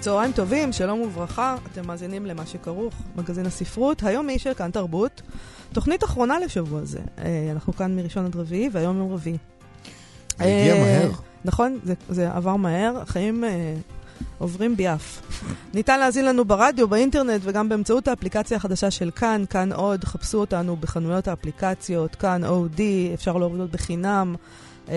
צהריים 0.00 0.32
טובים, 0.32 0.72
שלום 0.72 1.00
וברכה, 1.00 1.56
אתם 1.72 1.86
מאזינים 1.86 2.26
למה 2.26 2.46
שכרוך, 2.46 2.94
מגזין 3.16 3.46
הספרות, 3.46 4.02
היום 4.02 4.26
מי 4.26 4.38
של 4.38 4.54
כאן 4.54 4.70
תרבות. 4.70 5.22
תוכנית 5.72 6.04
אחרונה 6.04 6.38
לשבוע 6.38 6.84
זה, 6.84 6.98
אה, 7.18 7.48
אנחנו 7.52 7.72
כאן 7.72 7.96
מראשון 7.96 8.26
עד 8.26 8.36
רביעי, 8.36 8.68
והיום 8.72 8.98
יום 8.98 9.12
רביעי. 9.12 9.36
הגיע 10.38 10.74
אה, 10.74 10.80
מהר. 10.80 11.10
נכון, 11.44 11.78
זה, 11.84 11.94
זה 12.08 12.32
עבר 12.32 12.56
מהר, 12.56 12.98
החיים 13.02 13.44
אה, 13.44 13.74
עוברים 14.38 14.76
ביעף. 14.76 15.22
ניתן 15.74 16.00
להאזין 16.00 16.24
לנו 16.24 16.44
ברדיו, 16.44 16.88
באינטרנט 16.88 17.40
וגם 17.44 17.68
באמצעות 17.68 18.08
האפליקציה 18.08 18.56
החדשה 18.56 18.90
של 18.90 19.10
כאן, 19.10 19.44
כאן 19.50 19.72
עוד, 19.72 20.04
חפשו 20.04 20.38
אותנו 20.38 20.76
בחנויות 20.76 21.28
האפליקציות, 21.28 22.14
כאן 22.14 22.44
אודי, 22.44 23.10
אפשר 23.14 23.36
להוריד 23.36 23.60
אותה 23.60 23.72
בחינם. 23.72 24.34
אה, 24.90 24.96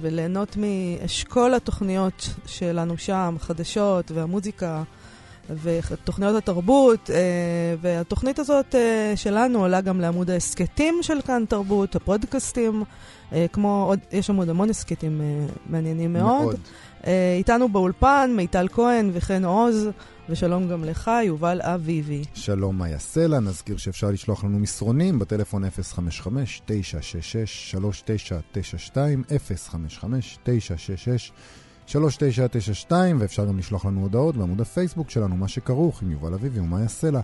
וליהנות 0.00 0.56
מאשכול 0.56 1.54
התוכניות 1.54 2.28
שלנו 2.46 2.98
שם, 2.98 3.36
חדשות 3.40 4.10
והמוזיקה 4.10 4.82
ותוכניות 5.62 6.36
התרבות. 6.36 7.10
אה, 7.10 7.16
והתוכנית 7.80 8.38
הזאת 8.38 8.74
אה, 8.74 9.12
שלנו 9.16 9.60
עולה 9.60 9.80
גם 9.80 10.00
לעמוד 10.00 10.30
ההסכתים 10.30 10.94
של 11.02 11.20
כאן 11.20 11.44
תרבות, 11.48 11.96
הפודקאסטים, 11.96 12.84
כמו 13.52 13.84
עוד, 13.88 13.98
יש 14.12 14.26
שם 14.26 14.36
עוד 14.36 14.48
המון 14.48 14.70
הסכתים 14.70 15.20
מעניינים 15.66 16.12
מאוד. 16.12 16.44
מאוד. 16.44 16.56
איתנו 17.36 17.68
באולפן 17.68 18.30
מיטל 18.36 18.68
כהן 18.72 19.10
וכן 19.12 19.44
עוז, 19.44 19.88
ושלום 20.28 20.68
גם 20.68 20.84
לך, 20.84 21.10
יובל 21.24 21.60
אביבי. 21.62 22.22
שלום, 22.34 22.78
מאיה 22.78 22.98
סלע, 22.98 23.40
נזכיר 23.40 23.76
שאפשר 23.76 24.10
לשלוח 24.10 24.44
לנו 24.44 24.58
מסרונים 24.58 25.18
בטלפון 25.18 25.64
055-966-3992, 25.64 25.68
055-966-3992, 31.88 32.92
ואפשר 33.18 33.44
גם 33.44 33.58
לשלוח 33.58 33.84
לנו 33.84 34.00
הודעות 34.00 34.36
בעמוד 34.36 34.60
הפייסבוק 34.60 35.10
שלנו, 35.10 35.36
מה 35.36 35.48
שכרוך 35.48 36.02
עם 36.02 36.10
יובל 36.10 36.34
אביבי 36.34 36.60
ומאיה 36.60 36.88
סלע. 36.88 37.20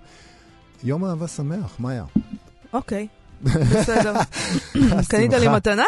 יום 0.85 1.05
אהבה 1.05 1.29
שמח, 1.29 1.81
מאיה. 1.81 2.05
אוקיי, 2.73 3.07
בסדר. 3.43 4.15
קנית 5.09 5.33
לי. 5.33 5.49
מתנה? 5.49 5.85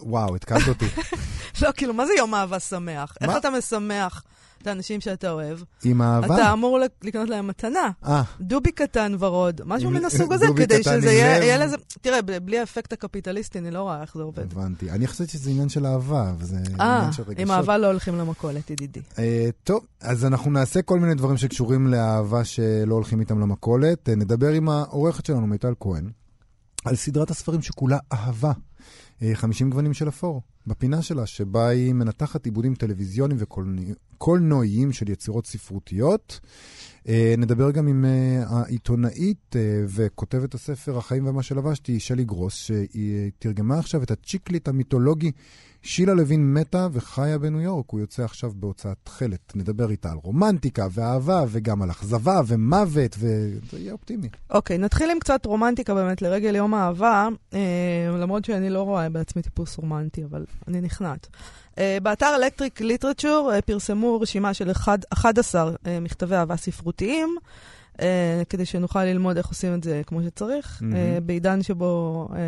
וואו, 0.00 0.36
התקלת 0.36 0.68
אותי. 0.68 0.86
לא, 1.62 1.70
כאילו, 1.76 1.94
מה 1.94 2.06
זה 2.06 2.12
יום 2.18 2.34
אהבה 2.34 2.60
שמח? 2.60 3.16
איך? 3.20 3.30
אתה 3.36 3.50
משמח 3.50 4.22
את 4.62 4.66
האנשים 4.66 5.00
שאתה 5.00 5.30
אוהב? 5.30 5.58
עם 5.84 6.02
אהבה? 6.02 6.34
אתה 6.34 6.52
אמור 6.52 6.78
לק- 6.78 7.04
לקנות 7.04 7.28
להם 7.28 7.46
מתנה. 7.46 7.90
אה, 8.04 8.22
דובי 8.40 8.72
קטן 8.72 9.12
ורוד, 9.18 9.60
משהו 9.64 9.90
מן 9.90 10.04
הסוג 10.04 10.32
הזה, 10.32 10.46
כדי 10.56 10.82
שזה 10.82 11.10
יהיה 11.12 11.58
לזה... 11.66 11.76
תראה, 12.00 12.18
בלי 12.22 12.58
האפקט 12.58 12.92
הקפיטליסטי, 12.92 13.58
אני 13.58 13.70
לא 13.70 13.82
רואה 13.82 14.02
איך 14.02 14.14
זה 14.16 14.22
עובד. 14.22 14.52
הבנתי. 14.52 14.90
אני 14.90 15.06
חשבתי 15.06 15.30
שזה 15.32 15.50
עניין 15.50 15.68
של 15.68 15.86
אהבה, 15.86 16.32
וזה 16.38 16.56
אה, 16.80 16.96
עניין 16.98 17.12
של 17.12 17.22
רגשות. 17.22 17.38
עם 17.38 17.50
אהבה 17.50 17.78
לא 17.78 17.86
הולכים 17.86 18.18
למכולת, 18.18 18.70
ידידי. 18.70 19.00
אה, 19.18 19.48
טוב, 19.64 19.84
אז 20.00 20.24
אנחנו 20.24 20.50
נעשה 20.50 20.82
כל 20.82 20.98
מיני 21.00 21.14
דברים 21.14 21.36
שקשורים 21.36 21.86
לאהבה 21.86 22.44
שלא 22.44 22.94
הולכים 22.94 23.20
איתם 23.20 23.40
למכולת. 23.40 24.08
אה, 24.08 24.14
נדבר 24.14 24.48
עם 24.48 24.68
העורכת 24.68 25.26
שלנו, 25.26 25.46
מיטל 25.46 25.72
כהן, 25.80 26.10
על 26.84 26.96
סדרת 26.96 27.30
הספרים 27.30 27.62
שכולה 27.62 27.98
אהבה. 28.12 28.52
אה, 29.22 29.34
50 29.34 29.70
גוונים 29.70 29.94
של 29.94 30.08
אפור, 30.08 30.42
בפינה 30.66 31.02
שלה, 31.02 31.26
שבה 31.26 31.68
היא 31.68 31.92
מנתחת 31.92 32.44
עיבודים 32.44 32.74
טלוויזיוניים 32.74 33.40
וקולנועיים 33.40 34.92
של 34.92 35.10
יצירות 35.10 35.46
ספרותיות. 35.46 36.40
אה, 37.08 37.34
נדבר 37.38 37.70
גם 37.70 37.88
עם 37.88 38.04
אה, 38.04 38.42
העיתונאית 38.48 39.56
אה, 39.56 39.60
וכותבת 39.86 40.54
הספר 40.54 40.98
החיים 40.98 41.26
ומה 41.26 41.42
שלבשתי, 41.42 42.00
שלי 42.00 42.24
גרוס, 42.24 42.54
שהיא 42.54 43.30
תרגמה 43.38 43.78
עכשיו 43.78 44.02
את 44.02 44.10
הצ'יקליט 44.10 44.68
המיתולוגי 44.68 45.32
שילה 45.82 46.14
לוין 46.14 46.54
מתה 46.54 46.88
וחיה 46.92 47.38
בניו 47.38 47.60
יורק, 47.60 47.90
הוא 47.90 48.00
יוצא 48.00 48.24
עכשיו 48.24 48.52
בהוצאת 48.54 48.96
תכלת. 49.02 49.52
נדבר 49.56 49.90
איתה 49.90 50.10
על 50.10 50.16
רומנטיקה 50.22 50.86
ואהבה 50.90 51.44
וגם 51.48 51.82
על 51.82 51.90
אכזבה 51.90 52.40
ומוות, 52.46 53.16
וזה 53.18 53.78
יהיה 53.78 53.92
אופטימי. 53.92 54.28
אוקיי, 54.50 54.78
נתחיל 54.78 55.10
עם 55.10 55.18
קצת 55.18 55.46
רומנטיקה 55.46 55.94
באמת 55.94 56.22
לרגל 56.22 56.56
יום 56.56 56.74
האהבה, 56.74 57.28
אה, 57.54 57.58
למרות 58.18 58.44
שאני 58.44 58.70
לא 58.70 58.82
רואה 58.82 59.08
בעצמי 59.08 59.42
טיפוס 59.42 59.76
רומנטי, 59.76 60.24
אבל 60.24 60.44
אני 60.68 60.80
נכנעת. 60.80 61.28
אה, 61.80 61.98
באתר 62.02 62.32
אלקטריק 62.36 62.80
ליטרצ'ור 62.80 63.50
אה, 63.54 63.62
פרסמו 63.62 64.20
רשימה 64.20 64.54
של 64.54 64.70
אחד, 64.70 64.98
11 65.10 65.70
אה, 65.86 66.00
מכתבי 66.00 66.34
אהבה 66.34 66.56
ספרותיים, 66.56 67.36
אה, 68.00 68.42
כדי 68.48 68.64
שנוכל 68.64 69.04
ללמוד 69.04 69.36
איך 69.36 69.46
עושים 69.46 69.74
את 69.74 69.84
זה 69.84 70.02
כמו 70.06 70.22
שצריך, 70.22 70.78
מהמם. 70.82 70.94
אה, 70.96 71.18
בעידן 71.22 71.62
שבו 71.62 72.28
אה, 72.32 72.38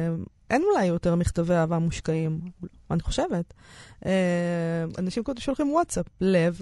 אין 0.50 0.62
אולי 0.72 0.84
יותר 0.84 1.14
מכתבי 1.14 1.54
אהבה 1.54 1.78
מושקעים, 1.78 2.40
אני 2.90 3.00
חושבת. 3.00 3.54
אה, 4.06 4.12
אנשים 4.98 5.22
קודם 5.24 5.40
שולחים 5.40 5.72
וואטסאפ, 5.72 6.06
לב, 6.20 6.60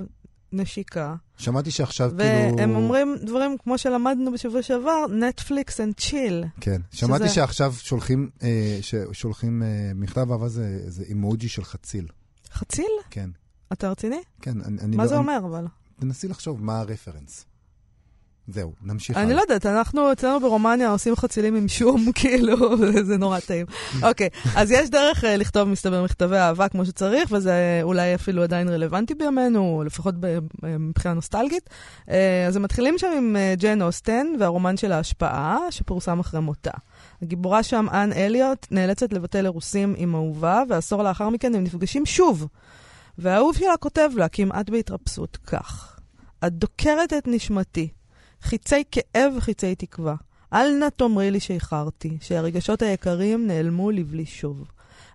נשיקה, 0.52 1.14
שמעתי 1.37 1.70
שעכשיו 1.70 2.10
כאילו... 2.19 2.56
והם 2.58 2.76
אומרים 2.76 3.16
דברים 3.22 3.56
כמו 3.62 3.78
שלמדנו 3.78 4.32
בשבוע 4.32 4.62
שעבר, 4.62 5.06
Netflix 5.10 5.81
and 5.81 5.94
chill. 5.94 6.44
כן, 6.60 6.81
שמעתי 6.92 7.25
שזה- 7.25 7.34
שעכשיו 7.34 7.72
שולחים, 7.78 8.31
אה, 8.42 8.78
ששולחים 8.81 9.62
אה, 9.62 9.69
מכתב 9.94 10.31
אהבה 10.32 10.48
זה, 10.48 10.91
זה 10.91 11.04
אימוג'י 11.08 11.48
של 11.48 11.64
חציל. 11.64 12.06
חציל? 12.53 12.91
כן, 13.11 13.31
אתה 13.72 13.91
רציני? 13.91 14.21
כן. 14.43 14.61
אני, 14.61 14.81
אני 14.81 14.97
מה 14.97 15.03
לא, 15.03 15.09
זה 15.09 15.15
אני, 15.15 15.22
אומר 15.22 15.38
אבל? 15.44 15.66
תנסי 16.00 16.28
לחשוב 16.28 16.62
מה 16.62 16.78
הרפרנס. 16.78 17.47
זהו, 18.49 18.72
נמשיך 18.83 19.16
אני. 19.16 19.34
לא 19.34 19.41
יודעת, 19.41 19.66
אנחנו 19.66 20.12
אצלנו 20.12 20.41
ברומניה 20.41 20.91
עושים 20.91 21.16
חצילים 21.16 21.55
עם 21.55 21.69
שום, 21.69 22.05
כאילו, 22.15 22.77
זה 23.05 23.16
נורא 23.16 23.41
טעים. 23.41 23.66
אוקיי, 24.09 24.28
אז 24.56 24.71
יש 24.71 24.91
דרך 24.91 25.25
אה, 25.25 25.37
לכתוב, 25.37 25.69
מסתבר, 25.69 26.05
מכתבי 26.05 26.37
אהבה 26.37 26.69
כמו 26.69 26.84
שצריך, 26.84 27.33
וזה 27.33 27.81
אולי 27.83 28.15
אפילו 28.15 28.43
עדיין 28.43 28.69
רלוונטי 28.69 29.15
בימינו, 29.15 29.82
לפחות 29.87 30.15
אה, 30.25 30.38
מבחינה 30.78 31.15
נוסטלגית. 31.15 31.71
אה, 32.11 32.47
אז 32.47 32.56
הם 32.56 32.62
מתחילים 32.62 32.99
שם 32.99 33.12
עם 33.17 33.37
ג'ן 33.59 33.82
אוסטן 33.82 34.27
והרומן 34.41 34.77
של 34.77 34.93
ההשפעה, 34.93 35.59
שפורסם 35.71 36.21
אחרי 36.21 36.41
מותה. 36.41 36.71
הגיבורה 37.22 37.62
שם, 37.62 37.86
אן 37.92 38.12
אליוט, 38.12 38.66
נאלצת 38.70 39.12
לבטל 39.12 39.44
אירוסים 39.44 39.94
עם 39.97 40.14
אהובה, 40.14 40.62
ועשור 40.69 41.03
לאחר 41.03 41.28
מכן 41.28 41.54
הם 41.54 41.64
נפגשים 41.64 42.06
שוב. 42.06 42.47
והאהוב 43.19 43.56
שלה 43.56 43.76
כותב 43.81 44.10
לה, 44.16 44.28
כמעט 44.28 44.70
בהתרפסות, 44.70 45.36
כך: 45.36 45.98
את 46.47 46.53
דוקרת 46.53 47.12
את 47.12 47.26
נשמתי, 47.26 47.88
חיצי 48.42 48.84
כאב 48.91 49.32
וחיצי 49.36 49.75
תקווה. 49.75 50.14
אל 50.53 50.78
נא 50.81 50.88
תאמרי 50.88 51.31
לי 51.31 51.41
שאיחרתי, 51.41 52.19
שהרגשות 52.20 52.82
היקרים 52.82 53.47
נעלמו 53.47 53.91
לבלי 53.91 54.26
שוב. 54.26 54.64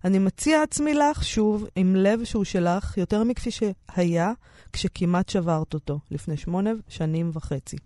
אני 0.06 0.20
מציע 0.20 0.62
עצמי 0.62 0.94
לך 0.94 1.24
שוב, 1.24 1.66
עם 1.76 1.96
לב 1.96 2.24
שהוא 2.24 2.44
שלך, 2.44 2.98
יותר 2.98 3.24
מכפי 3.24 3.50
שהיה 3.52 4.32
כשכמעט 4.74 5.30
שברת 5.30 5.74
אותו, 5.74 6.00
לפני 6.12 6.38
שמונה 6.38 6.72
שנים 6.88 7.30
וחצי. 7.34 7.78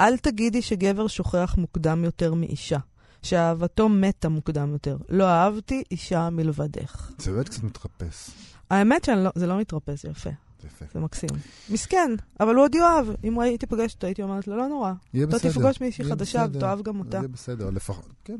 אל 0.00 0.16
תגידי 0.16 0.62
שגבר 0.62 1.06
שוכח 1.06 1.54
מוקדם 1.58 2.04
יותר 2.04 2.34
מאישה, 2.34 2.78
שאהבתו 3.22 3.88
מתה 3.88 4.28
מוקדם 4.28 4.72
יותר. 4.72 4.96
לא 5.08 5.24
אהבתי 5.24 5.82
אישה 5.90 6.30
מלבדך. 6.30 7.10
זה 7.18 7.32
באמת 7.32 7.48
קצת 7.48 7.62
מתרפס. 7.62 8.30
האמת 8.70 9.04
שזה 9.04 9.46
לא 9.46 9.58
מתרפס, 9.58 10.02
זה 10.02 10.08
יפה, 10.10 10.30
יפה. 10.66 10.84
זה 10.94 11.00
מקסים. 11.00 11.30
מסכן, 11.70 12.10
אבל 12.40 12.54
הוא 12.54 12.64
עוד 12.64 12.74
יאהב. 12.74 13.06
אם 13.24 13.40
הייתי 13.40 13.66
פוגשת 13.66 13.94
אותו, 13.94 14.06
הייתי 14.06 14.22
אומרת 14.22 14.48
לו, 14.48 14.56
לא 14.56 14.68
נורא. 14.68 14.92
יהיה 15.14 15.26
אתה 15.26 15.36
בסדר. 15.36 15.50
תפגוש 15.50 15.80
מישהי 15.80 16.04
חדשה. 16.04 16.46
ותאהב 16.52 16.82
גם 16.82 16.98
אותה. 16.98 17.16
יהיה 17.16 17.28
בסדר, 17.28 17.70
לפחות, 17.70 18.08
כן. 18.24 18.36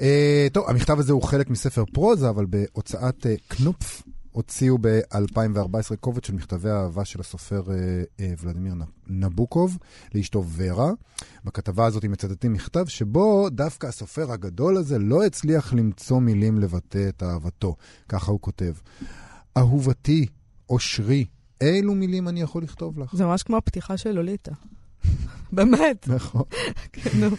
אה, 0.00 0.46
טוב, 0.52 0.64
המכתב 0.68 0.98
הזה 0.98 1.12
הוא 1.12 1.22
חלק 1.22 1.50
מספר 1.50 1.84
פרוזה, 1.92 2.28
אבל 2.28 2.46
בהוצאת 2.46 3.26
אה, 3.26 3.34
קנופף 3.48 4.02
הוציאו 4.32 4.78
ב-2014 4.80 5.96
קובץ 6.00 6.26
של 6.26 6.34
מכתבי 6.34 6.70
האהבה 6.70 7.04
של 7.04 7.20
הסופר 7.20 7.62
אה, 7.70 8.02
אה, 8.20 8.32
ולדימיר 8.40 8.74
נבוקוב 9.06 9.78
לאשתו 10.14 10.44
ורה. 10.56 10.92
בכתבה 11.44 11.86
הזאת 11.86 12.04
מצטטים 12.04 12.52
מכתב 12.52 12.84
שבו 12.86 13.48
דווקא 13.50 13.86
הסופר 13.86 14.32
הגדול 14.32 14.76
הזה 14.76 14.98
לא 14.98 15.24
הצליח 15.24 15.74
למצוא 15.74 16.20
מילים 16.20 16.58
לבטא 16.58 17.08
את 17.08 17.22
אהבתו. 17.22 17.76
ככה 18.08 18.32
הוא 18.32 18.40
כותב: 18.40 18.72
אהובתי, 19.56 20.26
אושרי, 20.70 21.24
אילו 21.60 21.94
מילים 21.94 22.28
אני 22.28 22.40
יכול 22.40 22.62
לכתוב 22.62 22.98
לך? 22.98 23.14
זה 23.16 23.24
ממש 23.24 23.42
כמו 23.42 23.56
הפתיחה 23.56 23.96
של 23.96 24.12
לוליטה. 24.12 24.52
באמת. 25.52 26.08
נכון. 26.08 26.42
כן, 26.92 27.10
נו. 27.20 27.36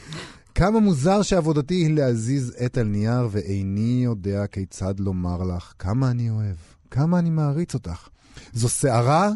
כמה 0.56 0.80
מוזר 0.80 1.22
שעבודתי 1.22 1.74
היא 1.74 1.96
להזיז 1.96 2.54
עט 2.58 2.78
על 2.78 2.88
נייר, 2.88 3.28
ואיני 3.32 4.02
יודע 4.04 4.48
כיצד 4.48 5.00
לומר 5.00 5.44
לך 5.44 5.74
כמה 5.80 6.12
אני 6.12 6.30
אוהב, 6.30 6.56
כמה 6.94 7.20
אני 7.20 7.30
מעריץ 7.30 7.74
אותך. 7.74 8.08
זו 8.54 8.70
שערה 8.70 9.30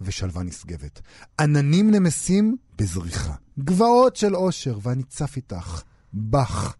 ושלווה 0.00 0.42
נשגבת. 0.42 1.00
עננים 1.40 1.90
נמסים 1.90 2.56
בזריחה. 2.78 3.34
גבעות 3.58 4.16
של 4.16 4.36
אושר, 4.36 4.78
ואני 4.82 5.02
צף 5.02 5.36
איתך, 5.36 5.82
בך. 6.14 6.74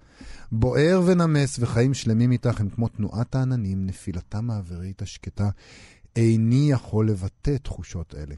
בוער 0.52 1.02
ונמס 1.06 1.56
וחיים 1.60 1.94
שלמים 1.94 2.32
איתך 2.32 2.60
הם 2.60 2.68
כמו 2.68 2.88
תנועת 2.88 3.34
העננים, 3.34 3.86
נפילתם 3.86 4.50
האווירית 4.50 5.02
השקטה. 5.02 5.48
איני 6.16 6.70
יכול 6.70 7.10
לבטא 7.10 7.56
תחושות 7.62 8.14
אלה. 8.14 8.34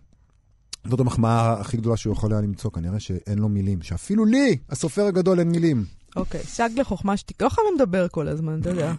זאת 0.89 1.01
המחמאה 1.01 1.61
הכי 1.61 1.77
גדולה 1.77 1.97
שהוא 1.97 2.13
יכול 2.13 2.33
היה 2.33 2.41
למצוא, 2.41 2.71
כנראה 2.71 3.01
שאין 3.01 3.39
לו 3.39 3.49
מילים. 3.49 3.83
שאפילו 3.83 4.25
לי, 4.25 4.59
הסופר 4.71 5.07
הגדול, 5.07 5.39
אין 5.39 5.49
מילים. 5.49 5.85
אוקיי, 6.17 6.41
סייג 6.45 6.81
לחוכמה 6.81 7.17
שתיקה. 7.17 7.45
לא 7.45 7.51
חייבים 7.51 7.75
לדבר 7.75 8.09
כל 8.09 8.29
הזמן, 8.29 8.61
אתה 8.61 8.71
יודע. 8.71 8.95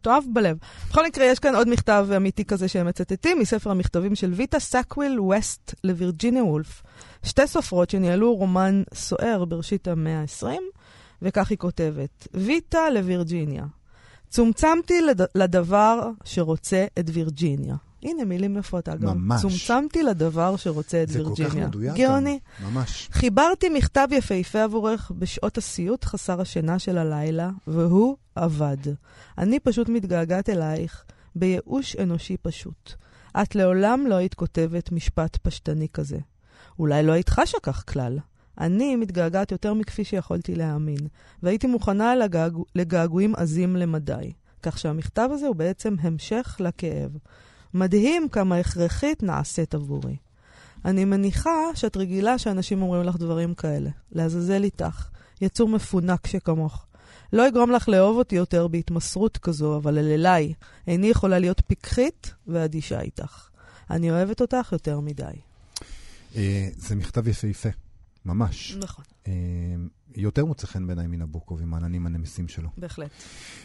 תאהב 0.00 0.24
בלב. 0.32 0.56
בכל 0.90 1.06
מקרה, 1.06 1.24
יש 1.24 1.38
כאן 1.38 1.54
עוד 1.54 1.68
מכתב 1.68 2.08
אמיתי 2.16 2.44
כזה 2.44 2.68
שהם 2.68 2.86
מצטטים 2.86 3.38
מספר 3.38 3.70
המכתבים 3.70 4.14
של 4.14 4.32
ויטה 4.32 4.58
סאקוויל 4.58 5.20
ווסט 5.20 5.74
לווירג'יניה 5.84 6.44
וולף, 6.44 6.82
שתי 7.22 7.46
סופרות 7.46 7.90
שניהלו 7.90 8.34
רומן 8.34 8.82
סוער 8.94 9.44
בראשית 9.44 9.88
המאה 9.88 10.20
ה-20, 10.20 10.46
וכך 11.22 11.50
היא 11.50 11.58
כותבת: 11.58 12.28
ויטה 12.34 12.90
לווירג'יניה, 12.90 13.64
צומצמתי 14.28 15.00
לד... 15.02 15.20
לדבר 15.34 16.10
שרוצה 16.24 16.86
את 16.98 17.04
וירג'יניה. 17.12 17.76
הנה 18.02 18.24
מילים 18.24 18.56
יפות, 18.56 18.88
אגב. 18.88 19.12
ממש. 19.14 19.42
צומצמתי 19.42 20.02
לדבר 20.02 20.56
שרוצה 20.56 21.02
את 21.02 21.08
זה 21.08 21.18
כל 21.18 21.24
וירג'יניה. 21.24 21.50
כך 21.50 21.56
מדויק. 21.56 21.94
גאוני. 21.96 22.38
ממש. 22.64 23.08
חיברתי 23.12 23.68
מכתב 23.68 24.08
יפהפה 24.10 24.62
עבורך 24.62 25.12
בשעות 25.18 25.58
הסיוט 25.58 26.04
חסר 26.04 26.40
השינה 26.40 26.78
של 26.78 26.98
הלילה, 26.98 27.50
והוא 27.66 28.16
עבד. 28.34 28.76
אני 29.38 29.60
פשוט 29.60 29.88
מתגעגעת 29.88 30.48
אלייך, 30.48 31.04
בייאוש 31.34 31.96
אנושי 31.96 32.36
פשוט. 32.42 32.92
את 33.42 33.54
לעולם 33.54 34.06
לא 34.06 34.14
היית 34.14 34.34
כותבת 34.34 34.92
משפט 34.92 35.36
פשטני 35.42 35.88
כזה. 35.92 36.18
אולי 36.78 37.02
לא 37.02 37.12
היית 37.12 37.28
חשה 37.28 37.58
כך 37.62 37.92
כלל. 37.92 38.18
אני 38.60 38.96
מתגעגעת 38.96 39.52
יותר 39.52 39.74
מכפי 39.74 40.04
שיכולתי 40.04 40.54
להאמין, 40.54 41.08
והייתי 41.42 41.66
מוכנה 41.66 42.16
לגעגוע, 42.16 42.64
לגעגועים 42.74 43.34
עזים 43.36 43.76
למדי. 43.76 44.32
כך 44.62 44.78
שהמכתב 44.78 45.28
הזה 45.32 45.46
הוא 45.46 45.56
בעצם 45.56 45.94
המשך 46.00 46.56
לכאב. 46.60 47.10
מדהים 47.76 48.28
כמה 48.28 48.56
הכרחית 48.56 49.22
נעשית 49.22 49.74
עבורי. 49.74 50.16
אני 50.84 51.04
מניחה 51.04 51.50
שאת 51.74 51.96
רגילה 51.96 52.38
שאנשים 52.38 52.82
אומרים 52.82 53.02
לך 53.02 53.16
דברים 53.16 53.54
כאלה. 53.54 53.90
לעזאזל 54.12 54.64
איתך. 54.64 55.08
יצור 55.40 55.68
מפונק 55.68 56.26
שכמוך. 56.26 56.86
לא 57.32 57.48
אגרום 57.48 57.70
לך 57.70 57.88
לאהוב 57.88 58.16
אותי 58.16 58.36
יותר 58.36 58.68
בהתמסרות 58.68 59.38
כזו, 59.38 59.76
אבל 59.76 59.98
אל 59.98 60.08
אליי. 60.08 60.52
איני 60.86 61.06
יכולה 61.06 61.38
להיות 61.38 61.62
פיקחית 61.66 62.34
ואדישה 62.46 63.00
איתך. 63.00 63.48
אני 63.90 64.10
אוהבת 64.10 64.40
אותך 64.40 64.68
יותר 64.72 65.00
מדי. 65.00 65.24
אה, 66.36 66.68
זה 66.76 66.94
מכתב 66.94 67.28
יפהפה, 67.28 67.68
ממש. 68.24 68.76
נכון, 68.80 69.04
אה, 69.28 69.32
יותר 70.14 70.44
מוצא 70.44 70.66
חן 70.66 70.86
בעיניי 70.86 71.06
מן 71.06 71.22
הבוקוב 71.22 71.62
עם 71.62 71.74
העננים 71.74 72.06
הנמסים 72.06 72.48
שלו. 72.48 72.68
בהחלט. 72.78 73.10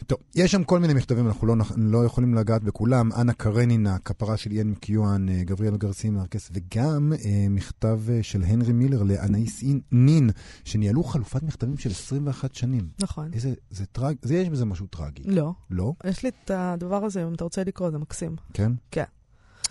טוב, 0.07 0.19
יש 0.35 0.51
שם 0.51 0.63
כל 0.63 0.79
מיני 0.79 0.93
מכתבים, 0.93 1.27
אנחנו 1.27 1.47
לא, 1.47 1.55
לא 1.77 2.05
יכולים 2.05 2.35
לגעת 2.35 2.63
בכולם. 2.63 3.11
אנה 3.13 3.33
קרנינה, 3.33 3.99
כפרה 3.99 4.37
של 4.37 4.51
איין 4.51 4.71
מקיואן, 4.71 5.29
אה, 5.29 5.43
גבריאל 5.43 5.77
גרסין 5.77 6.13
מרקס, 6.13 6.49
וגם 6.53 7.13
אה, 7.13 7.45
מכתב 7.49 7.99
אה, 8.09 8.23
של 8.23 8.43
הנרי 8.43 8.73
מילר 8.73 9.03
לאנאיס 9.03 9.63
נין, 9.91 10.29
שניהלו 10.63 11.03
חלופת 11.03 11.43
מכתבים 11.43 11.77
של 11.77 11.89
21 11.89 12.55
שנים. 12.55 12.89
נכון. 12.99 13.29
איזה, 13.33 13.53
זה 13.69 13.85
טרג, 13.85 14.15
זה 14.21 14.35
יש 14.35 14.49
בזה 14.49 14.65
משהו 14.65 14.87
טרגי. 14.87 15.23
לא. 15.25 15.53
לא? 15.69 15.93
יש 16.05 16.23
לי 16.23 16.29
את 16.29 16.51
הדבר 16.53 17.05
הזה, 17.05 17.23
אם 17.23 17.33
אתה 17.33 17.43
רוצה 17.43 17.63
לקרוא, 17.63 17.91
זה 17.91 17.97
מקסים. 17.97 18.35
כן? 18.53 18.71
כן. 18.91 19.03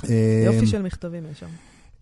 אה, 0.08 0.42
יופי 0.46 0.66
של 0.66 0.82
מכתבים 0.82 1.24
יש 1.30 1.40
שם. 1.40 1.48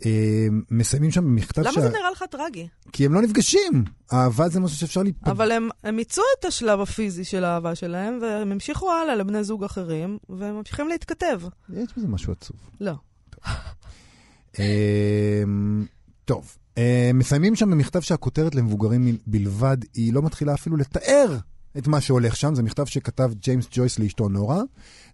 אה, 0.06 0.46
מסיימים 0.70 1.10
שם 1.10 1.24
במכתב 1.24 1.62
למה 1.62 1.80
זה 1.80 1.88
נראה 1.88 2.10
לך 2.10 2.24
טרגי? 2.30 2.68
כי 2.92 3.06
הם 3.06 3.14
לא 3.14 3.22
נפגשים. 3.22 3.84
אהבה 4.12 4.48
זה 4.48 4.60
משהו 4.60 4.76
שאפשר 4.76 5.02
להיפגש. 5.02 5.28
אבל 5.28 5.52
הם, 5.52 5.68
הם 5.84 5.96
מיצו 5.96 6.22
את 6.40 6.44
השלב 6.44 6.80
הפיזי 6.80 7.24
של 7.24 7.44
האהבה 7.44 7.74
שלהם, 7.74 8.18
והם 8.22 8.52
המשיכו 8.52 8.92
הלאה 8.92 9.14
לבני 9.14 9.44
זוג 9.44 9.64
אחרים, 9.64 10.18
והם 10.28 10.56
ממשיכים 10.56 10.88
להתכתב. 10.88 11.40
יש 11.72 11.88
בזה 11.96 12.08
משהו 12.08 12.32
עצוב. 12.32 12.56
לא. 12.80 12.92
אמ, 14.58 15.86
טוב, 16.24 16.56
אה, 16.78 17.10
מסיימים 17.14 17.56
שם 17.56 17.70
במכתב 17.70 18.00
שהכותרת 18.00 18.54
למבוגרים 18.54 19.16
בלבד, 19.26 19.76
היא 19.94 20.12
לא 20.12 20.22
מתחילה 20.22 20.54
אפילו 20.54 20.76
לתאר 20.76 21.36
את 21.78 21.86
מה 21.86 22.00
שהולך 22.00 22.36
שם. 22.36 22.54
זה 22.54 22.62
מכתב 22.62 22.84
שכתב 22.84 23.30
ג'יימס 23.40 23.68
ג'ויס 23.70 23.98
לאשתו 23.98 24.28
נורה. 24.28 24.60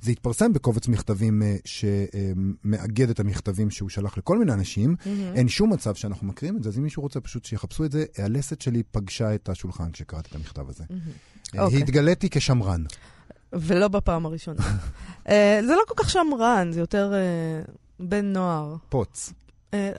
זה 0.00 0.10
התפרסם 0.10 0.52
בקובץ 0.52 0.88
מכתבים 0.88 1.42
אה, 1.42 1.56
שמאגד 1.64 3.10
את 3.10 3.20
המכתבים 3.20 3.70
שהוא 3.70 3.88
שלח 3.88 4.18
לכל 4.18 4.38
מיני 4.38 4.52
אנשים. 4.52 4.96
אין 5.34 5.48
שום 5.48 5.72
מצב 5.72 5.94
שאנחנו 5.94 6.26
מקריאים 6.26 6.56
את 6.56 6.62
זה, 6.62 6.68
אז 6.68 6.78
אם 6.78 6.82
מישהו 6.82 7.02
רוצה 7.02 7.20
פשוט 7.20 7.44
שיחפשו 7.44 7.84
את 7.84 7.92
זה, 7.92 8.04
הלסת 8.18 8.60
שלי 8.60 8.82
פגשה 8.82 9.34
את 9.34 9.48
השולחן 9.48 9.90
כשקראתי 9.90 10.28
את 10.30 10.36
המכתב 10.36 10.68
הזה. 10.68 10.84
אה, 11.54 11.64
אוקיי. 11.64 11.78
התגליתי 11.78 12.28
כשמרן. 12.30 12.84
ולא 13.52 13.88
בפעם 13.88 14.26
הראשונה. 14.26 14.60
אה, 15.28 15.60
זה 15.66 15.72
לא 15.72 15.82
כל 15.88 15.94
כך 15.96 16.10
שמרן, 16.10 16.72
זה 16.72 16.80
יותר 16.80 17.12
אה, 17.14 17.62
בן 18.00 18.24
נוער. 18.24 18.76
פוץ. 18.88 19.32
אה, 19.74 19.90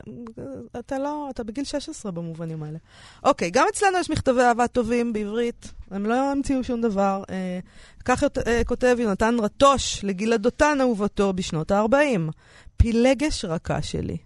אתה 0.79 0.99
לא, 0.99 1.27
אתה 1.29 1.43
בגיל 1.43 1.63
16 1.63 2.11
במובנים 2.11 2.63
האלה. 2.63 2.77
אוקיי, 3.23 3.49
גם 3.49 3.65
אצלנו 3.73 3.97
יש 3.97 4.09
מכתבי 4.09 4.41
אהבה 4.41 4.67
טובים 4.67 5.13
בעברית, 5.13 5.71
הם 5.91 6.05
לא 6.05 6.31
המציאו 6.31 6.63
שום 6.63 6.81
דבר. 6.81 7.23
אה, 7.29 7.59
כך 8.05 8.23
אה, 8.47 8.61
כותב 8.65 8.97
יונתן 8.99 9.35
רטוש 9.39 10.03
לגלעדותן 10.03 10.77
אהובתו 10.81 11.33
בשנות 11.33 11.71
ה-40. 11.71 12.31
פילגש 12.77 13.45
רכה 13.45 13.81
שלי. 13.81 14.17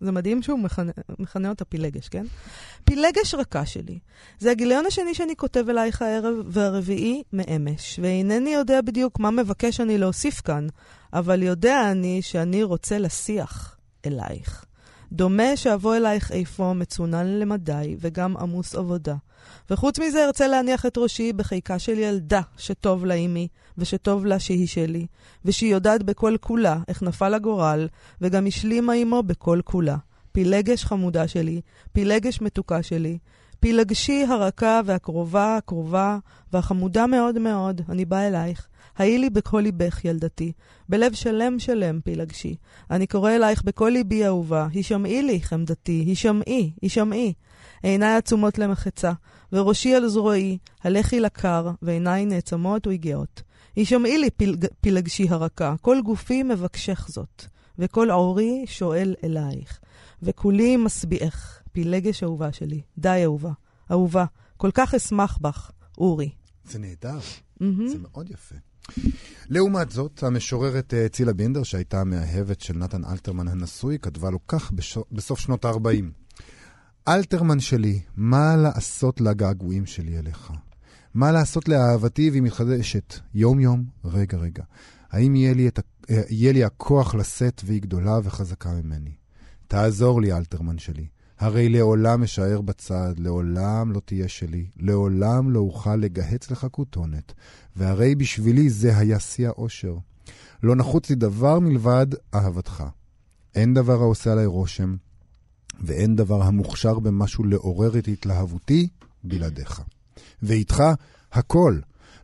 זה 0.00 0.12
מדהים 0.12 0.42
שהוא 0.42 0.58
מכנה, 0.58 0.92
מכנה 1.18 1.48
אותה 1.48 1.64
פילגש, 1.64 2.08
כן? 2.08 2.26
פילגש 2.84 3.34
רכה 3.34 3.66
שלי. 3.66 3.98
זה 4.38 4.50
הגיליון 4.50 4.86
השני 4.86 5.14
שאני 5.14 5.36
כותב 5.36 5.68
אלייך 5.68 6.02
הערב, 6.02 6.34
והרביעי 6.46 7.22
מאמש. 7.32 7.98
ואינני 8.02 8.50
יודע 8.50 8.80
בדיוק 8.80 9.18
מה 9.18 9.30
מבקש 9.30 9.80
אני 9.80 9.98
להוסיף 9.98 10.40
כאן, 10.40 10.66
אבל 11.12 11.42
יודע 11.42 11.90
אני 11.90 12.22
שאני 12.22 12.62
רוצה 12.62 12.98
לשיח 12.98 13.76
אלייך. 14.06 14.64
דומה 15.12 15.56
שאבוא 15.56 15.96
אלייך 15.96 16.32
איפה 16.32 16.72
מצונן 16.72 17.26
למדי 17.26 17.96
וגם 18.00 18.36
עמוס 18.36 18.74
עבודה. 18.74 19.14
וחוץ 19.70 19.98
מזה 19.98 20.24
ארצה 20.24 20.48
להניח 20.48 20.86
את 20.86 20.98
ראשי 20.98 21.32
בחיקה 21.32 21.78
של 21.78 21.98
ילדה 21.98 22.40
שטוב 22.56 23.04
לה 23.04 23.14
עימי, 23.14 23.48
ושטוב 23.78 24.26
לה 24.26 24.38
שהיא 24.38 24.66
שלי, 24.66 25.06
ושהיא 25.44 25.72
יודעת 25.72 26.02
בכל 26.02 26.36
כולה 26.40 26.78
איך 26.88 27.02
נפל 27.02 27.34
הגורל, 27.34 27.88
וגם 28.20 28.46
השלימה 28.46 28.92
עמו 28.92 29.22
בכל 29.22 29.60
כולה. 29.64 29.96
פילגש 30.32 30.84
חמודה 30.84 31.28
שלי, 31.28 31.60
פילגש 31.92 32.40
מתוקה 32.40 32.82
שלי, 32.82 33.18
פילגשי 33.60 34.24
הרכה 34.28 34.80
והקרובה 34.84 35.56
הקרובה, 35.56 36.18
והחמודה 36.52 37.06
מאוד 37.06 37.38
מאוד, 37.38 37.80
אני 37.88 38.04
באה 38.04 38.28
אלייך. 38.28 38.68
היי 39.00 39.18
לי 39.18 39.30
בכל 39.30 39.60
ליבך, 39.60 40.04
ילדתי, 40.04 40.52
בלב 40.88 41.12
שלם 41.12 41.58
שלם 41.58 42.00
פילגשי. 42.00 42.56
אני 42.90 43.06
קורא 43.06 43.30
אלייך 43.30 43.62
בכל 43.62 43.88
ליבי 43.88 44.26
אהובה, 44.26 44.68
הישמעי 44.72 45.22
לי, 45.22 45.42
חמדתי, 45.42 46.04
הישמעי, 46.06 46.72
הישמעי. 46.82 47.32
עיניי 47.82 48.16
עצומות 48.16 48.58
למחצה, 48.58 49.12
וראשי 49.52 49.94
על 49.94 50.08
זרועי, 50.08 50.58
הלכי 50.84 51.20
לקר, 51.20 51.70
ועיניי 51.82 52.26
נעצמות 52.26 52.86
וגאות. 52.90 53.42
הישמעי 53.76 54.18
לי 54.18 54.30
פילג, 54.30 54.66
פילגשי 54.80 55.26
הרכה, 55.28 55.74
כל 55.80 56.00
גופי 56.04 56.42
מבקשך 56.42 57.06
זאת, 57.08 57.44
וכל 57.78 58.10
עורי 58.10 58.64
שואל 58.66 59.14
אלייך, 59.24 59.80
וכולי 60.22 60.76
משביעך, 60.76 61.62
פילגש 61.72 62.22
אהובה 62.22 62.52
שלי, 62.52 62.82
די 62.98 63.20
אהובה, 63.24 63.52
אהובה, 63.90 64.24
כל 64.56 64.70
כך 64.74 64.94
אשמח 64.94 65.38
בך, 65.40 65.70
אורי. 65.98 66.30
זה 66.64 66.78
נהדר. 66.78 67.18
מהמם. 67.60 67.88
זה 67.88 67.98
מאוד 67.98 68.30
יפה. 68.30 68.56
לעומת 69.48 69.90
זאת, 69.90 70.22
המשוררת 70.22 70.94
אה, 70.94 71.08
צילה 71.08 71.32
בינדר, 71.32 71.62
שהייתה 71.62 72.00
המאהבת 72.00 72.60
של 72.60 72.76
נתן 72.76 73.04
אלתרמן 73.04 73.48
הנשוי, 73.48 73.98
כתבה 73.98 74.30
לו 74.30 74.38
כך 74.48 74.72
בסוף 75.12 75.38
שנות 75.38 75.64
ה-40. 75.64 76.04
אלתרמן 77.08 77.60
שלי, 77.60 78.00
מה 78.16 78.56
לעשות 78.56 79.20
לגעגועים 79.20 79.86
שלי 79.86 80.18
אליך? 80.18 80.52
מה 81.14 81.32
לעשות 81.32 81.68
לאהבתי 81.68 82.30
והיא 82.30 82.42
מתחדשת 82.42 83.14
יום-יום, 83.34 83.84
רגע-רגע? 84.04 84.62
האם 85.10 85.36
יהיה 85.36 85.54
לי, 85.54 85.68
את, 85.68 85.80
אה, 86.10 86.22
יהיה 86.28 86.52
לי 86.52 86.64
הכוח 86.64 87.14
לשאת 87.14 87.62
והיא 87.64 87.82
גדולה 87.82 88.18
וחזקה 88.24 88.72
ממני? 88.72 89.14
תעזור 89.68 90.20
לי, 90.20 90.32
אלתרמן 90.32 90.78
שלי. 90.78 91.06
הרי 91.40 91.68
לעולם 91.68 92.22
אשאר 92.22 92.60
בצד, 92.60 93.14
לעולם 93.18 93.92
לא 93.92 94.00
תהיה 94.04 94.28
שלי, 94.28 94.66
לעולם 94.76 95.50
לא 95.50 95.60
אוכל 95.60 95.96
לגהץ 95.96 96.50
לך 96.50 96.66
כותונת, 96.70 97.32
והרי 97.76 98.14
בשבילי 98.14 98.70
זה 98.70 98.98
היה 98.98 99.20
שיא 99.20 99.48
האושר. 99.48 99.94
לא 100.62 100.76
נחוץ 100.76 101.10
לי 101.10 101.16
דבר 101.16 101.58
מלבד 101.58 102.06
אהבתך. 102.34 102.84
אין 103.54 103.74
דבר 103.74 104.00
העושה 104.00 104.32
עליי 104.32 104.46
רושם, 104.46 104.96
ואין 105.80 106.16
דבר 106.16 106.42
המוכשר 106.42 106.98
במשהו 106.98 107.44
לעורר 107.44 107.98
את 107.98 108.08
התלהבותי 108.08 108.88
בלעדיך. 109.24 109.82
ואיתך 110.42 110.82
הכל. 111.32 111.78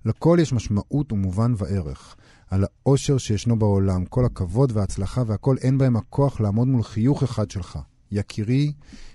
לכל 0.05 0.39
יש 0.41 0.53
משמעות 0.53 1.13
ומובן 1.13 1.55
וערך. 1.57 2.17
על 2.51 2.65
האושר 2.65 3.19
שישנו 3.19 3.59
בעולם, 3.59 4.05
כל 4.05 4.25
הכבוד 4.25 4.73
וההצלחה 4.75 5.23
והכל, 5.27 5.57
אין 5.61 5.79
בהם 5.79 5.97
הכוח 5.97 6.41
לעמוד 6.41 6.69
מול 6.69 6.83
חיוך 6.83 7.23
אחד 7.23 7.51
שלך. 7.51 7.79
יקירי, 8.11 8.73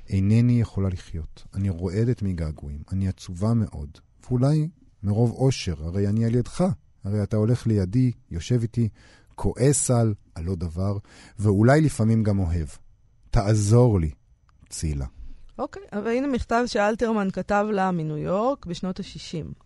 אינני 0.09 0.61
יכולה 0.61 0.89
לחיות. 0.89 1.43
אני 1.53 1.69
רועדת 1.69 2.21
מגעגועים, 2.21 2.83
אני 2.91 3.07
עצובה 3.07 3.53
מאוד. 3.53 3.97
ואולי 4.25 4.67
מרוב 5.03 5.31
אושר, 5.31 5.83
הרי 5.83 6.07
אני 6.07 6.25
על 6.25 6.35
ידך. 6.35 6.63
הרי 7.03 7.23
אתה 7.23 7.37
הולך 7.37 7.67
לידי, 7.67 8.11
יושב 8.31 8.61
איתי, 8.61 8.89
כועס 9.35 9.91
על, 9.91 10.13
על 10.35 10.43
לא 10.43 10.55
דבר, 10.55 10.97
ואולי 11.39 11.81
לפעמים 11.81 12.23
גם 12.23 12.39
אוהב. 12.39 12.67
תעזור 13.31 13.99
לי, 13.99 14.11
צילה. 14.69 15.05
אוקיי, 15.59 15.83
okay, 15.83 15.97
והנה 15.97 16.27
מכתב 16.27 16.63
שאלתרמן 16.65 17.31
כתב 17.31 17.65
לה 17.71 17.91
מניו 17.91 18.17
יורק 18.17 18.65
בשנות 18.65 18.99
ה-60. 18.99 19.63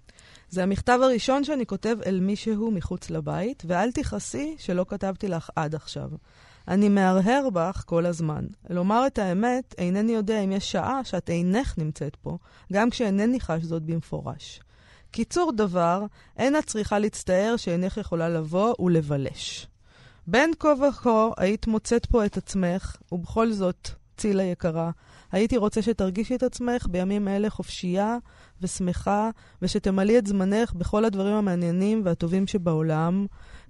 זה 0.49 0.63
המכתב 0.63 0.99
הראשון 1.03 1.43
שאני 1.43 1.65
כותב 1.65 1.97
אל 2.05 2.19
מישהו 2.19 2.71
מחוץ 2.71 3.09
לבית, 3.09 3.63
ואל 3.67 3.91
תכעסי 3.91 4.55
שלא 4.57 4.85
כתבתי 4.89 5.27
לך 5.27 5.49
עד 5.55 5.75
עכשיו. 5.75 6.09
אני 6.67 6.89
מהרהר 6.89 7.49
בך 7.53 7.83
כל 7.85 8.05
הזמן. 8.05 8.45
לומר 8.69 9.07
את 9.07 9.19
האמת, 9.19 9.75
אינני 9.77 10.11
יודע 10.11 10.39
אם 10.39 10.51
יש 10.51 10.71
שעה 10.71 11.03
שאת 11.03 11.29
אינך 11.29 11.77
נמצאת 11.77 12.15
פה, 12.15 12.37
גם 12.73 12.89
כשאינני 12.89 13.39
חש 13.39 13.63
זאת 13.63 13.83
במפורש. 13.83 14.59
קיצור 15.11 15.51
דבר, 15.51 16.05
אין 16.37 16.57
את 16.57 16.65
צריכה 16.65 16.99
להצטער 16.99 17.55
שאינך 17.57 17.97
יכולה 17.97 18.29
לבוא 18.29 18.73
ולבלש. 18.79 19.67
בין 20.27 20.51
כה 20.59 20.73
וכה 20.89 21.29
היית 21.37 21.67
מוצאת 21.67 22.05
פה 22.05 22.25
את 22.25 22.37
עצמך, 22.37 22.95
ובכל 23.11 23.51
זאת, 23.51 23.89
צילה 24.17 24.43
יקרה, 24.43 24.91
הייתי 25.31 25.57
רוצה 25.57 25.81
שתרגישי 25.81 26.35
את 26.35 26.43
עצמך 26.43 26.87
בימים 26.89 27.27
אלה 27.27 27.49
חופשייה 27.49 28.17
ושמחה, 28.61 29.29
ושתמלאי 29.61 30.17
את 30.17 30.27
זמנך 30.27 30.73
בכל 30.73 31.05
הדברים 31.05 31.35
המעניינים 31.35 32.01
והטובים 32.05 32.47
שבעולם, 32.47 33.25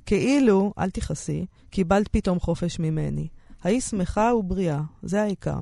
כאילו, 0.06 0.74
אל 0.78 0.90
תכעסי, 0.90 1.46
קיבלת 1.70 2.08
פתאום 2.08 2.40
חופש 2.40 2.80
ממני. 2.80 3.28
היי 3.64 3.82
שמחה 3.82 4.32
ובריאה, 4.36 4.82
זה 5.04 5.22
העיקר. 5.22 5.60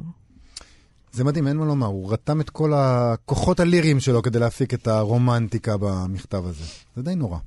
זה 1.13 1.23
מדהים, 1.23 1.47
אין 1.47 1.57
מה 1.57 1.65
לומר, 1.65 1.87
הוא 1.87 2.13
רתם 2.13 2.41
את 2.41 2.49
כל 2.49 2.73
הכוחות 2.75 3.59
הליריים 3.59 3.99
שלו 3.99 4.21
כדי 4.21 4.39
להפיק 4.39 4.73
את 4.73 4.87
הרומנטיקה 4.87 5.77
במכתב 5.79 6.45
הזה. 6.45 6.63
זה 6.95 7.01
די 7.01 7.15
נורא. 7.15 7.37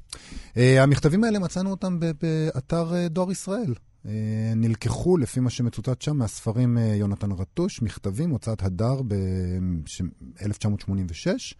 Uh, 0.54 0.58
המכתבים 0.78 1.24
האלה, 1.24 1.38
מצאנו 1.38 1.70
אותם 1.70 2.00
באתר 2.00 2.92
uh, 2.92 3.08
דואר 3.08 3.30
ישראל. 3.30 3.74
Uh, 4.06 4.08
נלקחו, 4.56 5.16
לפי 5.16 5.40
מה 5.40 5.50
שמצוטט 5.50 6.02
שם, 6.02 6.16
מהספרים 6.16 6.76
uh, 6.76 6.80
יונתן 6.80 7.32
רטוש, 7.32 7.82
מכתבים, 7.82 8.30
הוצאת 8.30 8.62
הדר 8.62 9.02
ב-1986. 9.02 11.54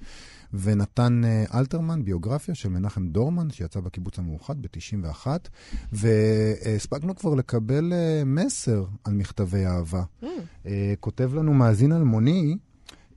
ונתן 0.54 1.22
אה, 1.24 1.44
אלתרמן, 1.58 2.04
ביוגרפיה 2.04 2.54
של 2.54 2.68
מנחם 2.68 3.08
דורמן, 3.08 3.50
שיצא 3.50 3.80
בקיבוץ 3.80 4.18
המאוחד 4.18 4.62
ב-91, 4.62 5.26
והספקנו 5.92 7.16
כבר 7.16 7.34
לקבל 7.34 7.92
אה, 7.92 8.22
מסר 8.26 8.84
על 9.04 9.14
מכתבי 9.14 9.66
אהבה. 9.66 10.02
Mm. 10.22 10.26
אה, 10.66 10.94
כותב 11.00 11.34
לנו 11.34 11.54
מאזין 11.54 11.92
אלמוני, 11.92 12.56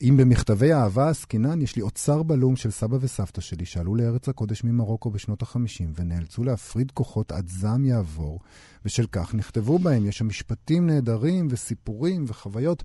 אם 0.01 0.17
במכתבי 0.17 0.73
אהבה 0.73 1.09
עסקינן, 1.09 1.61
יש 1.61 1.75
לי 1.75 1.81
אוצר 1.81 2.23
בלום 2.23 2.55
של 2.55 2.71
סבא 2.71 2.97
וסבתא 3.01 3.41
שלי 3.41 3.65
שעלו 3.65 3.95
לארץ 3.95 4.29
הקודש 4.29 4.63
ממרוקו 4.63 5.11
בשנות 5.11 5.43
ה-50 5.43 5.83
ונאלצו 5.95 6.43
להפריד 6.43 6.91
כוחות 6.91 7.31
עד 7.31 7.47
זעם 7.47 7.85
יעבור, 7.85 8.39
ושל 8.85 9.05
כך 9.11 9.35
נכתבו 9.35 9.79
בהם. 9.79 10.05
יש 10.05 10.17
שם 10.17 10.27
משפטים 10.27 10.87
נהדרים 10.87 11.47
וסיפורים 11.49 12.25
וחוויות. 12.27 12.83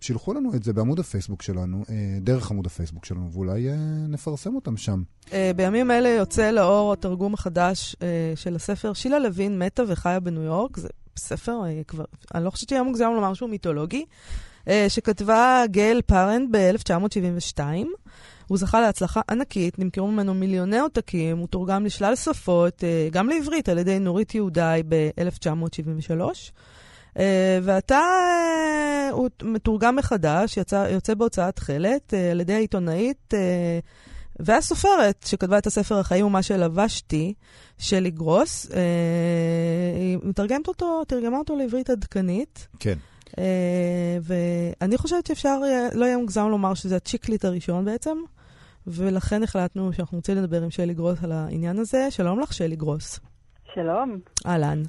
שילחו 0.00 0.34
לנו 0.34 0.54
את 0.54 0.62
זה 0.62 0.72
בעמוד 0.72 0.98
הפייסבוק 0.98 1.42
שלנו, 1.42 1.84
אה, 1.90 2.18
דרך 2.20 2.50
עמוד 2.50 2.66
הפייסבוק 2.66 3.04
שלנו, 3.04 3.32
ואולי 3.32 3.68
אה, 3.68 3.76
נפרסם 4.08 4.54
אותם 4.54 4.76
שם. 4.76 5.02
אה, 5.32 5.50
בימים 5.56 5.90
אלה 5.90 6.08
יוצא 6.08 6.50
לאור 6.50 6.92
התרגום 6.92 7.34
החדש 7.34 7.96
של 8.34 8.56
הספר 8.56 8.92
שילה 8.92 9.18
לוין 9.18 9.58
מתה 9.58 9.82
וחיה 9.88 10.20
בניו 10.20 10.42
יורק. 10.42 10.76
זה 10.76 10.88
ספר 11.18 11.60
כבר, 11.86 12.04
אני 12.34 12.44
לא 12.44 12.50
חושבת 12.50 12.68
שיהיה 12.68 12.82
מוגזם 12.82 13.10
לומר 13.14 13.34
שהוא 13.34 13.50
מיתולוגי, 13.50 14.04
שכתבה 14.88 15.62
גייל 15.66 16.02
פארנט 16.02 16.48
ב-1972. 16.50 17.60
הוא 18.46 18.58
זכה 18.58 18.80
להצלחה 18.80 19.20
ענקית, 19.30 19.78
נמכרו 19.78 20.06
ממנו 20.06 20.34
מיליוני 20.34 20.78
עותקים, 20.78 21.38
הוא 21.38 21.48
תורגם 21.48 21.84
לשלל 21.84 22.16
שפות, 22.16 22.84
גם 23.10 23.28
לעברית 23.28 23.68
על 23.68 23.78
ידי 23.78 23.98
נורית 23.98 24.34
יהודאי 24.34 24.82
ב-1973. 24.88 26.20
אה, 27.18 27.58
ועתה 27.62 28.00
הוא 29.12 29.28
מתורגם 29.42 29.96
מחדש, 29.96 30.56
יצא, 30.56 30.86
יוצא 30.90 31.14
בהוצאת 31.14 31.56
תכלת 31.56 32.14
על 32.30 32.40
ידי 32.40 32.54
העיתונאית 32.54 33.34
והסופרת 34.40 35.24
שכתבה 35.26 35.58
את 35.58 35.66
הספר 35.66 35.98
החיים 35.98 36.26
ומה 36.26 36.42
שלבשתי, 36.42 37.34
שלי 37.78 38.10
גרוס. 38.10 38.66
Uh, 38.66 38.74
היא 39.96 40.18
מתרגמת 40.22 40.68
אותו, 40.68 41.04
תרגמה 41.04 41.38
אותו 41.38 41.56
לעברית 41.56 41.90
עדכנית. 41.90 42.68
כן. 42.80 42.98
Uh, 43.26 43.34
ואני 44.22 44.98
חושבת 44.98 45.26
שאפשר, 45.26 45.58
לא 45.92 46.04
יהיה 46.04 46.18
מוגזם 46.18 46.48
לומר 46.48 46.74
שזה 46.74 46.96
הצ'יקליט 46.96 47.44
הראשון 47.44 47.84
בעצם, 47.84 48.18
ולכן 48.86 49.42
החלטנו 49.42 49.92
שאנחנו 49.92 50.18
רוצים 50.18 50.36
לדבר 50.36 50.62
עם 50.62 50.70
שלי 50.70 50.94
גרוס 50.94 51.18
על 51.22 51.32
העניין 51.32 51.78
הזה. 51.78 52.06
שלום 52.10 52.40
לך, 52.40 52.52
שלי 52.52 52.76
גרוס. 52.76 53.20
שלום. 53.74 54.18
אהלן. 54.46 54.82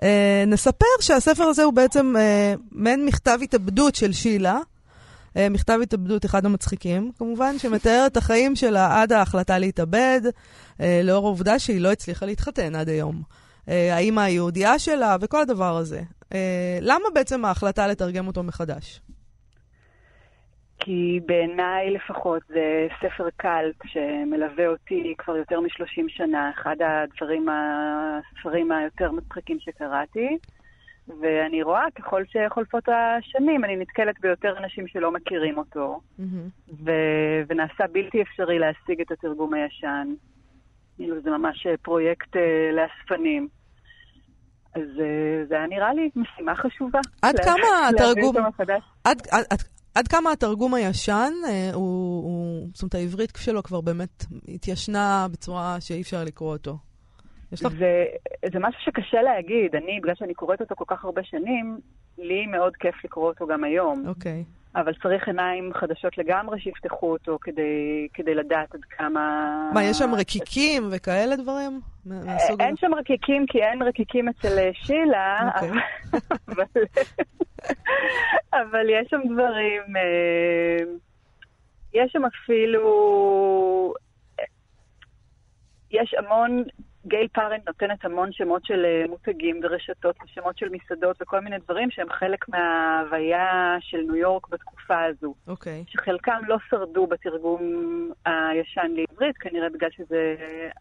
Uh, 0.00 0.04
נספר 0.46 0.86
שהספר 1.00 1.42
הזה 1.42 1.64
הוא 1.64 1.72
בעצם 1.72 2.14
uh, 2.16 2.60
מעין 2.72 3.06
מכתב 3.06 3.38
התאבדות 3.42 3.94
של 3.94 4.12
שילה. 4.12 4.58
Uh, 5.36 5.40
מכתב 5.50 5.78
התאבדות 5.82 6.24
אחד 6.24 6.46
המצחיקים, 6.46 7.12
כמובן, 7.18 7.58
שמתאר 7.58 8.04
את 8.06 8.16
החיים 8.16 8.56
שלה 8.56 9.02
עד 9.02 9.12
ההחלטה 9.12 9.58
להתאבד, 9.58 10.20
uh, 10.24 10.82
לאור 11.04 11.26
העובדה 11.26 11.58
שהיא 11.58 11.80
לא 11.80 11.92
הצליחה 11.92 12.26
להתחתן 12.26 12.74
עד 12.74 12.88
היום. 12.88 13.22
Uh, 13.66 13.70
האימא 13.92 14.20
היהודייה 14.20 14.78
שלה 14.78 15.16
וכל 15.20 15.40
הדבר 15.40 15.76
הזה. 15.76 16.00
למה 16.80 17.04
בעצם 17.14 17.44
ההחלטה 17.44 17.86
לתרגם 17.86 18.26
אותו 18.26 18.42
מחדש? 18.42 19.00
כי 20.78 21.20
בעיניי 21.26 21.90
לפחות 21.90 22.42
זה 22.48 22.88
ספר 23.00 23.28
קלט 23.36 23.76
שמלווה 23.84 24.66
אותי 24.66 25.14
כבר 25.18 25.36
יותר 25.36 25.60
מ-30 25.60 26.04
שנה, 26.08 26.50
אחד 26.54 26.76
הדברים, 26.80 27.46
הספרים 27.48 28.72
היותר 28.72 29.10
מצחיקים 29.12 29.58
שקראתי. 29.60 30.38
ואני 31.08 31.62
רואה, 31.62 31.84
ככל 31.94 32.22
שחולפות 32.24 32.84
השנים, 32.88 33.64
אני 33.64 33.76
נתקלת 33.76 34.20
ביותר 34.20 34.58
אנשים 34.58 34.88
שלא 34.88 35.12
מכירים 35.12 35.58
אותו, 35.58 36.00
mm-hmm. 36.18 36.72
ו- 36.84 37.42
ונעשה 37.48 37.84
בלתי 37.92 38.22
אפשרי 38.22 38.58
להשיג 38.58 39.00
את 39.00 39.10
התרגום 39.12 39.54
הישן. 39.54 40.08
כאילו, 40.96 41.22
זה 41.22 41.30
ממש 41.30 41.66
פרויקט 41.82 42.36
uh, 42.36 42.38
לאספנים. 42.72 43.48
אז 44.74 44.82
uh, 44.82 45.48
זה 45.48 45.54
היה 45.54 45.66
נראה 45.66 45.94
לי 45.94 46.10
משימה 46.16 46.54
חשובה. 46.56 47.00
עד 47.22 47.40
כמה 47.40 47.88
התרגום... 47.88 48.36
עד, 49.04 49.20
עד, 49.30 49.44
עד, 49.50 49.58
עד 49.94 50.08
כמה 50.08 50.32
התרגום 50.32 50.74
הישן, 50.74 51.32
אה, 51.48 51.70
הוא, 51.74 52.24
הוא, 52.24 52.68
זאת 52.74 52.82
אומרת, 52.82 52.94
העברית 52.94 53.32
שלו 53.36 53.62
כבר 53.62 53.80
באמת 53.80 54.24
התיישנה 54.48 55.26
בצורה 55.32 55.76
שאי 55.80 56.02
אפשר 56.02 56.24
לקרוא 56.24 56.52
אותו. 56.52 56.78
לך... 57.52 57.72
זה, 57.78 58.04
זה 58.52 58.58
משהו 58.58 58.80
שקשה 58.80 59.22
להגיד. 59.22 59.76
אני, 59.76 60.00
בגלל 60.00 60.14
שאני 60.14 60.34
קוראת 60.34 60.60
אותו 60.60 60.74
כל 60.76 60.84
כך 60.86 61.04
הרבה 61.04 61.24
שנים, 61.24 61.78
לי 62.18 62.46
מאוד 62.46 62.76
כיף 62.76 63.04
לקרוא 63.04 63.28
אותו 63.28 63.46
גם 63.46 63.64
היום. 63.64 64.04
אוקיי. 64.08 64.44
Okay. 64.46 64.62
אבל 64.76 64.92
צריך 65.02 65.26
עיניים 65.26 65.70
חדשות 65.74 66.18
לגמרי 66.18 66.60
שיפתחו 66.60 67.12
אותו 67.12 67.38
כדי, 67.42 68.08
כדי 68.14 68.34
לדעת 68.34 68.74
עד 68.74 68.80
כמה... 68.84 69.70
מה, 69.74 69.84
יש 69.84 69.98
שם 69.98 70.14
רקיקים 70.14 70.88
וכאלה 70.92 71.36
דברים? 71.36 71.80
אין 72.60 72.76
שם 72.76 72.94
רקיקים 72.94 73.46
כי 73.46 73.58
אין 73.62 73.82
רקיקים 73.82 74.28
אצל 74.28 74.58
אה, 74.58 74.70
שילה. 74.74 75.50
אוקיי. 75.54 75.70
אבל, 76.48 76.64
אבל 78.62 78.86
יש 78.90 79.08
שם 79.10 79.20
דברים... 79.24 79.96
אה, 79.96 80.84
יש 81.94 82.12
שם 82.12 82.22
אפילו... 82.24 83.94
יש 85.90 86.14
המון 86.18 86.62
גיי 87.06 87.28
פארנט 87.28 87.66
נותנת 87.66 88.04
המון 88.04 88.32
שמות 88.32 88.64
של 88.64 88.84
אה, 88.84 89.04
מותגים 89.08 89.60
ורשתות 89.62 90.16
ושמות 90.24 90.58
של 90.58 90.66
מסעדות 90.68 91.16
וכל 91.22 91.40
מיני 91.40 91.56
דברים 91.58 91.90
שהם 91.90 92.06
חלק 92.10 92.48
מההוויה 92.48 93.76
של 93.80 93.98
ניו 93.98 94.16
יורק 94.16 94.48
בתקופה 94.48 95.04
הזו. 95.04 95.34
אוקיי. 95.48 95.84
Okay. 95.86 95.92
שחלקם 95.92 96.40
לא 96.46 96.56
שרדו 96.70 97.06
בתרגום 97.06 97.60
הישן 98.26 98.90
לעברית, 98.94 99.36
כנראה 99.36 99.68
בגלל 99.68 99.90
שזה, 99.96 100.34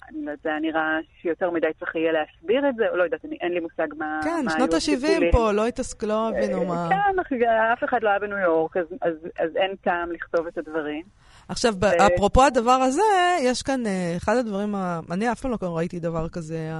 אני 0.09 0.25
לא 0.25 0.31
היה 0.43 0.59
נראה 0.59 0.97
שיותר 1.21 1.49
מדי 1.49 1.67
צריך 1.79 1.95
יהיה 1.95 2.11
להסביר 2.11 2.69
את 2.69 2.75
זה, 2.75 2.89
או 2.89 2.97
לא 2.97 3.03
יודעת, 3.03 3.25
אני, 3.25 3.37
אין 3.41 3.51
לי 3.51 3.59
מושג 3.59 3.87
מה... 3.97 4.19
כן, 4.23 4.45
מה 4.45 4.51
שנות 4.51 4.73
ה-70 4.73 5.31
פה, 5.31 5.51
לא 5.51 5.67
התעסקו, 5.67 6.05
לא 6.05 6.29
הבינו 6.29 6.65
מה... 6.65 6.89
כן, 6.89 7.47
אף 7.73 7.83
אחד 7.83 8.03
לא 8.03 8.09
היה 8.09 8.19
בניו 8.19 8.37
יורק, 8.37 8.77
אז, 8.77 8.85
אז, 9.01 9.13
אז 9.39 9.55
אין 9.55 9.75
טעם 9.75 10.11
לכתוב 10.11 10.47
את 10.47 10.57
הדברים. 10.57 11.03
עכשיו, 11.49 11.73
ו... 11.81 11.85
אפרופו 12.07 12.43
הדבר 12.43 12.71
הזה, 12.71 13.01
יש 13.41 13.61
כאן 13.61 13.83
uh, 13.85 14.17
אחד 14.17 14.35
הדברים, 14.37 14.75
ה... 14.75 14.99
אני 15.11 15.31
אף 15.31 15.39
פעם 15.39 15.51
לא 15.51 15.57
ראיתי 15.77 15.99
דבר 15.99 16.10
כזה, 16.31 16.71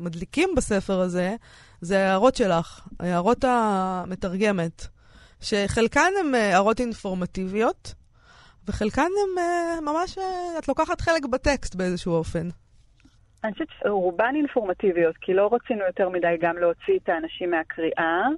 המדליקים 0.00 0.48
בספר 0.56 1.00
הזה, 1.00 1.36
זה 1.80 1.98
ההערות 1.98 2.34
שלך, 2.34 2.88
ההערות 3.00 3.44
המתרגמת, 3.48 4.86
שחלקן 5.40 6.10
הן 6.20 6.34
אה, 6.34 6.50
הערות 6.52 6.80
אינפורמטיביות, 6.80 7.94
וחלקן 8.68 9.02
הן 9.02 9.44
uh, 9.44 9.80
ממש, 9.80 10.18
uh, 10.18 10.58
את 10.58 10.68
לוקחת 10.68 11.00
חלק 11.00 11.26
בטקסט 11.26 11.74
באיזשהו 11.74 12.12
אופן. 12.12 12.48
אני 13.44 13.52
חושבת 13.52 13.68
שרובן 13.82 14.32
אינפורמטיביות, 14.36 15.16
כי 15.20 15.34
לא 15.34 15.50
רצינו 15.52 15.84
יותר 15.86 16.08
מדי 16.08 16.36
גם 16.40 16.56
להוציא 16.58 16.98
את 17.02 17.08
האנשים 17.08 17.50
מהקריאה. 17.50 18.28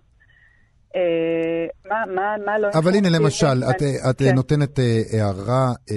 אה, 0.96 1.66
מה, 1.90 2.14
מה, 2.14 2.44
מה 2.46 2.58
לא... 2.58 2.68
אבל 2.74 2.94
הנה, 2.94 3.08
נכון? 3.08 3.22
למשל, 3.22 3.46
כן. 3.64 3.70
את, 3.70 3.82
אה, 3.82 4.10
את 4.10 4.22
אה, 4.22 4.28
כן. 4.28 4.34
נותנת 4.34 4.78
הערה 5.12 5.72
אה, 5.90 5.96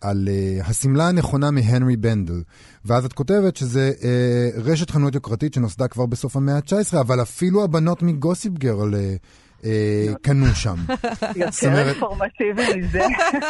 על 0.00 0.28
אה, 0.30 0.66
השמלה 0.66 1.08
הנכונה 1.08 1.50
מהנרי 1.50 1.96
בנדל, 1.96 2.42
ואז 2.84 3.04
את 3.04 3.12
כותבת 3.12 3.56
שזה 3.56 3.92
אה, 4.04 4.48
רשת 4.64 4.90
חנויות 4.90 5.14
יוקרתית 5.14 5.54
שנוסדה 5.54 5.88
כבר 5.88 6.06
בסוף 6.06 6.36
המאה 6.36 6.56
ה-19, 6.56 7.00
אבל 7.00 7.22
אפילו 7.22 7.64
הבנות 7.64 8.02
מגוסיפ 8.02 8.52
גרל 8.52 8.94
אה, 8.94 9.14
קנו 10.22 10.46
שם. 10.54 10.74
יותר 11.36 11.88
אינפורמטיבי 11.88 12.62
מזה. 12.76 13.00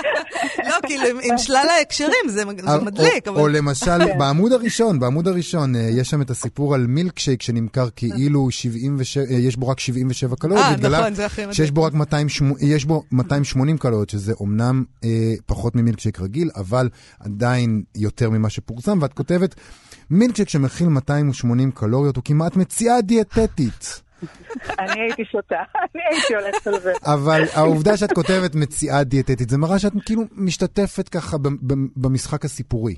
לא, 0.68 0.74
כאילו, 0.86 1.04
עם- 1.22 1.38
שלל 1.38 1.66
ההקשרים, 1.78 2.28
זה 2.28 2.42
או- 2.42 2.84
מדליק. 2.84 3.28
או, 3.28 3.48
למשל, 3.48 3.98
בעמוד 4.18 4.52
הראשון, 4.52 5.00
בעמוד 5.00 5.28
הראשון, 5.28 5.76
אה, 5.76 5.80
יש 5.80 6.10
שם 6.10 6.22
את 6.22 6.30
הסיפור 6.30 6.74
על 6.74 6.86
מילקשייק 6.86 7.42
שנמכר 7.42 7.88
כאילו 7.96 8.50
77, 8.50 9.24
אה, 9.30 9.36
יש 9.36 9.56
בו 9.56 9.68
רק 9.68 9.80
77 9.80 10.36
קלוריות, 10.36 10.66
אה, 10.84 10.88
נכון, 10.90 11.14
זה 11.14 11.26
הכי 11.26 11.40
מדליק. 11.42 11.56
שיש 11.56 11.70
בו 11.70 11.82
רק 11.82 11.94
280, 11.94 12.56
יש 12.60 12.84
בו 12.84 13.02
280 13.12 13.78
קלוריות, 13.78 14.10
שזה 14.10 14.32
אומנם 14.40 14.84
אה, 15.04 15.08
פחות 15.46 15.76
ממילקשייק 15.76 16.20
רגיל, 16.20 16.50
אבל 16.56 16.88
עדיין 17.20 17.82
יותר 17.94 18.30
ממה 18.30 18.50
שפורסם, 18.50 18.98
ואת 19.02 19.12
כותבת, 19.12 19.54
מילקשייק 20.10 20.48
שמכיל 20.48 20.88
280 20.88 21.70
קלוריות 21.70 22.16
הוא 22.16 22.24
כמעט 22.24 22.56
מציאה 22.56 23.00
דיאטטית. 23.00 24.00
אני 24.78 25.00
הייתי 25.00 25.24
שותה, 25.24 25.62
אני 25.76 26.02
הייתי 26.10 26.34
הולכת 26.34 26.66
על 26.66 26.80
זה. 26.80 26.92
אבל 27.04 27.42
העובדה 27.54 27.96
שאת 27.96 28.12
כותבת 28.12 28.54
מציאה 28.54 29.04
דיאטטית, 29.04 29.48
זה 29.48 29.58
מראה 29.58 29.78
שאת 29.78 29.92
כאילו 30.06 30.22
משתתפת 30.32 31.08
ככה 31.08 31.36
במשחק 31.96 32.44
הסיפורי. 32.44 32.94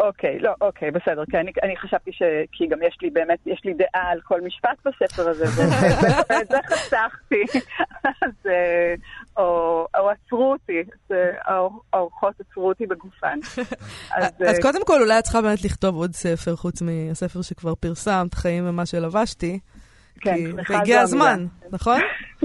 אוקיי, 0.00 0.38
לא, 0.38 0.50
אוקיי, 0.60 0.90
בסדר, 0.90 1.22
כי 1.30 1.36
אני, 1.38 1.50
אני 1.62 1.76
חשבתי 1.76 2.12
ש... 2.12 2.22
כי 2.52 2.66
גם 2.66 2.78
יש 2.86 2.96
לי 3.02 3.10
באמת, 3.10 3.38
יש 3.46 3.60
לי 3.64 3.74
דעה 3.74 4.10
על 4.10 4.20
כל 4.24 4.40
משפט 4.40 4.78
בספר 4.86 5.28
הזה, 5.28 5.44
ואת 5.44 6.48
זה- 6.50 6.56
חסכתי. 6.66 7.58
אז, 8.04 8.30
אה, 8.46 8.94
או, 9.36 9.44
או 9.98 10.10
עצרו 10.10 10.52
אותי, 10.52 10.82
אה, 11.12 11.16
האורחות 11.92 12.34
עצרו 12.40 12.68
אותי 12.68 12.86
בגופן. 12.86 13.38
אז, 14.16 14.24
אז 14.48 14.56
אה, 14.56 14.62
קודם 14.62 14.84
כל, 14.86 15.02
אולי 15.02 15.18
את 15.18 15.24
צריכה 15.24 15.42
באמת 15.42 15.64
לכתוב 15.64 15.96
עוד 15.96 16.14
ספר, 16.14 16.56
חוץ 16.56 16.82
מהספר 16.82 17.42
שכבר 17.42 17.74
פרסמת, 17.74 18.34
חיים 18.34 18.68
ומה 18.68 18.86
שלבשתי. 18.86 19.58
כן, 20.20 20.34
כי- 20.66 20.74
המילה. 20.74 21.00
הזמן, 21.00 21.46
נכון? 21.70 22.00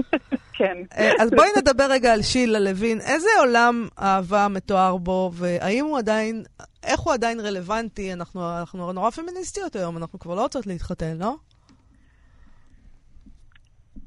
כן. 0.58 0.76
אה, 0.98 1.12
אז 1.20 1.30
בואי 1.30 1.48
נדבר 1.58 1.84
רגע 1.90 2.12
על 2.12 2.22
שילה 2.22 2.58
לוין. 2.58 2.98
איזה 3.00 3.28
עולם 3.40 3.88
אהבה 3.98 4.46
מתואר 4.50 4.96
בו, 4.96 5.30
והאם 5.34 5.84
הוא 5.84 5.98
עדיין, 5.98 6.42
איך 6.84 7.00
הוא 7.00 7.12
עדיין 7.14 7.40
רלוונטי? 7.40 8.12
אנחנו, 8.12 8.58
אנחנו 8.60 8.92
נורא 8.92 9.10
פמיניסטיות 9.10 9.76
היום, 9.76 9.96
אנחנו 9.96 10.18
כבר 10.18 10.34
לא 10.34 10.42
רוצות 10.42 10.66
להתחתן, 10.66 11.16
לא? 11.18 11.34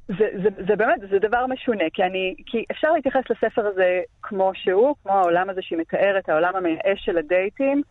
זה, 0.08 0.26
זה, 0.44 0.50
זה 0.68 0.76
באמת, 0.76 1.00
זה 1.12 1.20
דבר 1.20 1.46
משונה, 1.48 1.84
כי, 1.94 2.04
אני, 2.04 2.36
כי 2.46 2.64
אפשר 2.72 2.88
להתייחס 2.92 3.22
לספר 3.30 3.68
הזה 3.68 4.00
כמו 4.22 4.52
שהוא, 4.56 4.96
כמו 5.04 5.12
העולם 5.14 5.50
הזה 5.50 5.62
שהיא 5.64 5.80
מתארת, 5.80 6.30
העולם 6.30 6.56
המייאש 6.56 7.06
של 7.06 7.18
הדייטים. 7.18 7.82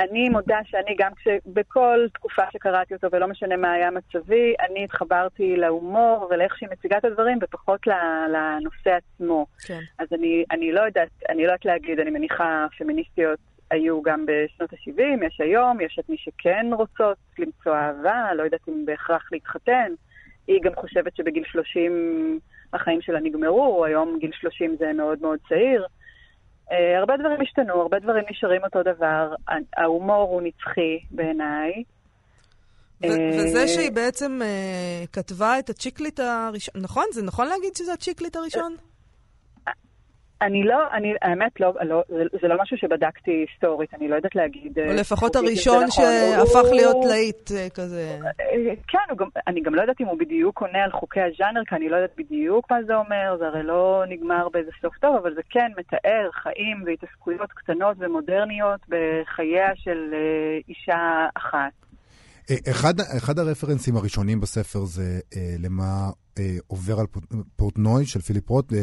אני 0.00 0.28
מודה 0.28 0.58
שאני 0.64 0.96
גם 0.98 1.12
כשבכל 1.14 2.06
תקופה 2.14 2.42
שקראתי 2.52 2.94
אותו, 2.94 3.08
ולא 3.12 3.28
משנה 3.28 3.56
מה 3.56 3.72
היה 3.72 3.90
מצבי, 3.90 4.54
אני 4.60 4.84
התחברתי 4.84 5.56
להומור 5.56 6.28
ולאיך 6.30 6.58
שהיא 6.58 6.68
מציגה 6.72 6.98
את 6.98 7.04
הדברים, 7.04 7.38
ופחות 7.42 7.86
לנושא 8.28 8.90
עצמו. 8.96 9.46
כן. 9.66 9.80
אז 9.98 10.08
אני, 10.12 10.44
אני 10.50 10.72
לא 10.72 10.80
יודעת, 10.80 11.08
אני 11.28 11.42
לא 11.42 11.46
יודעת 11.46 11.64
להגיד, 11.64 12.00
אני 12.00 12.10
מניחה 12.10 12.66
פמיניסטיות 12.78 13.38
היו 13.70 14.02
גם 14.02 14.26
בשנות 14.26 14.72
ה-70, 14.72 15.26
יש 15.26 15.40
היום, 15.40 15.80
יש 15.80 15.98
את 16.00 16.08
מי 16.08 16.16
שכן 16.18 16.66
רוצות 16.72 17.16
למצוא 17.38 17.74
אהבה, 17.74 18.34
לא 18.34 18.42
יודעת 18.42 18.68
אם 18.68 18.86
בהכרח 18.86 19.28
להתחתן. 19.32 19.92
היא 20.46 20.60
גם 20.62 20.72
חושבת 20.74 21.16
שבגיל 21.16 21.44
30 21.46 22.38
החיים 22.72 23.00
שלה 23.02 23.20
נגמרו, 23.20 23.84
היום 23.84 24.18
גיל 24.18 24.30
30 24.40 24.76
זה 24.78 24.92
מאוד 24.92 25.18
מאוד 25.22 25.38
צעיר. 25.48 25.86
Uh, 26.72 26.74
הרבה 26.98 27.16
דברים 27.16 27.40
השתנו, 27.40 27.82
הרבה 27.82 27.98
דברים 27.98 28.24
נשארים 28.30 28.60
אותו 28.64 28.82
דבר. 28.82 29.34
ההומור 29.76 30.30
הוא 30.30 30.42
נצחי 30.42 30.98
בעיניי. 31.10 31.82
אה, 33.04 33.08
וזה 33.38 33.68
שהיא 33.68 33.92
בעצם 33.92 34.40
אה, 34.42 35.04
כתבה 35.12 35.58
את 35.58 35.70
הצ'יקליט 35.70 36.20
הראשון, 36.20 36.74
נכון? 36.82 37.04
זה 37.12 37.22
נכון 37.22 37.46
להגיד 37.48 37.76
שזה 37.76 37.92
הצ'יקליט 37.92 38.36
הראשון? 38.36 38.76
אני 40.46 40.62
לא, 40.64 40.78
אני, 40.92 41.08
האמת, 41.22 41.60
לא, 41.60 41.72
לא, 41.88 42.02
זה, 42.08 42.22
זה 42.42 42.48
לא 42.48 42.54
משהו 42.62 42.76
שבדקתי 42.76 43.30
היסטורית, 43.30 43.94
אני 43.94 44.08
לא 44.08 44.14
יודעת 44.16 44.34
להגיד... 44.34 44.78
או 44.78 44.84
אה, 44.84 44.94
לפחות 44.94 45.36
אם 45.36 45.40
זה 45.42 45.46
הראשון 45.48 45.84
נכון. 45.84 46.04
שהפך 46.04 46.64
הוא- 46.68 46.74
להיות 46.74 46.96
להיט 47.08 47.52
אה, 47.52 47.68
כזה. 47.74 48.18
אה, 48.40 48.74
כן, 48.88 49.14
גם, 49.18 49.26
אני 49.46 49.60
גם 49.62 49.74
לא 49.74 49.80
יודעת 49.80 50.00
אם 50.00 50.06
הוא 50.06 50.18
בדיוק 50.18 50.60
עונה 50.62 50.84
על 50.84 50.92
חוקי 50.92 51.20
הז'אנר, 51.20 51.60
כי 51.68 51.74
אני 51.74 51.88
לא 51.88 51.96
יודעת 51.96 52.16
בדיוק 52.18 52.70
מה 52.70 52.76
זה 52.86 52.94
אומר, 52.94 53.36
זה 53.38 53.46
הרי 53.46 53.62
לא 53.62 54.04
נגמר 54.08 54.48
באיזה 54.52 54.70
סוף 54.82 54.94
טוב, 55.00 55.16
אבל 55.16 55.34
זה 55.34 55.40
כן 55.50 55.68
מתאר 55.78 56.30
חיים 56.42 56.82
והתעסקויות 56.86 57.50
קטנות 57.52 57.96
ומודרניות 58.00 58.80
בחייה 58.88 59.68
של 59.74 60.14
אישה 60.68 61.00
אחת. 61.36 61.72
אחד, 62.70 62.94
אחד 63.18 63.38
הרפרנסים 63.38 63.96
הראשונים 63.96 64.40
בספר 64.40 64.78
זה 64.84 65.02
אה, 65.36 65.54
למה 65.58 65.84
אה, 66.38 66.44
עובר 66.66 67.00
על 67.00 67.06
פורט- 67.06 67.46
פורטנוי 67.56 68.06
של 68.06 68.20
פיליפ 68.20 68.50
רוט. 68.50 68.72
אה, 68.72 68.78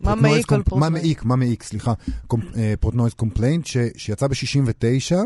מה 0.00 0.10
Portnoy's 0.10 0.32
מעיק 0.34 0.52
על 0.52 0.62
comp- 0.62 0.80
מה? 0.80 0.88
מעיק, 0.88 1.24
מה 1.24 1.36
מעיק, 1.36 1.62
סליחה. 1.62 1.92
אה, 2.56 2.74
Portnoy's 2.80 3.14
Complaint, 3.14 3.66
ש- 3.66 3.76
שיצא 3.96 4.26
ב-69, 4.26 5.16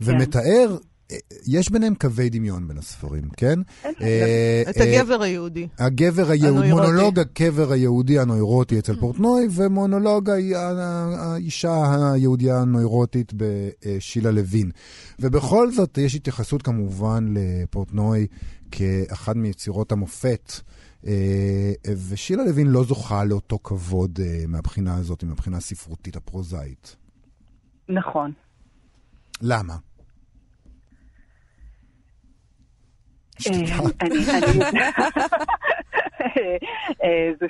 ומתאר, 0.00 0.76
אה, 1.12 1.16
יש 1.46 1.70
ביניהם 1.70 1.94
קווי 1.94 2.28
דמיון 2.30 2.68
בין 2.68 2.78
הספרים, 2.78 3.22
כן? 3.36 3.58
אה, 3.84 4.62
את 4.70 4.76
אה, 4.80 5.00
הגבר 5.00 5.22
היהודי. 5.22 5.68
הגבר 5.78 6.30
היהודי. 6.30 6.70
מונולוג 6.72 7.18
הגבר 7.18 7.72
היהודי 7.72 8.18
הנוירוטי 8.18 8.78
אצל 8.78 9.00
פורטנוי, 9.00 9.48
ומונולוג 9.50 10.30
האישה 10.30 11.84
היהודיה 12.12 12.58
הנוירוטית 12.60 13.32
בשילה 13.36 14.30
לוין. 14.30 14.70
ובכל 15.20 15.72
זאת, 15.72 15.98
יש 15.98 16.14
התייחסות 16.14 16.62
כמובן 16.62 17.34
לפורטנוי 17.34 18.26
כאחד 18.70 19.36
מיצירות 19.36 19.92
המופת. 19.92 20.52
אה, 21.06 21.72
ושילה 22.10 22.44
לוין 22.44 22.66
לא 22.66 22.84
זוכה 22.84 23.24
לאותו 23.24 23.58
כבוד 23.58 24.18
אה, 24.22 24.44
מהבחינה 24.48 24.96
הזאת, 24.96 25.24
מהבחינה 25.24 25.56
הספרותית 25.56 26.16
הפרוזאית. 26.16 26.96
נכון. 27.88 28.32
למה? 29.42 29.74
אה, 33.46 33.52
זו 37.40 37.46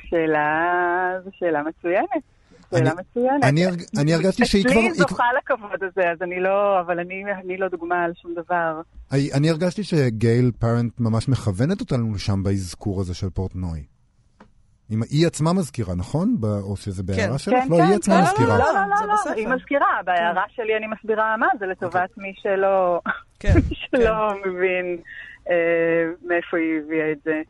שאלה 1.38 1.62
מצוינת. 1.62 2.37
שאלה 2.70 2.90
אני- 2.90 3.00
מצוינת. 3.10 3.44
אני 3.44 3.64
אני 3.98 4.14
הרגשתי 4.14 4.44
שהיא 4.46 4.62
כבר... 4.64 4.72
אצלי 4.72 4.82
היא 4.82 4.92
זוכה 4.92 5.24
לכבוד 5.38 5.82
הזה, 5.82 6.10
אז 6.10 6.22
אני 6.22 6.40
לא, 6.40 6.80
אבל 6.80 7.00
אני 7.00 7.24
אני 7.44 7.56
לא 7.56 7.68
דוגמה 7.68 8.04
על 8.04 8.12
שום 8.22 8.34
דבר. 8.34 8.80
אני, 9.12 9.32
אני 9.34 9.50
הרגשתי 9.50 9.82
שגייל 9.84 10.50
פרנט 10.58 11.00
ממש 11.00 11.28
מכוונת 11.28 11.80
אותנו 11.80 12.14
לשם 12.14 12.42
באזכור 12.42 13.00
הזה 13.00 13.14
של 13.14 13.30
פורטנוי. 13.30 13.84
אם 14.90 15.02
היא 15.10 15.26
עצמה 15.26 15.52
מזכירה, 15.52 15.94
נכון? 15.94 16.36
או 16.62 16.76
שזה 16.76 17.02
בהערה 17.02 17.38
שלך? 17.38 17.54
כן, 17.54 17.68
לא, 17.70 17.76
כן, 17.76 17.82
היא 17.82 17.94
עצמה 17.96 18.14
לא, 18.14 18.20
לא, 18.20 18.26
מזכירה. 18.32 18.58
לא, 18.58 18.64
לא, 18.64 18.72
לא, 19.00 19.06
לא, 19.06 19.14
בספר. 19.14 19.30
היא 19.36 19.48
מזכירה. 19.48 19.86
בהערה 20.04 20.44
שלי 20.48 20.76
אני 20.76 20.86
מסבירה 20.86 21.36
מה, 21.36 21.46
זה 21.58 21.66
לטובת 21.66 22.10
מי 22.16 22.32
שלא 22.42 23.00
כן, 23.40 23.54
מי 23.70 23.76
שלא 23.76 24.28
מבין 24.46 24.96
אה, 25.50 25.54
מאיפה 26.26 26.56
היא 26.56 26.80
הביאה 26.84 27.12
את 27.12 27.18
זה. 27.24 27.42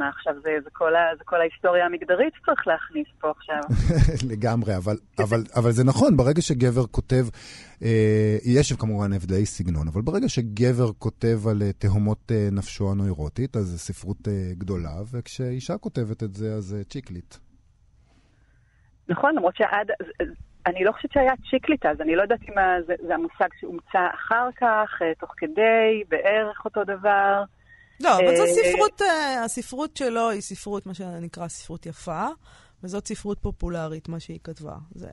אה, 0.00 0.04
מה 0.04 0.08
עכשיו, 0.08 0.34
זה 0.42 0.50
זה 0.64 0.70
כל 0.72 0.94
ה- 0.96 1.16
זה 1.18 1.24
כל 1.24 1.40
ההיסטוריה 1.40 1.86
המגדרית 1.86 2.32
שצריך 2.34 2.66
להכניס 2.66 3.06
פה 3.20 3.30
עכשיו. 3.30 3.60
לגמרי, 4.32 4.76
אבל, 4.76 4.96
אבל, 5.18 5.38
אבל 5.56 5.70
זה 5.70 5.84
נכון, 5.84 6.16
ברגע 6.16 6.42
שגבר 6.42 6.86
כותב, 6.90 7.24
אה, 7.82 8.36
יש 8.44 8.72
כמובן 8.72 9.12
הבדלי 9.12 9.46
סגנון, 9.46 9.88
אבל 9.88 10.00
ברגע 10.02 10.28
שגבר 10.28 10.92
כותב 10.98 11.38
על 11.50 11.62
אה, 11.62 11.72
תהומות 11.72 12.32
אה, 12.32 12.48
נפשו 12.52 12.90
הנוירוטית, 12.90 13.56
אז 13.56 13.62
זו 13.64 13.78
ספרות 13.78 14.28
אה, 14.28 14.32
גדולה, 14.58 14.94
וכשאישה 15.12 15.78
כותבת 15.78 16.22
את 16.22 16.34
זה, 16.34 16.54
אז 16.54 16.64
זה 16.64 16.84
צ'יקליט. 16.84 17.34
נכון, 19.08 19.34
למרות 19.36 19.56
שעד... 19.56 19.90
אני 20.66 20.84
לא 20.84 20.92
חושבת 20.92 21.12
שהיה 21.12 21.32
צ'יקליט 21.50 21.86
אז, 21.86 22.00
אני 22.00 22.16
לא 22.16 22.22
יודעת 22.22 22.40
אם 22.48 22.54
זה, 22.86 22.94
זה 23.06 23.14
המושג 23.14 23.48
שהומצא 23.60 24.06
אחר 24.14 24.48
כך, 24.56 25.02
אה, 25.02 25.12
תוך 25.20 25.30
כדי, 25.36 26.02
בערך 26.08 26.64
אותו 26.64 26.84
דבר. 26.84 27.42
לא, 28.00 28.16
אבל 28.16 28.36
זו 28.36 28.42
אה, 28.42 28.46
ספרות, 28.48 29.02
אה, 29.02 29.44
הספרות 29.44 29.96
שלו 29.96 30.30
היא 30.30 30.40
ספרות, 30.40 30.86
מה 30.86 30.94
שנקרא 30.94 31.48
ספרות 31.48 31.86
יפה, 31.86 32.26
וזאת 32.82 33.06
ספרות 33.06 33.38
פופולרית, 33.38 34.08
מה 34.08 34.20
שהיא 34.20 34.38
כתבה. 34.44 34.74
זה, 34.94 35.08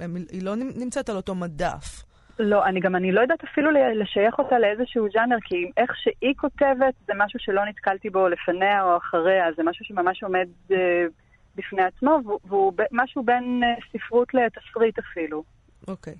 הם, 0.00 0.16
היא 0.30 0.42
לא 0.42 0.54
נמצאת 0.56 1.08
על 1.08 1.16
אותו 1.16 1.34
מדף. 1.34 2.02
לא, 2.38 2.64
אני 2.66 2.80
גם, 2.80 2.96
אני 2.96 3.12
לא 3.12 3.20
יודעת 3.20 3.44
אפילו 3.44 3.70
לשייך 3.94 4.38
אותה 4.38 4.58
לאיזשהו 4.58 5.06
ז'אנר, 5.12 5.36
כי 5.44 5.56
איך 5.76 5.90
שהיא 5.96 6.34
כותבת 6.36 6.94
זה 7.06 7.12
משהו 7.16 7.38
שלא 7.40 7.64
נתקלתי 7.64 8.10
בו 8.10 8.28
לפניה 8.28 8.82
או 8.84 8.96
אחריה, 8.96 9.44
זה 9.56 9.62
משהו 9.62 9.84
שממש 9.84 10.22
עומד 10.22 10.48
אה, 10.72 10.76
בפני 11.56 11.82
עצמו, 11.82 12.18
והוא- 12.24 12.38
והוא 12.44 12.72
משהו 12.92 13.22
בין 13.22 13.60
אה, 13.64 13.68
ספרות 13.92 14.28
לתסריט 14.34 14.98
אפילו. 14.98 15.44
אוקיי. 15.88 16.14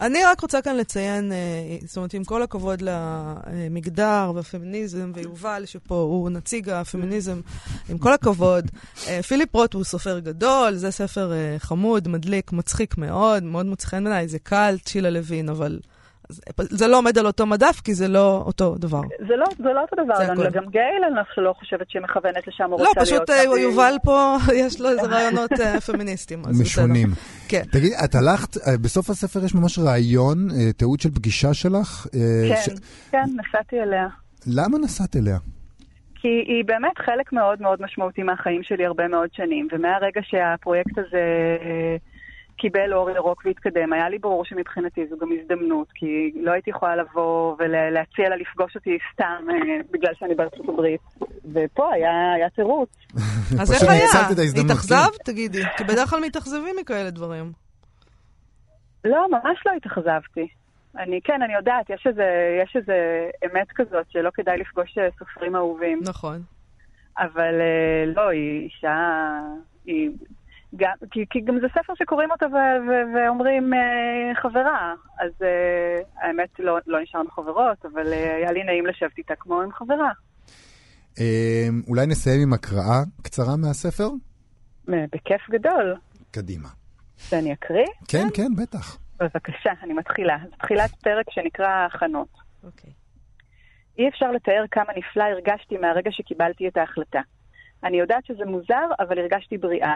אני 0.00 0.24
רק 0.24 0.40
רוצה 0.40 0.62
כאן 0.62 0.76
לציין, 0.76 1.32
אה, 1.32 1.36
זאת 1.86 1.96
אומרת, 1.96 2.14
עם 2.14 2.24
כל 2.24 2.42
הכבוד 2.42 2.82
למגדר 2.82 4.32
והפמיניזם, 4.34 5.12
ויובל, 5.14 5.62
שפה 5.66 5.94
הוא 5.94 6.30
נציג 6.30 6.70
הפמיניזם, 6.70 7.40
עם 7.88 7.98
כל 7.98 8.12
הכבוד, 8.12 8.70
אה, 9.06 9.22
פיליפ 9.22 9.54
רוט 9.54 9.74
הוא 9.74 9.84
סופר 9.84 10.18
גדול, 10.18 10.74
זה 10.74 10.90
ספר 10.90 11.32
אה, 11.32 11.56
חמוד, 11.58 12.08
מדליק, 12.08 12.52
מצחיק 12.52 12.98
מאוד, 12.98 13.42
מאוד 13.42 13.66
מוצא 13.66 13.86
חן 13.86 14.04
בעיניי, 14.04 14.28
זה 14.28 14.38
קל, 14.38 14.76
צ'ילה 14.84 15.10
לוין, 15.10 15.48
אבל... 15.48 15.80
זה 16.60 16.88
לא 16.88 16.98
עומד 16.98 17.18
על 17.18 17.26
אותו 17.26 17.46
מדף, 17.46 17.80
כי 17.84 17.94
זה 17.94 18.08
לא 18.08 18.42
אותו 18.46 18.74
דבר. 18.78 19.00
זה 19.28 19.36
לא, 19.36 19.46
זה 19.58 19.72
לא 19.74 19.80
אותו 19.80 19.96
דבר, 20.04 20.14
אני. 20.32 20.50
גם 20.52 20.64
גייל, 20.70 21.04
אני 21.06 21.14
לא 21.36 21.52
חושבת 21.52 21.90
שהיא 21.90 22.02
מכוונת 22.02 22.46
לשם, 22.48 22.70
הוא 22.70 22.80
לא, 22.80 22.88
רוצה 22.88 23.00
פשוט 23.00 23.30
להיות... 23.30 23.54
אה, 23.54 23.60
יובל 23.60 23.94
פה, 24.02 24.36
יש 24.62 24.80
לו 24.80 24.88
איזה 24.90 25.02
רעיונות 25.02 25.52
אה, 25.60 25.80
פמיניסטיים. 25.86 26.40
אז 26.40 26.46
בסדר. 26.46 26.62
משונים. 26.62 27.08
כן. 27.48 27.62
תגיד, 27.72 27.92
את 28.04 28.14
הלכת, 28.14 28.56
אה, 28.56 28.78
בסוף 28.78 29.10
הספר 29.10 29.44
יש 29.44 29.54
ממש 29.54 29.78
ראיון, 29.78 30.48
אה, 30.50 30.72
תיעוד 30.72 31.00
של 31.00 31.10
פגישה 31.10 31.54
שלך. 31.54 32.06
אה, 32.14 32.56
ש- 32.56 32.68
כן, 32.68 32.74
כן, 33.10 33.24
נסעתי 33.36 33.80
אליה. 33.82 34.06
למה 34.46 34.78
נסעת 34.78 35.16
אליה? 35.16 35.38
כי 36.14 36.28
היא 36.28 36.64
באמת 36.66 36.98
חלק 36.98 37.32
מאוד 37.32 37.62
מאוד 37.62 37.82
משמעותי 37.82 38.22
מהחיים 38.22 38.62
שלי 38.62 38.86
הרבה 38.86 39.08
מאוד 39.08 39.28
שנים, 39.32 39.68
ומהרגע 39.72 40.20
שהפרויקט 40.22 40.98
הזה 40.98 41.22
קיבל 42.56 42.94
אור 42.94 43.10
ירוק 43.10 43.42
והתקדם, 43.46 43.92
היה 43.92 44.08
לי 44.08 44.18
ברור 44.18 44.44
שמבחינתי 44.44 45.06
זו 45.06 45.16
גם 45.18 45.28
הזדמנות, 45.40 45.88
כי 45.94 46.32
לא 46.34 46.52
הייתי 46.52 46.70
יכולה 46.70 46.96
לבוא 46.96 47.56
ולהציע 47.58 48.28
לה 48.28 48.36
לפגוש 48.36 48.74
אותי 48.74 48.98
סתם 49.12 49.44
אה, 49.50 49.76
בגלל 49.90 50.12
שאני 50.14 50.34
בארצות 50.34 50.68
הברית, 50.68 51.00
ופה 51.52 51.92
היה, 51.92 52.32
היה 52.36 52.50
תירוץ. 52.50 52.90
אז 53.60 53.72
איך 53.72 53.90
היה? 53.90 54.04
ההזדמנות. 54.14 54.70
התאכזבת? 54.70 55.20
תגידי. 55.24 55.62
כי 55.76 55.84
בדרך 55.84 56.10
כלל 56.10 56.20
מתאכזבים 56.20 56.76
מכאלה 56.80 57.10
דברים. 57.10 57.52
לא, 59.04 59.26
ממש 59.30 59.58
לא 59.66 59.72
התאכזבתי. 59.76 60.48
אני, 60.98 61.20
כן, 61.24 61.42
אני 61.42 61.54
יודעת, 61.54 61.90
יש 61.90 62.06
איזה, 62.06 62.58
יש 62.62 62.76
איזה 62.76 63.28
אמת 63.44 63.66
כזאת 63.74 64.06
שלא 64.10 64.30
כדאי 64.34 64.58
לפגוש 64.58 64.98
אה, 64.98 65.08
סופרים 65.18 65.56
אהובים. 65.56 66.00
נכון. 66.02 66.42
אבל 67.18 67.60
אה, 67.60 68.12
לא, 68.16 68.28
היא 68.28 68.60
אישה... 68.64 68.96
היא... 69.86 70.10
גם, 70.76 70.92
כי, 71.10 71.24
כי 71.30 71.40
גם 71.40 71.60
זה 71.60 71.66
ספר 71.68 71.92
שקוראים 71.94 72.30
אותו 72.30 72.46
ו- 72.46 72.88
ו- 72.88 73.16
ואומרים 73.16 73.74
אה, 73.74 74.42
חברה, 74.42 74.94
אז 75.18 75.30
אה, 75.42 76.00
האמת 76.20 76.48
לא, 76.58 76.78
לא 76.86 77.02
נשארנו 77.02 77.30
חברות, 77.30 77.84
אבל 77.84 78.12
אה, 78.12 78.36
היה 78.36 78.52
לי 78.52 78.64
נעים 78.64 78.86
לשבת 78.86 79.18
איתה 79.18 79.34
כמו 79.36 79.60
עם 79.60 79.72
חברה. 79.72 80.10
אה, 81.20 81.68
אולי 81.88 82.06
נסיים 82.06 82.42
עם 82.42 82.52
הקראה 82.52 83.00
קצרה 83.22 83.56
מהספר? 83.56 84.08
אה, 84.92 85.04
בכיף 85.12 85.50
גדול. 85.50 85.94
קדימה. 86.30 86.68
שאני 87.16 87.52
אקריא? 87.52 87.86
כן, 88.08 88.26
כן, 88.34 88.54
בטח. 88.62 88.98
בבקשה, 89.20 89.72
אני 89.82 89.92
מתחילה. 89.92 90.36
זו 90.50 90.56
תחילת 90.56 90.90
פרק 90.90 91.26
שנקרא 91.30 91.86
הכנות. 91.86 92.28
אוקיי. 92.64 92.90
אי 93.98 94.08
אפשר 94.08 94.32
לתאר 94.32 94.64
כמה 94.70 94.92
נפלא 94.96 95.24
הרגשתי 95.24 95.76
מהרגע 95.76 96.10
שקיבלתי 96.12 96.68
את 96.68 96.76
ההחלטה. 96.76 97.20
אני 97.84 97.96
יודעת 97.96 98.26
שזה 98.26 98.44
מוזר, 98.44 98.86
אבל 99.00 99.18
הרגשתי 99.18 99.58
בריאה. 99.58 99.94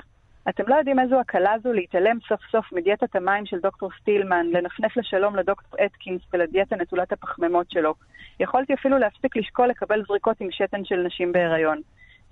אתם 0.49 0.63
לא 0.67 0.75
יודעים 0.75 1.01
איזו 1.01 1.21
הקלה 1.21 1.55
זו 1.63 1.73
להתעלם 1.73 2.19
סוף 2.29 2.41
סוף 2.51 2.73
מדיאטת 2.73 3.17
המים 3.17 3.47
של 3.47 3.61
דוקטור 3.61 3.91
סטילמן, 4.01 4.47
לנפנף 4.53 4.97
לשלום 4.97 5.37
לדוקטור 5.37 5.85
אטקינס 5.87 6.23
ולדיאטה 6.33 6.77
נטולת 6.77 7.13
הפחמימות 7.13 7.71
שלו. 7.71 7.95
יכולתי 8.41 8.75
אפילו 8.75 8.99
להפסיק 8.99 9.37
לשקול 9.37 9.69
לקבל 9.69 10.03
זריקות 10.09 10.41
עם 10.41 10.49
שתן 10.51 10.85
של 10.85 10.97
נשים 10.97 11.33
בהיריון. 11.33 11.81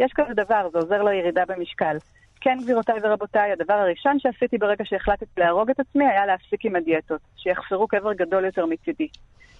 יש 0.00 0.12
כזה 0.14 0.34
דבר, 0.34 0.68
זה 0.72 0.78
עוזר 0.78 1.02
לירידה 1.02 1.42
במשקל. 1.48 1.96
כן, 2.40 2.58
גבירותיי 2.62 2.98
ורבותיי, 3.02 3.52
הדבר 3.52 3.74
הראשון 3.74 4.18
שעשיתי 4.18 4.58
ברגע 4.58 4.84
שהחלטתי 4.84 5.40
להרוג 5.40 5.70
את 5.70 5.80
עצמי 5.80 6.04
היה 6.06 6.26
להפסיק 6.26 6.64
עם 6.64 6.76
הדיאטות, 6.76 7.20
שיחפרו 7.36 7.88
קבר 7.88 8.12
גדול 8.12 8.44
יותר 8.44 8.66
מצידי. 8.66 9.08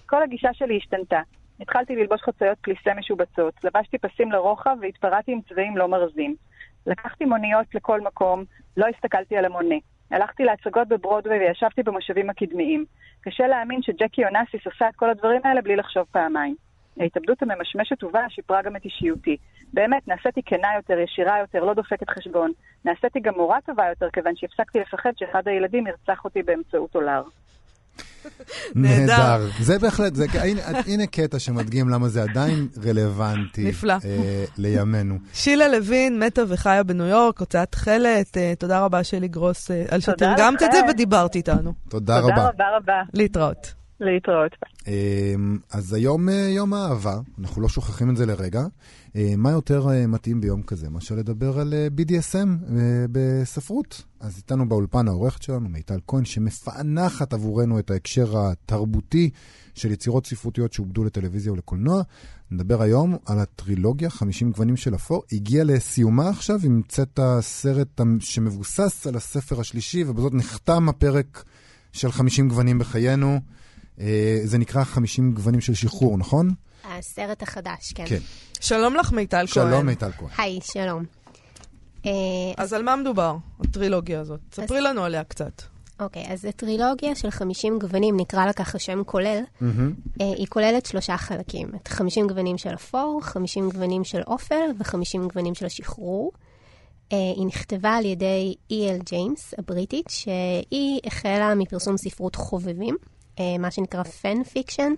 כל 0.05 0.23
הגישה 0.23 0.49
שלי 0.53 0.77
השתנתה. 0.77 1.21
התחלתי 1.59 1.95
ללבוש 1.95 2.21
חצאיות 2.21 2.57
פליסה 2.61 2.93
משובצות, 2.93 3.53
לבשתי 3.63 3.97
פסים 3.97 4.31
לרוחב 4.31 4.77
והתפרעתי 4.81 5.31
עם 5.31 5.39
צבעים 5.49 5.77
לא 5.77 5.87
מרזים. 5.87 6.35
לקחתי 6.87 7.25
מוניות 7.25 7.75
לכל 7.75 8.01
מקום, 8.01 8.43
לא 8.77 8.85
הסתכלתי 8.95 9.37
על 9.37 9.45
המונה. 9.45 9.75
הלכתי 10.11 10.43
להצגות 10.43 10.87
בברודווי 10.87 11.39
וישבתי 11.39 11.83
במושבים 11.83 12.29
הקדמיים. 12.29 12.85
קשה 13.21 13.47
להאמין 13.47 13.81
שג'קי 13.81 14.25
אונסיס 14.25 14.65
עושה 14.65 14.89
את 14.89 14.95
כל 14.95 15.09
הדברים 15.09 15.41
האלה 15.43 15.61
בלי 15.61 15.75
לחשוב 15.75 16.05
פעמיים. 16.11 16.55
ההתאבדות 16.99 17.41
הממשמשת 17.41 18.03
ובאה 18.03 18.29
שיפרה 18.29 18.61
גם 18.61 18.75
את 18.75 18.85
אישיותי. 18.85 19.37
באמת, 19.73 20.07
נעשיתי 20.07 20.41
כנה 20.45 20.67
יותר, 20.75 20.99
ישירה 20.99 21.39
יותר, 21.39 21.63
לא 21.63 21.73
דופקת 21.73 22.09
חשבון. 22.09 22.51
נעשיתי 22.85 23.19
גם 23.19 23.33
מורה 23.33 23.61
טובה 23.61 23.89
יותר, 23.89 24.09
כיוון 24.13 24.35
שהפסקתי 24.35 24.79
לפחד 24.79 25.11
שאחד 25.17 25.47
הילדים 25.47 25.87
ירצח 25.87 26.25
אותי 26.25 26.43
באמצעות 26.43 26.95
אולר. 26.95 27.23
נהדר. 28.75 29.47
זה 29.59 29.79
בהחלט, 29.79 30.15
זה, 30.15 30.25
הנה, 30.33 30.61
הנה 30.87 31.07
קטע 31.07 31.39
שמדגים 31.39 31.89
למה 31.89 32.09
זה 32.09 32.23
עדיין 32.23 32.67
רלוונטי. 32.85 33.63
נפלא. 33.63 33.93
אה, 34.05 34.45
לימינו. 34.57 35.17
שילה 35.33 35.67
לוין 35.67 36.19
מתה 36.19 36.41
וחיה 36.47 36.83
בניו 36.83 37.05
יורק, 37.05 37.39
הוצאת 37.39 37.71
תכלת. 37.71 38.37
אה, 38.37 38.53
תודה 38.59 38.79
רבה 38.79 39.03
שלי 39.03 39.27
גרוס 39.27 39.71
אה, 39.71 39.83
על 39.89 40.01
תודה 40.01 40.17
שתרגמת 40.17 40.63
את 40.63 40.71
זה. 40.71 40.79
ודיברת 40.89 41.35
איתנו. 41.35 41.73
תודה 41.89 42.21
תודה 42.21 42.33
רבה. 42.33 42.47
רבה 42.49 42.65
רבה. 42.77 43.01
להתראות. 43.13 43.76
להתראות. 43.99 44.51
אמ, 44.87 45.57
אז 45.71 45.93
היום 45.93 46.29
אה, 46.29 46.33
יום 46.49 46.73
האהבה, 46.73 47.19
אנחנו 47.39 47.61
לא 47.61 47.69
שוכחים 47.69 48.09
את 48.09 48.17
זה 48.17 48.25
לרגע. 48.25 48.65
אה, 49.15 49.33
מה 49.37 49.51
יותר 49.51 49.89
אה, 49.89 50.07
מתאים 50.07 50.41
ביום 50.41 50.61
כזה 50.61 50.89
מאשר 50.89 51.15
לדבר 51.15 51.59
על 51.59 51.73
BDSM 51.97 52.47
בספרות? 53.11 54.03
אז 54.19 54.37
איתנו 54.37 54.69
באולפן 54.69 55.07
העורכת 55.07 55.41
שלנו, 55.41 55.69
מיטל 55.69 55.99
כהן, 56.07 56.25
שמפענחת 56.25 57.33
עבורנו 57.33 57.79
את 57.79 57.91
ההקשר 57.91 58.37
התרבותי 58.37 59.29
של 59.75 59.91
יצירות 59.91 60.25
ספרותיות 60.27 60.73
שעובדו 60.73 61.03
לטלוויזיה 61.03 61.51
ולקולנוע. 61.51 62.01
נדבר 62.51 62.81
היום 62.81 63.15
על 63.25 63.39
הטרילוגיה, 63.39 64.09
50 64.09 64.51
גוונים 64.51 64.77
של 64.77 64.95
אפור. 64.95 65.23
הגיעה 65.31 65.63
לסיומה 65.63 66.29
עכשיו, 66.29 66.59
המצאת 66.63 67.19
סרט 67.41 67.99
המ- 67.99 68.19
שמבוסס 68.19 69.07
על 69.07 69.15
הספר 69.15 69.59
השלישי, 69.59 70.03
ובזאת 70.03 70.33
נחתם 70.33 70.89
הפרק 70.89 71.43
של 71.93 72.11
50 72.11 72.49
גוונים 72.49 72.79
בחיינו. 72.79 73.39
אה, 73.99 74.39
זה 74.43 74.57
נקרא 74.57 74.83
50 74.83 75.31
גוונים 75.33 75.61
של 75.61 75.73
שחרור, 75.73 76.17
נכון? 76.17 76.49
הסרט 76.83 77.43
החדש, 77.43 77.93
כן. 77.95 78.05
כן. 78.07 78.19
שלום 78.59 78.95
לך, 78.95 79.11
מיטל 79.11 79.37
כהן. 79.37 79.47
שלום, 79.47 79.85
מיטל 79.85 80.11
כהן. 80.11 80.29
היי, 80.37 80.59
שלום. 80.63 81.03
אה, 82.05 82.11
אז 82.57 82.73
על 82.73 82.83
מה 82.83 82.95
מדובר, 82.95 83.37
הטרילוגיה 83.59 84.19
הזאת? 84.19 84.39
ספרי 84.53 84.81
לנו 84.81 85.03
עליה 85.03 85.23
קצת. 85.23 85.61
אוקיי, 85.99 86.25
אז 86.27 86.45
הטרילוגיה 86.45 87.15
של 87.15 87.31
50 87.31 87.79
גוונים, 87.79 88.17
נקרא 88.17 88.45
לה 88.45 88.53
ככה 88.53 88.79
שם 88.79 89.03
כולל, 89.03 89.41
אה, 89.61 89.67
היא 90.19 90.47
כוללת 90.49 90.85
שלושה 90.85 91.17
חלקים. 91.17 91.71
את 91.75 91.87
50 91.87 92.27
גוונים 92.27 92.57
של 92.57 92.73
אפור, 92.73 93.19
50 93.23 93.69
גוונים 93.69 94.03
של 94.03 94.21
אופל 94.27 94.69
ו-50 94.77 95.27
גוונים 95.27 95.55
של 95.55 95.65
השחרור. 95.65 96.31
אה, 97.13 97.17
היא 97.35 97.45
נכתבה 97.45 97.89
על 97.89 98.05
ידי 98.05 98.55
E.L. 98.73 99.03
ג'יימס, 99.03 99.53
הבריטית, 99.57 100.05
שהיא 100.09 100.99
החלה 101.05 101.55
מפרסום 101.55 101.97
ספרות 101.97 102.35
חובבים, 102.35 102.97
מה 103.59 103.71
שנקרא 103.71 104.03
fan 104.03 104.43
fiction, 104.43 104.93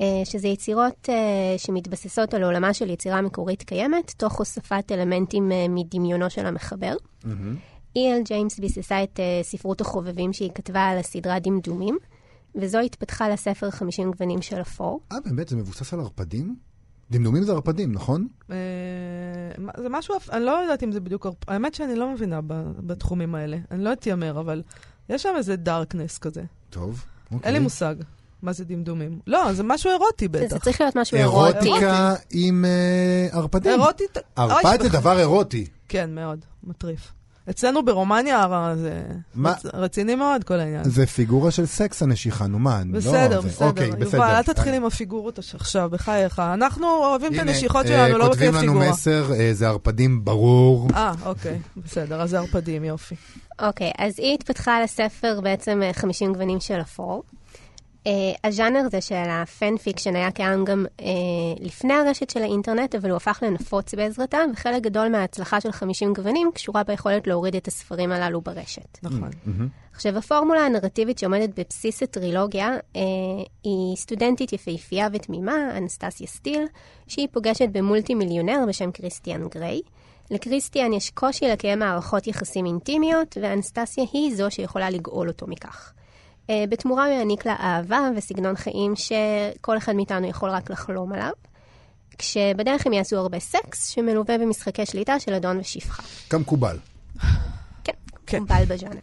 אה, 0.00 0.06
שזה 0.24 0.48
יצירות 0.48 1.08
אה, 1.08 1.14
שמתבססות 1.58 2.34
על 2.34 2.44
עולמה 2.44 2.74
של 2.74 2.90
יצירה 2.90 3.22
מקורית 3.22 3.62
קיימת, 3.62 4.10
תוך 4.16 4.38
הוספת 4.38 4.92
אלמנטים 4.92 5.52
אה, 5.52 5.66
מדמיונו 5.68 6.30
של 6.30 6.46
המחבר. 6.46 6.94
E.L. 7.94 8.22
ג'יימס 8.24 8.58
ביססה 8.58 9.02
את 9.02 9.20
אה, 9.20 9.40
ספרות 9.42 9.80
החובבים 9.80 10.32
שהיא 10.32 10.50
כתבה 10.54 10.80
על 10.84 10.98
הסדרה 10.98 11.38
דמדומים, 11.38 11.98
וזו 12.54 12.78
התפתחה 12.78 13.28
לספר 13.28 13.70
50 13.70 14.10
גוונים 14.10 14.42
של 14.42 14.60
אפור. 14.60 15.00
אה, 15.12 15.16
באמת? 15.24 15.48
זה 15.48 15.56
מבוסס 15.56 15.92
על 15.94 16.00
ערפדים? 16.00 16.56
דמדומים 17.10 17.42
זה 17.42 17.52
ערפדים, 17.52 17.92
נכון? 17.92 18.28
אה, 18.50 18.56
מה- 19.58 19.72
זה 19.78 19.88
משהו, 19.88 20.14
אני 20.32 20.44
לא 20.44 20.50
יודעת 20.50 20.82
אם 20.82 20.92
זה 20.92 21.00
בדיוק, 21.00 21.26
ערפ- 21.26 21.44
האמת 21.48 21.74
שאני 21.74 21.94
לא 21.94 22.12
מבינה 22.12 22.40
בתחומים 22.86 23.34
האלה. 23.34 23.56
אני 23.70 23.84
לא 23.84 23.92
אתיימר, 23.92 24.40
אבל 24.40 24.62
יש 25.08 25.22
שם 25.22 25.34
איזה 25.36 25.56
דארקנס 25.56 26.18
כזה. 26.18 26.42
טוב. 26.70 27.04
אוקיי. 27.32 27.46
אין 27.46 27.54
לי 27.54 27.60
מושג 27.60 27.94
מה 28.42 28.52
זה 28.52 28.64
דמדומים. 28.64 29.20
לא, 29.26 29.52
זה 29.52 29.62
משהו 29.62 29.90
אירוטי 29.90 30.28
זה 30.32 30.46
בטח. 30.46 30.58
צריך 30.58 30.80
להיות 30.80 30.96
משהו 30.96 31.16
אירוטי. 31.16 31.58
אירוטיקה 31.58 32.14
עם 32.30 32.64
אה, 32.64 33.38
ערפדים. 33.38 33.72
אירוטי... 33.72 34.04
אוי, 34.38 34.52
ערפד 34.52 34.82
זה 34.82 34.88
דבר 34.88 35.18
אירוטי. 35.18 35.66
כן, 35.88 36.14
מאוד, 36.14 36.44
מטריף. 36.64 37.12
אצלנו 37.50 37.84
ברומניה 37.84 38.46
זה 38.76 39.02
מה? 39.34 39.52
רצ- 39.52 39.66
רציני 39.74 40.14
מאוד 40.14 40.44
כל 40.44 40.54
העניין. 40.60 40.84
זה 40.84 41.06
פיגורה 41.06 41.50
של 41.50 41.66
סקס 41.66 42.02
הנשיכה, 42.02 42.46
נו 42.46 42.58
מה, 42.58 42.80
אני 42.80 42.92
לא... 42.92 42.98
בסדר, 42.98 43.40
זה- 43.40 43.48
בסדר. 43.48 43.66
אוקיי, 43.68 43.90
בסדר. 43.90 44.04
יובל, 44.16 44.34
אל 44.34 44.42
תתחיל 44.42 44.74
עם 44.74 44.84
הפיגורות 44.84 45.38
עכשיו, 45.54 45.88
בחייך. 45.90 46.38
אנחנו 46.38 46.86
אוהבים 46.88 47.32
את 47.34 47.38
הנה, 47.38 47.50
הנשיכות 47.50 47.86
אה, 47.86 47.90
שלנו, 47.90 48.18
לא 48.18 48.30
לפי 48.30 48.50
כותבים 48.52 48.68
לנו. 48.68 48.74
מסר, 48.80 49.32
אה, 49.34 49.50
זה 49.52 49.68
ערפדים 49.68 50.24
ברור. 50.24 50.88
אה, 50.94 51.12
אוקיי, 51.26 51.58
בסדר, 51.76 52.22
אז 52.22 52.30
זה 52.30 52.38
ערפדים, 52.38 52.84
יופי. 52.84 53.14
אוקיי, 53.62 53.90
אז 53.98 54.14
היא 54.18 54.34
התפתחה 54.34 54.82
לספר 54.82 55.40
בעצם 55.42 55.82
אה, 55.82 55.92
50 55.92 56.32
גוונים 56.32 56.60
של 56.60 56.80
אפור. 56.80 57.22
אה, 58.04 58.10
הז'אנר 58.44 58.80
הזה 58.86 59.00
של 59.00 59.14
ה 59.28 59.40
fan 59.40 59.76
fiction 59.76 60.16
היה 60.16 60.30
קיים 60.30 60.64
גם 60.64 60.86
אה, 60.98 61.02
לפני 61.60 61.94
הרשת 61.94 62.30
של 62.30 62.42
האינטרנט, 62.42 62.94
אבל 62.94 63.10
הוא 63.10 63.16
הפך 63.16 63.38
לנפוץ 63.42 63.94
בעזרתה, 63.94 64.38
וחלק 64.52 64.82
גדול 64.82 65.08
מההצלחה 65.08 65.60
של 65.60 65.72
50 65.72 66.12
גוונים 66.12 66.50
קשורה 66.54 66.82
ביכולת 66.82 67.26
להוריד 67.26 67.56
את 67.56 67.68
הספרים 67.68 68.12
הללו 68.12 68.40
ברשת. 68.40 68.98
נכון. 69.02 69.30
עכשיו, 69.94 70.18
הפורמולה 70.18 70.66
הנרטיבית 70.66 71.18
שעומדת 71.18 71.58
בבסיס 71.58 72.02
הטרילוגיה 72.02 72.76
uh, 72.76 72.98
היא 73.64 73.96
סטודנטית 73.96 74.52
יפהפייה 74.52 75.08
ותמימה, 75.12 75.76
אנסטסיה 75.76 76.26
סטיל, 76.26 76.62
שהיא 77.06 77.28
פוגשת 77.32 77.68
במולטי 77.72 78.14
מיליונר 78.14 78.64
בשם 78.68 78.90
קריסטיאן 78.90 79.48
גריי. 79.48 79.80
לקריסטיאן 80.30 80.92
יש 80.92 81.10
קושי 81.10 81.48
לקיים 81.48 81.78
מערכות 81.78 82.26
יחסים 82.26 82.66
אינטימיות, 82.66 83.36
ואנסטסיה 83.42 84.04
היא 84.12 84.36
זו 84.36 84.50
שיכולה 84.50 84.90
לגאול 84.90 85.28
אותו 85.28 85.46
מכך. 85.46 85.92
Uh, 86.48 86.50
בתמורה 86.68 87.06
הוא 87.06 87.14
יעניק 87.14 87.46
לה 87.46 87.56
אהבה 87.60 88.00
וסגנון 88.16 88.56
חיים 88.56 88.92
שכל 88.96 89.76
אחד 89.76 89.92
מאיתנו 89.92 90.26
יכול 90.26 90.50
רק 90.50 90.70
לחלום 90.70 91.12
עליו. 91.12 91.32
כשבדרך 92.18 92.86
הם 92.86 92.92
יעשו 92.92 93.16
הרבה 93.16 93.40
סקס, 93.40 93.88
שמלווה 93.88 94.38
במשחקי 94.38 94.86
שליטה 94.86 95.20
של 95.20 95.34
אדון 95.34 95.58
ושפחה. 95.58 96.02
כמקובל. 96.30 96.78
כן, 97.84 97.92
כן. 98.26 98.42
מקובל 98.42 98.64
בז'אנר. 98.64 99.00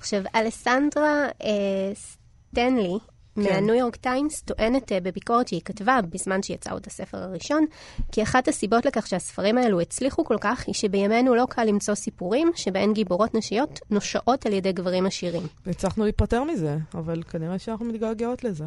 עכשיו, 0.00 0.22
אלסנדרה 0.34 1.24
אה, 1.44 1.92
סטנלי, 1.94 2.98
כן. 3.00 3.09
מהניו 3.36 3.74
יורק 3.74 3.96
טיימס, 3.96 4.42
טוענת 4.42 4.92
אה, 4.92 5.00
בביקורת 5.00 5.48
שהיא 5.48 5.60
כתבה 5.64 5.98
בזמן 6.10 6.42
שיצא 6.42 6.72
עוד 6.72 6.82
הספר 6.86 7.18
הראשון, 7.18 7.64
כי 8.12 8.22
אחת 8.22 8.48
הסיבות 8.48 8.86
לכך 8.86 9.06
שהספרים 9.06 9.58
האלו 9.58 9.80
הצליחו 9.80 10.24
כל 10.24 10.36
כך, 10.40 10.64
היא 10.66 10.74
שבימינו 10.74 11.34
לא 11.34 11.46
קל 11.50 11.64
למצוא 11.64 11.94
סיפורים 11.94 12.50
שבהן 12.54 12.92
גיבורות 12.92 13.34
נשיות 13.34 13.80
נושעות 13.90 14.46
על 14.46 14.52
ידי 14.52 14.72
גברים 14.72 15.06
עשירים. 15.06 15.42
הצלחנו 15.66 16.04
להיפטר 16.04 16.44
מזה, 16.44 16.76
אבל 16.94 17.22
כנראה 17.22 17.58
שאנחנו 17.58 17.84
מתגעגעות 17.86 18.44
לזה. 18.44 18.64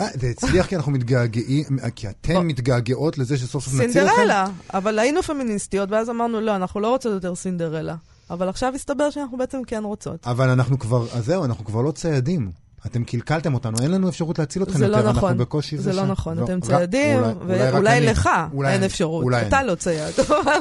אה, 0.00 0.06
זה 0.14 0.26
הצליח 0.26 0.66
כי 0.66 0.76
אנחנו 0.76 0.92
מתגעגעים, 0.92 1.64
כי 1.94 2.08
אתן. 2.08 2.36
מתגעגעות 2.36 3.18
לזה 3.18 3.38
שסוף 3.38 3.64
סוף 3.64 3.74
נציל 3.74 3.86
לכם? 3.86 4.14
סינדרלה, 4.14 4.46
אבל 4.74 4.98
היינו 4.98 5.22
פמיניסטיות, 5.22 5.90
ואז 5.90 6.10
אמרנו, 6.10 6.40
לא, 6.40 6.56
אנחנו 6.56 6.80
לא 6.80 6.88
רוצות 6.88 7.12
יותר 7.12 7.34
סינדרלה. 7.34 7.96
אבל 8.30 8.48
עכשיו 8.48 8.74
הסתבר 8.74 9.10
שאנחנו 9.10 9.38
בעצם 9.38 9.58
כן 9.66 9.84
רוצות. 9.84 10.26
אבל 10.26 10.48
אנחנו 10.48 10.78
כבר, 10.78 11.06
אז 11.12 11.24
זהו, 11.24 11.44
אנחנו 11.44 11.64
כבר 11.64 11.82
לא 11.82 11.90
ציידים. 11.90 12.63
אתם 12.86 13.04
קלקלתם 13.04 13.54
אותנו, 13.54 13.76
אין 13.82 13.90
לנו 13.90 14.08
אפשרות 14.08 14.38
להציל 14.38 14.62
אתכם 14.62 14.78
זה 14.78 14.84
יותר, 14.86 14.96
לא 15.02 15.10
נכון. 15.10 15.28
אנחנו 15.30 15.38
בקושי 15.44 15.78
זה 15.78 15.92
לא 15.92 16.02
שם. 16.02 16.10
נכון, 16.10 16.42
אתם 16.44 16.56
רק- 16.58 16.64
ציידים, 16.64 17.18
אולי- 17.18 17.32
אולי 17.40 17.68
רק 17.68 17.74
ואולי. 17.74 18.00
לך 18.06 18.30
אולי 18.54 18.68
אין 18.70 18.76
אני. 18.78 18.86
אפשרות. 18.86 19.24
אולי 19.24 19.46
אתה 19.48 19.60
אני. 19.60 19.66
לא 19.66 19.74
צייד. 19.74 20.14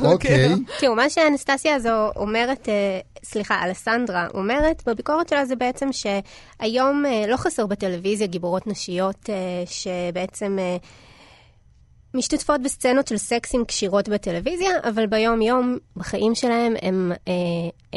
אוקיי. 0.03 0.55
תראו, 0.79 0.95
מה 0.95 1.09
שהאנסטסיה 1.09 1.75
הזו 1.75 1.89
אומרת, 2.15 2.69
אה, 2.69 2.73
סליחה, 3.23 3.63
אלסנדרה 3.65 4.27
אומרת, 4.33 4.83
בביקורת 4.85 5.29
שלה 5.29 5.45
זה 5.45 5.55
בעצם 5.55 5.89
שהיום 5.91 7.05
אה, 7.05 7.23
לא 7.27 7.37
חסר 7.37 7.65
בטלוויזיה 7.67 8.27
גיבורות 8.27 8.67
נשיות 8.67 9.29
אה, 9.29 9.35
שבעצם 9.65 10.57
משתתפות 12.15 12.61
בסצנות 12.61 13.07
של 13.07 13.17
סקסים 13.17 13.65
קשירות 13.65 14.09
בטלוויזיה, 14.09 14.69
אבל 14.89 15.05
ביום-יום, 15.07 15.77
בחיים 15.97 16.35
שלהם, 16.35 16.73
הם, 16.81 17.11
אה, 17.27 17.33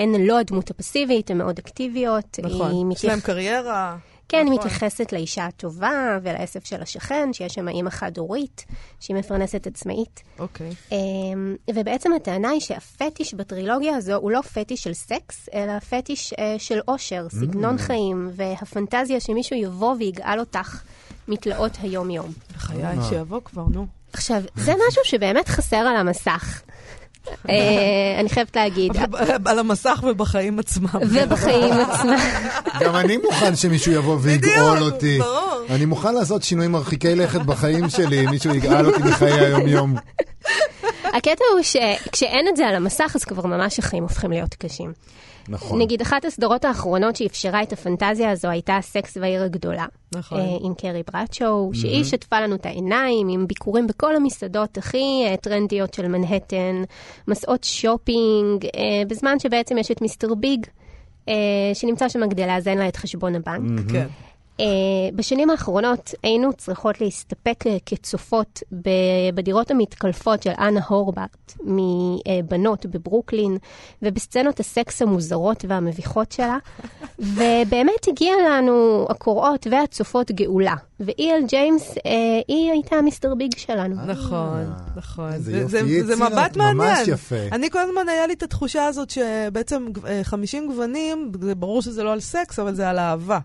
הן 0.02 0.14
לא 0.26 0.38
הדמות 0.38 0.70
הפסיבית, 0.70 1.30
הן 1.30 1.38
מאוד 1.38 1.58
אקטיביות. 1.58 2.38
נכון, 2.42 2.70
יש 2.70 2.98
מתייח- 2.98 3.10
להם 3.10 3.20
קריירה. 3.20 3.96
כן, 4.28 4.36
היא 4.38 4.44
נכון. 4.44 4.58
מתייחסת 4.58 5.12
לאישה 5.12 5.46
הטובה 5.46 6.18
ולעסק 6.22 6.64
של 6.64 6.82
השכן, 6.82 7.32
שיש 7.32 7.54
שם 7.54 7.68
אימא 7.68 7.90
חד-הורית, 7.90 8.64
שהיא 9.00 9.16
מפרנסת 9.16 9.66
עצמאית. 9.66 10.22
אוקיי. 10.38 10.70
אמ, 10.92 11.56
ובעצם 11.74 12.12
הטענה 12.12 12.50
היא 12.50 12.60
שהפטיש 12.60 13.34
בטרילוגיה 13.34 13.96
הזו 13.96 14.14
הוא 14.14 14.30
לא 14.30 14.40
פטיש 14.40 14.82
של 14.82 14.94
סקס, 14.94 15.48
אלא 15.54 15.78
פטיש 15.78 16.32
אה, 16.32 16.54
של 16.58 16.80
אושר, 16.88 17.26
סגנון 17.30 17.78
חיים, 17.78 18.30
והפנטזיה 18.32 19.20
שמישהו 19.20 19.56
יבוא 19.56 19.94
ויגאל 19.98 20.40
אותך 20.40 20.82
מתלאות 21.28 21.72
היום-יום. 21.82 22.32
בחיי, 22.54 22.82
שיבוא 23.08 23.40
כבר, 23.44 23.64
נו. 23.72 23.86
עכשיו, 24.12 24.42
זה 24.56 24.72
משהו 24.88 25.02
שבאמת 25.04 25.48
חסר 25.48 25.76
על 25.76 25.96
המסך. 25.96 26.62
אה, 27.50 27.54
אני 28.20 28.28
חייבת 28.28 28.56
להגיד. 28.56 28.92
על 29.44 29.58
המסך 29.58 30.04
ובחיים 30.08 30.58
עצמם. 30.58 30.88
ובחיים 31.02 31.72
עצמם. 31.90 32.16
גם 32.80 32.96
אני 32.96 33.16
מוכן 33.16 33.56
שמישהו 33.56 33.92
יבוא 33.92 34.18
ויגאול 34.20 34.82
אותי. 34.82 35.18
ברור. 35.18 35.62
אני 35.70 35.84
מוכן 35.84 36.14
לעשות 36.14 36.42
שינויים 36.42 36.72
מרחיקי 36.72 37.14
לכת 37.14 37.40
בחיים 37.40 37.88
שלי, 37.88 38.26
מישהו 38.26 38.54
יגאל 38.54 38.86
אותי 38.86 39.02
מחיי 39.02 39.32
היום-יום. 39.32 39.94
הקטע 41.04 41.44
הוא 41.54 41.62
שכשאין 41.62 42.48
את 42.48 42.56
זה 42.56 42.66
על 42.66 42.74
המסך, 42.74 43.12
אז 43.14 43.24
כבר 43.24 43.46
ממש 43.46 43.78
החיים 43.78 44.02
הופכים 44.02 44.30
להיות 44.30 44.54
קשים. 44.54 44.92
נכון. 45.48 45.82
נגיד, 45.82 46.00
אחת 46.00 46.24
הסדרות 46.24 46.64
האחרונות 46.64 47.16
שאפשרה 47.16 47.62
את 47.62 47.72
הפנטזיה 47.72 48.30
הזו 48.30 48.48
הייתה 48.48 48.78
סקס 48.82 49.16
בעיר 49.16 49.42
הגדולה. 49.42 49.86
נכון. 50.14 50.40
אה, 50.40 50.44
עם 50.60 50.74
קרי 50.74 51.02
ברדשו, 51.12 51.70
שהיא 51.74 52.04
שטפה 52.04 52.40
לנו 52.40 52.54
את 52.54 52.66
העיניים 52.66 53.28
עם 53.28 53.46
ביקורים 53.46 53.86
בכל 53.86 54.16
המסעדות 54.16 54.78
הכי 54.78 55.24
אה, 55.26 55.36
טרנדיות 55.36 55.94
של 55.94 56.08
מנהטן, 56.08 56.82
מסעות 57.28 57.64
שופינג, 57.64 58.64
אה, 58.64 59.02
בזמן 59.08 59.38
שבעצם 59.38 59.78
יש 59.78 59.90
את 59.90 60.02
מיסטר 60.02 60.34
ביג, 60.34 60.66
אה, 61.28 61.34
שנמצא 61.74 62.08
שם 62.08 62.30
כדי 62.30 62.46
לאזן 62.46 62.78
לה 62.78 62.88
את 62.88 62.96
חשבון 62.96 63.34
הבנק. 63.34 63.90
כן. 63.92 64.06
אה, 64.60 64.62
בשנים 65.14 65.50
האחרונות 65.50 66.14
היינו 66.22 66.52
צריכות 66.52 67.00
להסתפק 67.00 67.64
אה, 67.66 67.70
כצופות 67.86 68.62
ב- 68.72 68.90
בדירות 69.34 69.70
המתקלפות 69.70 70.42
של 70.42 70.50
חנה 70.58 70.80
הורבט 70.88 71.52
מבנות 71.64 72.86
בברוקלין, 72.86 73.56
ובסצנות 74.02 74.60
הסקס 74.60 75.02
המוזרות 75.02 75.64
והמביכות 75.68 76.32
שלה, 76.32 76.56
ובאמת 77.18 78.08
הגיעה 78.08 78.36
לנו 78.50 79.06
הקוראות 79.10 79.66
והצופות 79.70 80.30
גאולה. 80.30 80.74
ואי.אל 81.00 81.42
ג'יימס, 81.48 81.90
uh, 81.90 82.00
היא 82.48 82.70
הייתה 82.72 83.00
מיסטר 83.02 83.34
ביג 83.34 83.56
שלנו. 83.56 83.94
נכון, 84.06 84.64
נכון. 84.96 85.38
זה- 85.38 85.52
יופי, 85.58 85.68
זה- 85.70 85.78
היא 85.84 86.04
זה 86.04 86.12
הצילה, 86.12 86.28
מבט 86.30 86.56
ממש 86.56 86.74
מעניין. 86.74 87.04
יפה. 87.08 87.36
אני 87.52 87.70
כל 87.70 87.78
הזמן 87.78 88.08
היה 88.08 88.26
לי 88.26 88.32
את 88.32 88.42
התחושה 88.42 88.86
הזאת 88.86 89.10
שבעצם 89.10 89.86
אה, 90.06 90.20
50 90.24 90.66
גוונים, 90.66 91.32
זה 91.40 91.54
ברור 91.54 91.82
שזה 91.82 92.02
לא 92.04 92.12
על 92.12 92.20
סקס, 92.20 92.58
אבל 92.58 92.74
זה 92.74 92.90
על 92.90 92.98
אהבה. 92.98 93.38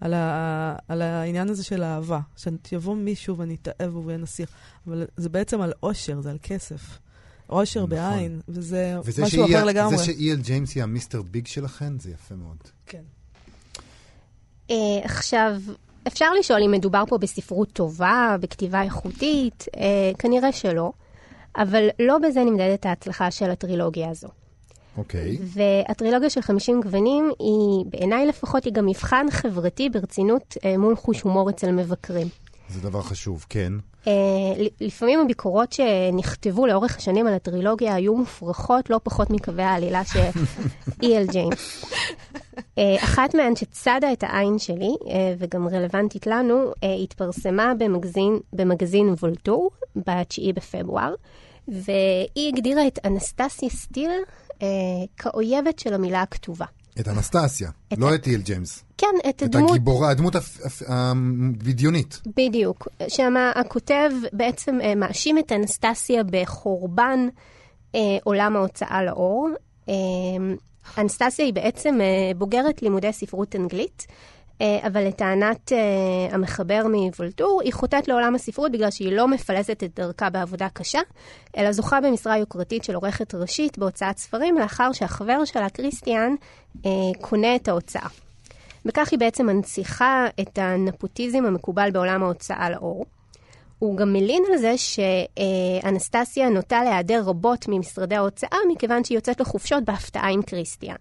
על, 0.00 0.14
ה, 0.14 0.76
על 0.88 1.02
העניין 1.02 1.48
הזה 1.48 1.64
של 1.64 1.82
אהבה. 1.82 2.20
שיבוא 2.68 2.96
מישהו 2.96 3.36
ונתאהב 3.36 3.90
בו 3.90 4.02
ונסיך. 4.06 4.50
אבל 4.86 5.06
זה 5.16 5.28
בעצם 5.28 5.60
על 5.60 5.72
אושר, 5.82 6.20
זה 6.20 6.30
על 6.30 6.38
כסף. 6.42 6.98
אושר 7.50 7.80
נכון. 7.86 7.90
בעין, 7.90 8.40
וזה 8.48 8.96
וזה 9.04 9.22
משהו 9.22 9.44
שהיא- 9.44 9.56
אחר 9.56 9.64
לגמרי. 9.64 9.96
זה 9.98 10.04
שאי.אל 10.04 10.36
ג'יימס 10.40 10.74
היא 10.74 10.82
המיסטר 10.82 11.22
ביג 11.22 11.46
שלכן, 11.46 11.98
זה 11.98 12.10
יפה 12.10 12.34
מאוד. 12.34 12.56
כן. 12.86 13.02
Uh, 14.68 14.72
עכשיו, 15.04 15.52
אפשר 16.06 16.32
לשאול 16.40 16.62
אם 16.62 16.70
מדובר 16.70 17.04
פה 17.08 17.18
בספרות 17.18 17.72
טובה, 17.72 18.36
בכתיבה 18.40 18.82
איכותית, 18.82 19.64
uh, 19.72 19.78
כנראה 20.18 20.52
שלא, 20.52 20.92
אבל 21.56 21.88
לא 21.98 22.18
בזה 22.18 22.40
נמדדת 22.44 22.86
ההצלחה 22.86 23.30
של 23.30 23.50
הטרילוגיה 23.50 24.10
הזו. 24.10 24.28
אוקיי. 24.98 25.38
והטרילוגיה 25.42 26.30
של 26.30 26.40
50 26.40 26.80
גוונים 26.80 27.30
היא, 27.38 27.86
בעיניי 27.90 28.26
לפחות, 28.26 28.64
היא 28.64 28.72
גם 28.72 28.86
מבחן 28.86 29.26
חברתי 29.30 29.88
ברצינות 29.90 30.56
uh, 30.58 30.78
מול 30.78 30.96
חוש 30.96 31.20
הומור 31.20 31.50
אצל 31.50 31.72
מבקרים. 31.72 32.26
זה 32.68 32.80
דבר 32.80 33.02
חשוב, 33.02 33.46
כן. 33.48 33.72
Uh, 34.04 34.08
לפעמים 34.80 35.20
הביקורות 35.20 35.72
שנכתבו 35.72 36.66
לאורך 36.66 36.96
השנים 36.96 37.26
על 37.26 37.34
הטרילוגיה 37.34 37.94
היו 37.94 38.16
מופרכות 38.16 38.90
לא 38.90 39.00
פחות 39.02 39.30
מקווי 39.30 39.62
העלילה 39.62 40.04
של 40.04 40.20
אי.אל 41.02 41.26
ג'יימס. 41.32 41.84
Uh, 42.58 43.04
אחת 43.04 43.34
מהן 43.34 43.56
שצדה 43.56 44.12
את 44.12 44.22
העין 44.22 44.58
שלי, 44.58 44.94
uh, 45.00 45.08
וגם 45.38 45.68
רלוונטית 45.68 46.26
לנו, 46.26 46.70
uh, 46.70 46.86
התפרסמה 47.02 47.72
במגזין, 47.78 48.38
במגזין 48.52 49.08
וולטור 49.08 49.70
ב-9 49.96 50.52
בפברואר, 50.54 51.14
והיא 51.68 52.48
הגדירה 52.48 52.86
את 52.86 52.98
אנסטסיה 53.04 53.68
סטיל 53.68 54.10
uh, 54.58 54.62
כאויבת 55.16 55.78
של 55.78 55.94
המילה 55.94 56.22
הכתובה. 56.22 56.66
את 57.00 57.08
אנסטסיה, 57.08 57.70
את 57.92 57.98
לא 57.98 58.14
את 58.14 58.26
אי.אל 58.26 58.40
ג'יימס. 58.40 58.84
כן, 58.98 59.06
את 59.28 59.34
את 59.36 59.42
הדמות... 59.42 59.70
הגיבורה, 59.70 60.10
הדמות 60.10 60.34
הפ- 60.34 60.60
הפ- 60.64 60.82
הבדיונית. 60.88 62.20
בדיוק. 62.36 62.88
שם 63.08 63.34
הכותב 63.54 64.10
בעצם 64.32 64.78
אה, 64.82 64.94
מאשים 64.94 65.38
את 65.38 65.52
אנסטסיה 65.52 66.22
בחורבן 66.30 67.28
אה, 67.94 68.00
עולם 68.24 68.56
ההוצאה 68.56 69.02
לאור. 69.04 69.48
אה, 69.88 69.94
אנסטסיה 70.98 71.44
היא 71.44 71.54
בעצם 71.54 71.98
אה, 72.00 72.06
בוגרת 72.38 72.82
לימודי 72.82 73.12
ספרות 73.12 73.56
אנגלית, 73.56 74.06
אה, 74.08 74.14
אבל 74.86 75.04
לטענת 75.04 75.72
אה, 75.72 75.78
המחבר 76.30 76.82
מוולטור, 76.92 77.60
היא 77.64 77.72
חוטאת 77.72 78.08
לעולם 78.08 78.34
הספרות 78.34 78.72
בגלל 78.72 78.90
שהיא 78.90 79.12
לא 79.12 79.28
מפלסת 79.28 79.82
את 79.84 80.00
דרכה 80.00 80.30
בעבודה 80.30 80.68
קשה, 80.68 81.00
אלא 81.56 81.72
זוכה 81.72 82.00
במשרה 82.00 82.38
יוקרתית 82.38 82.84
של 82.84 82.94
עורכת 82.94 83.34
ראשית 83.34 83.78
בהוצאת 83.78 84.18
ספרים, 84.18 84.58
לאחר 84.58 84.92
שהחבר 84.92 85.44
שלה, 85.44 85.70
כריסטיאן, 85.70 86.34
אה, 86.86 86.90
קונה 87.20 87.56
את 87.56 87.68
ההוצאה. 87.68 88.08
בכך 88.84 89.08
היא 89.10 89.18
בעצם 89.18 89.46
מנציחה 89.46 90.26
את 90.40 90.58
הנפוטיזם 90.58 91.44
המקובל 91.44 91.90
בעולם 91.90 92.22
ההוצאה 92.22 92.70
לאור. 92.70 93.06
הוא 93.78 93.96
גם 93.96 94.12
מלין 94.12 94.42
על 94.52 94.58
זה 94.58 94.74
שאנסטסיה 94.78 96.48
נוטה 96.48 96.84
להיעדר 96.84 97.22
רבות 97.24 97.64
ממשרדי 97.68 98.14
ההוצאה, 98.14 98.58
מכיוון 98.72 99.04
שהיא 99.04 99.18
יוצאת 99.18 99.40
לחופשות 99.40 99.84
בהפתעה 99.84 100.28
עם 100.28 100.42
כריסטיאן. 100.42 100.96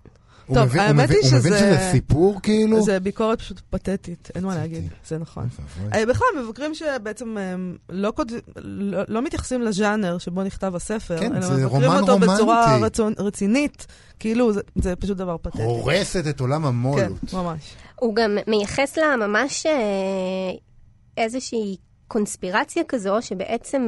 טוב, 0.54 0.58
מבין- 0.66 0.80
האמת 0.82 1.04
מבין- 1.10 1.18
היא 1.24 1.32
הוא 1.32 1.40
מבין 1.40 1.54
שזה- 1.54 1.60
שזה 1.60 1.90
סיפור, 1.92 2.40
כאילו? 2.44 2.82
זה 2.82 3.00
ביקורת 3.00 3.40
פשוט 3.40 3.62
פתטית, 3.70 4.30
אין 4.36 4.44
מה 4.46 4.56
להגיד, 4.56 4.90
זה 5.08 5.18
נכון. 5.18 5.48
אה, 5.94 6.06
בכלל, 6.06 6.28
מבקרים 6.44 6.76
שבעצם 6.76 7.38
אה, 7.38 7.56
לא, 7.90 8.14
כותב, 8.16 8.36
לא, 8.56 9.02
לא 9.08 9.22
מתייחסים 9.22 9.62
לז'אנר 9.62 10.18
שבו 10.18 10.44
נכתב 10.44 10.76
הספר, 10.76 11.20
כן, 11.20 11.32
אלא 11.36 11.40
מבקרים 11.50 11.66
רומן 11.68 12.00
אותו 12.00 12.20
בצורה 12.20 12.66
רומנטי. 12.66 12.86
רצון, 12.86 13.14
רצינית, 13.20 13.86
כאילו 14.20 14.54
זה, 14.54 14.62
זה 14.76 14.96
פשוט 14.96 15.18
דבר 15.18 15.38
פתטי. 15.42 15.64
הורסת 15.64 16.24
את 16.30 16.40
עולם 16.40 16.62
כן, 16.62 16.68
המו"לות. 16.68 17.34
ממש. 17.34 17.62
הוא 17.96 18.16
גם 18.16 18.38
מייחס 18.48 18.98
לה 18.98 19.16
ממש 19.28 19.66
אה, 19.66 19.72
איזושהי 21.18 21.78
קונספירציה 22.08 22.84
כזו, 22.88 23.22
שבעצם 23.22 23.88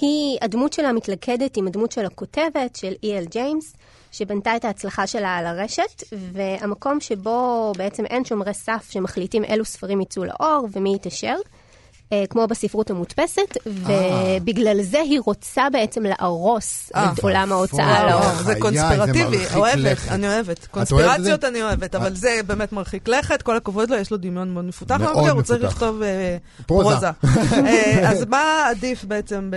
היא, 0.00 0.38
הדמות 0.42 0.72
שלה 0.72 0.92
מתלכדת 0.92 1.56
עם 1.56 1.66
הדמות 1.66 1.92
של 1.92 2.06
הכותבת, 2.06 2.76
של 2.76 2.92
E.L. 2.92 3.28
ג'יימס, 3.30 3.72
שבנתה 4.14 4.56
את 4.56 4.64
ההצלחה 4.64 5.06
שלה 5.06 5.36
על 5.36 5.46
הרשת, 5.46 6.02
והמקום 6.12 7.00
שבו 7.00 7.72
בעצם 7.76 8.04
אין 8.04 8.24
שומרי 8.24 8.54
סף 8.54 8.88
שמחליטים 8.90 9.44
אילו 9.44 9.64
ספרים 9.64 10.00
יצאו 10.00 10.24
לאור 10.24 10.68
ומי 10.72 10.94
יתאשר. 10.94 11.36
אה, 12.12 12.24
כמו 12.30 12.46
בספרות 12.46 12.90
המודפסת, 12.90 13.56
ובגלל 13.66 14.82
זה 14.82 15.00
היא 15.00 15.20
רוצה 15.24 15.62
בעצם 15.72 16.02
להרוס 16.02 16.92
אה. 16.94 17.12
את 17.12 17.18
עולם 17.18 17.52
ההוצאה. 17.52 18.06
לאור. 18.10 18.20
וואו, 18.20 18.42
זה 18.42 18.54
קונספירטיבי, 18.60 19.38
אוהבת, 19.54 19.78
לכת. 19.78 20.12
אני 20.12 20.28
אוהבת. 20.28 20.66
קונספירציות 20.66 21.44
אני 21.44 21.62
אוהבת, 21.62 21.94
אבל 21.94 22.14
זה 22.14 22.40
באמת 22.46 22.72
מרחיק 22.72 23.08
לכת, 23.08 23.42
כל 23.42 23.56
הכבוד 23.56 23.90
לו, 23.90 23.96
יש 23.96 24.10
לו 24.10 24.16
דמיון 24.16 24.54
מאוד 24.54 24.64
מפותח. 24.64 24.96
מאוד 24.96 25.16
מאוד 25.16 25.28
הוא 25.28 25.42
צריך. 25.42 25.64
לכתוב 25.64 26.02
אה, 26.02 26.36
פרוזה. 26.66 27.12
פרוזה. 27.12 27.56
אה, 27.68 28.10
אז 28.10 28.24
מה 28.28 28.66
עדיף 28.70 29.04
בעצם 29.04 29.50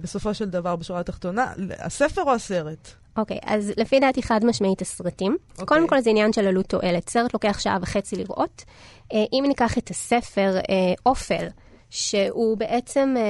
בסופו 0.00 0.34
של 0.34 0.50
דבר, 0.50 0.76
בשורה 0.76 1.00
התחתונה? 1.00 1.46
הספר 1.78 2.22
או 2.22 2.34
הסרט? 2.34 2.88
אוקיי, 3.18 3.38
אז 3.44 3.72
לפי 3.76 4.00
דעתי 4.00 4.22
חד 4.22 4.44
משמעית 4.44 4.82
הסרטים. 4.82 5.36
אוקיי. 5.50 5.66
קודם 5.66 5.88
כל 5.88 6.00
זה 6.00 6.10
עניין 6.10 6.32
של 6.32 6.46
עלות 6.46 6.66
תועלת. 6.66 7.08
סרט 7.08 7.34
לוקח 7.34 7.58
שעה 7.58 7.78
וחצי 7.82 8.16
לראות. 8.16 8.64
אה, 9.12 9.24
אם 9.32 9.44
ניקח 9.48 9.78
את 9.78 9.90
הספר 9.90 10.56
אה, 10.56 10.94
אופל, 11.06 11.46
שהוא 11.90 12.56
בעצם 12.58 13.14
אה, 13.16 13.22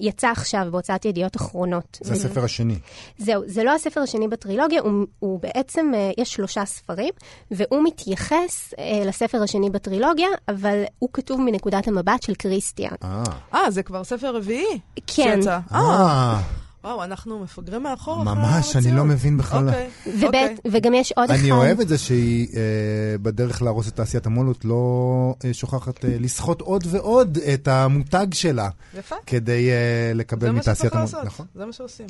יצא 0.00 0.28
עכשיו 0.28 0.66
בהוצאת 0.70 1.04
ידיעות 1.04 1.36
אחרונות. 1.36 1.98
זה 2.02 2.12
הספר 2.12 2.44
השני. 2.44 2.78
זהו, 3.18 3.42
זה 3.46 3.64
לא 3.64 3.74
הספר 3.74 4.00
השני 4.00 4.28
בטרילוגיה, 4.28 4.80
הוא, 4.80 5.06
הוא 5.18 5.40
בעצם, 5.40 5.92
אה, 5.94 6.10
יש 6.18 6.32
שלושה 6.32 6.64
ספרים, 6.64 7.10
והוא 7.50 7.84
מתייחס 7.84 8.74
אה, 8.78 9.02
לספר 9.04 9.42
השני 9.42 9.70
בטרילוגיה, 9.70 10.28
אבל 10.48 10.82
הוא 10.98 11.08
כתוב 11.12 11.40
מנקודת 11.40 11.88
המבט 11.88 12.22
של 12.22 12.34
קריסטיאן. 12.34 12.94
אה. 13.04 13.22
אה, 13.54 13.70
זה 13.70 13.82
כבר 13.82 14.04
ספר 14.04 14.36
רביעי? 14.36 14.78
כן. 15.06 15.40
שיצא. 15.40 15.58
אה. 15.72 16.40
וואו, 16.84 17.04
אנחנו 17.04 17.38
מפגרים 17.38 17.82
מאחור. 17.82 18.22
אחרי 18.22 18.34
ממש, 18.34 18.76
אני. 18.76 18.92
לא 18.92 19.04
מבין 19.04 19.36
בכלל. 19.36 19.68
אוקיי, 19.68 19.90
אוקיי. 20.22 20.56
וגם 20.70 20.94
יש 20.94 21.12
עוד 21.12 21.30
אחד. 21.30 21.40
אני 21.40 21.50
אוהב 21.50 21.80
את 21.80 21.88
זה 21.88 21.98
שהיא 21.98 22.48
אה, 22.56 23.18
בדרך 23.22 23.62
להרוס 23.62 23.88
את 23.88 23.96
תעשיית 23.96 24.26
המו"לות, 24.26 24.64
לא 24.64 25.34
אה, 25.44 25.54
שוכחת 25.54 26.04
אה, 26.04 26.16
לסחוט 26.20 26.60
עוד 26.60 26.84
ועוד 26.90 27.38
את 27.54 27.68
המותג 27.68 28.26
שלה, 28.34 28.68
יפה. 28.98 29.16
כדי 29.26 29.70
אה, 29.70 30.12
לקבל 30.14 30.46
זה 30.46 30.52
מה 30.52 30.58
מתעשיית 30.58 30.78
שצריך 30.78 30.94
המו"לות. 30.94 31.14
לעשות, 31.14 31.26
נכון. 31.26 31.46
זה 31.54 31.66
מה 31.66 31.72
שעושים. 31.72 32.06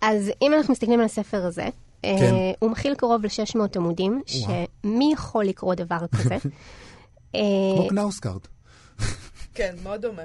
אז 0.00 0.30
אם 0.42 0.54
אנחנו 0.54 0.72
מסתכלים 0.72 1.00
על 1.00 1.04
הספר 1.04 1.46
הזה, 1.46 1.68
כן. 2.02 2.34
הוא 2.58 2.70
מכיל 2.70 2.94
קרוב 2.94 3.24
ל-600 3.24 3.58
עמודים, 3.76 4.22
שמי 4.26 5.10
יכול 5.12 5.44
לקרוא 5.44 5.74
דבר 5.74 6.06
כזה? 6.16 6.36
אה, 7.34 7.40
כמו 7.76 7.88
קנאוסקארט. 7.88 8.48
כן, 9.54 9.74
מאוד 9.82 10.00
דומה. 10.02 10.22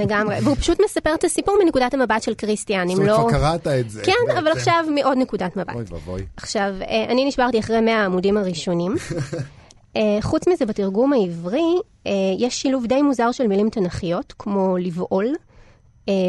לגמרי, 0.00 0.36
והוא 0.42 0.56
פשוט 0.56 0.78
מספר 0.84 1.14
את 1.14 1.24
הסיפור 1.24 1.56
מנקודת 1.64 1.94
המבט 1.94 2.22
של 2.22 2.34
קריסטיאן, 2.34 2.88
זאת 2.88 2.98
אם 2.98 3.02
אומרת, 3.02 3.18
לא... 3.18 3.28
כבר 3.28 3.38
קראת 3.38 3.66
את 3.66 3.90
זה. 3.90 4.02
כן, 4.04 4.36
אבל. 4.38 4.52
עכשיו 4.52 4.84
מעוד 4.94 5.18
נקודת 5.18 5.56
מבט. 5.56 5.74
אוי 5.74 5.84
ואבוי. 5.90 6.26
עכשיו, 6.36 6.74
אה, 6.80 7.04
אני 7.04 7.24
נשברתי 7.24 7.58
אחרי 7.58 7.80
100 7.80 8.02
העמודים 8.02 8.36
הראשונים. 8.36 8.94
אה, 9.96 10.18
חוץ 10.20 10.48
מזה, 10.48 10.66
בתרגום 10.66 11.12
העברי, 11.12 11.74
אה, 12.06 12.12
יש 12.38 12.62
שילוב 12.62 12.86
די 12.86 13.02
מוזר 13.02 13.32
של 13.32 13.46
מילים 13.46 13.70
תנכיות, 13.70 14.34
כמו 14.38 14.76
לבעול, 14.78 15.34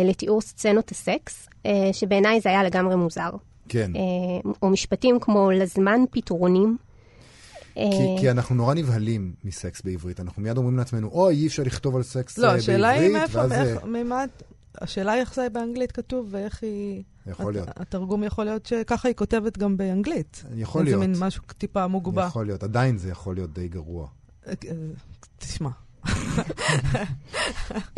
לתיאור 0.06 0.42
סצנות 0.42 0.92
הסקס, 0.92 1.50
שבעיניי 1.92 2.42
זה 2.42 2.50
היה 2.50 2.64
לגמרי 2.64 2.96
מוזר. 2.96 3.30
כן. 3.70 3.92
או 4.62 4.70
משפטים 4.70 5.20
כמו 5.20 5.52
לזמן 5.52 6.02
פתרונים. 6.12 6.78
אה, 7.78 7.84
כי, 7.92 8.22
כי 8.22 8.32
אנחנו 8.32 8.56
נורא 8.56 8.74
נבהלים 8.74 9.34
מסקס 9.44 9.82
בעברית. 9.82 10.20
אנחנו 10.20 10.42
מיד 10.42 10.58
אומרים 10.58 10.78
לעצמנו, 10.78 11.08
אוי, 11.08 11.36
אי 11.36 11.48
אפשר 11.48 11.64
לכתוב 11.64 11.96
על 11.96 12.04
סקס 12.04 12.38
לא, 12.38 12.48
אה, 12.48 12.54
השאלה 12.56 12.90
היא 12.90 13.00
בעברית, 13.02 13.22
מאיפה, 13.22 13.40
ואז, 13.40 13.52
מאיפה- 13.52 13.82
אה, 13.82 14.04
ממה... 14.04 14.24
השאלה 14.82 15.12
היא 15.12 15.22
איך 15.22 15.34
זה 15.36 15.48
באנגלית 15.50 15.92
כתוב 15.92 16.28
ואיך 16.32 16.64
היא... 16.64 17.04
יכול 17.28 17.54
להיות. 17.54 17.68
הת- 17.68 17.80
התרגום 17.82 18.24
יכול 18.24 18.46
להיות 18.46 18.66
שככה 18.66 19.08
היא 19.08 19.16
כותבת 19.16 19.58
גם 19.58 19.78
באנגלית. 19.78 20.44
יכול 20.56 20.84
להיות. 20.84 21.02
זה 21.02 21.08
מין 21.08 21.16
משהו 21.20 21.44
טיפה 21.58 21.88
מוגבה. 21.88 22.26
יכול 22.28 22.46
להיות, 22.46 22.64
עדיין 22.64 22.98
זה 22.98 23.10
יכול 23.10 23.36
להיות 23.36 23.54
די 23.54 23.68
גרוע. 23.68 24.08
תשמע. 25.40 25.70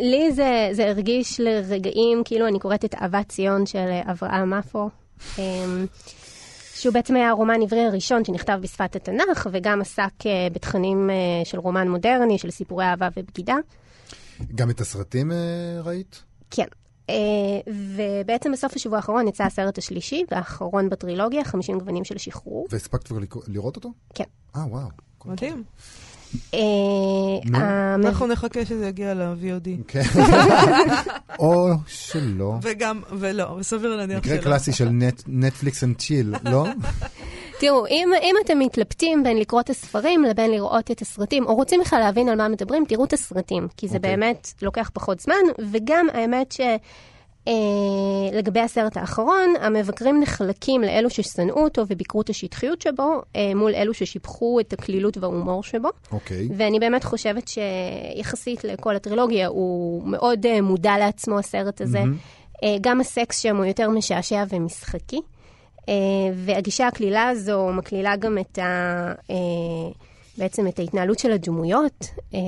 לי 0.00 0.32
זה, 0.32 0.68
זה 0.72 0.88
הרגיש 0.90 1.40
לרגעים, 1.40 2.22
כאילו 2.24 2.48
אני 2.48 2.58
קוראת 2.58 2.84
את 2.84 2.94
אהבת 2.94 3.28
ציון 3.28 3.66
של 3.66 3.88
אברהם 4.10 4.50
מאפו, 4.50 4.90
אמ, 5.38 5.86
שהוא 6.74 6.94
בעצם 6.94 7.16
היה 7.16 7.28
הרומן 7.28 7.62
עברי 7.62 7.84
הראשון 7.84 8.24
שנכתב 8.24 8.58
בשפת 8.62 8.96
התנ"ך, 8.96 9.48
וגם 9.52 9.80
עסק 9.80 10.26
אה, 10.26 10.48
בתכנים 10.52 11.10
אה, 11.10 11.14
של 11.44 11.58
רומן 11.58 11.88
מודרני, 11.88 12.38
של 12.38 12.50
סיפורי 12.50 12.84
אהבה 12.84 13.08
ובגידה. 13.16 13.56
גם 14.54 14.70
את 14.70 14.80
הסרטים 14.80 15.32
אה, 15.32 15.36
ראית? 15.82 16.22
כן. 16.50 16.66
ובעצם 17.96 18.52
בסוף 18.52 18.76
השבוע 18.76 18.96
האחרון 18.96 19.28
יצא 19.28 19.44
הסרט 19.44 19.78
השלישי 19.78 20.24
והאחרון 20.30 20.88
בטרילוגיה, 20.88 21.44
50 21.44 21.78
גוונים 21.78 22.04
של 22.04 22.18
שחרור. 22.18 22.66
והספקת 22.70 23.06
כבר 23.06 23.18
לראות 23.48 23.76
אותו? 23.76 23.92
כן. 24.14 24.24
אה, 24.56 24.66
וואו. 24.66 24.88
מדהים. 25.24 25.64
אה, 26.54 26.60
אנחנו 27.94 28.26
נחכה 28.26 28.64
שזה 28.64 28.86
יגיע 28.86 29.14
ל-VOD. 29.14 29.68
כן. 29.88 30.02
או 31.38 31.68
שלא. 31.86 32.52
וגם, 32.62 33.00
ולא, 33.12 33.44
וסביר 33.58 33.96
להניח 33.96 34.18
מקרה 34.18 34.34
שלא. 34.36 34.44
קלאסי 34.44 34.72
של 34.72 34.88
נט- 34.88 35.22
Netflix 35.26 35.84
and 35.84 35.96
chill, 35.96 36.34
לא? 36.44 36.64
תראו, 37.60 37.86
אם, 37.86 38.08
אם 38.22 38.34
אתם 38.44 38.58
מתלבטים 38.58 39.22
בין 39.22 39.36
לקרוא 39.36 39.60
את 39.60 39.70
הספרים 39.70 40.22
לבין 40.24 40.50
לראות 40.50 40.90
את 40.90 41.02
הסרטים, 41.02 41.46
או 41.46 41.54
רוצים 41.54 41.80
בכלל 41.80 41.98
להבין 41.98 42.28
על 42.28 42.36
מה 42.36 42.48
מדברים, 42.48 42.84
תראו 42.88 43.04
את 43.04 43.12
הסרטים, 43.12 43.68
כי 43.76 43.88
זה 43.88 43.96
אוקיי. 43.96 44.10
באמת 44.16 44.52
לוקח 44.62 44.90
פחות 44.94 45.20
זמן, 45.20 45.34
וגם 45.72 46.06
האמת 46.14 46.52
ש... 46.52 46.60
אה, 47.48 47.52
לגבי 48.32 48.60
הסרט 48.60 48.96
האחרון, 48.96 49.54
המבקרים 49.60 50.20
נחלקים 50.20 50.82
לאלו 50.82 51.10
ששנאו 51.10 51.64
אותו 51.64 51.84
וביקרו 51.88 52.20
את 52.20 52.30
השטחיות 52.30 52.82
שבו, 52.82 53.22
אה, 53.36 53.54
מול 53.54 53.74
אלו 53.74 53.94
ששיבחו 53.94 54.60
את 54.60 54.72
הקלילות 54.72 55.16
וההומור 55.18 55.62
שבו. 55.62 55.88
אוקיי. 56.12 56.48
ואני 56.56 56.78
באמת 56.78 57.04
חושבת 57.04 57.48
שיחסית 57.48 58.64
לכל 58.64 58.96
הטרילוגיה, 58.96 59.46
הוא 59.46 60.08
מאוד 60.08 60.46
אה, 60.46 60.60
מודע 60.60 60.98
לעצמו, 60.98 61.38
הסרט 61.38 61.80
הזה. 61.80 62.02
אה, 62.64 62.76
גם 62.80 63.00
הסקס 63.00 63.38
שם 63.38 63.56
הוא 63.56 63.64
יותר 63.64 63.90
משעשע 63.90 64.44
ומשחקי. 64.48 65.20
אה, 65.88 65.94
והגישה 66.34 66.86
הקלילה 66.86 67.28
הזו 67.28 67.72
מקלילה 67.72 68.16
גם 68.16 68.38
את 68.38 68.58
ה... 68.58 69.12
אה, 69.30 69.36
בעצם 70.38 70.66
את 70.66 70.78
ההתנהלות 70.78 71.18
של 71.18 71.32
הדמויות. 71.32 72.04
אה, 72.34 72.40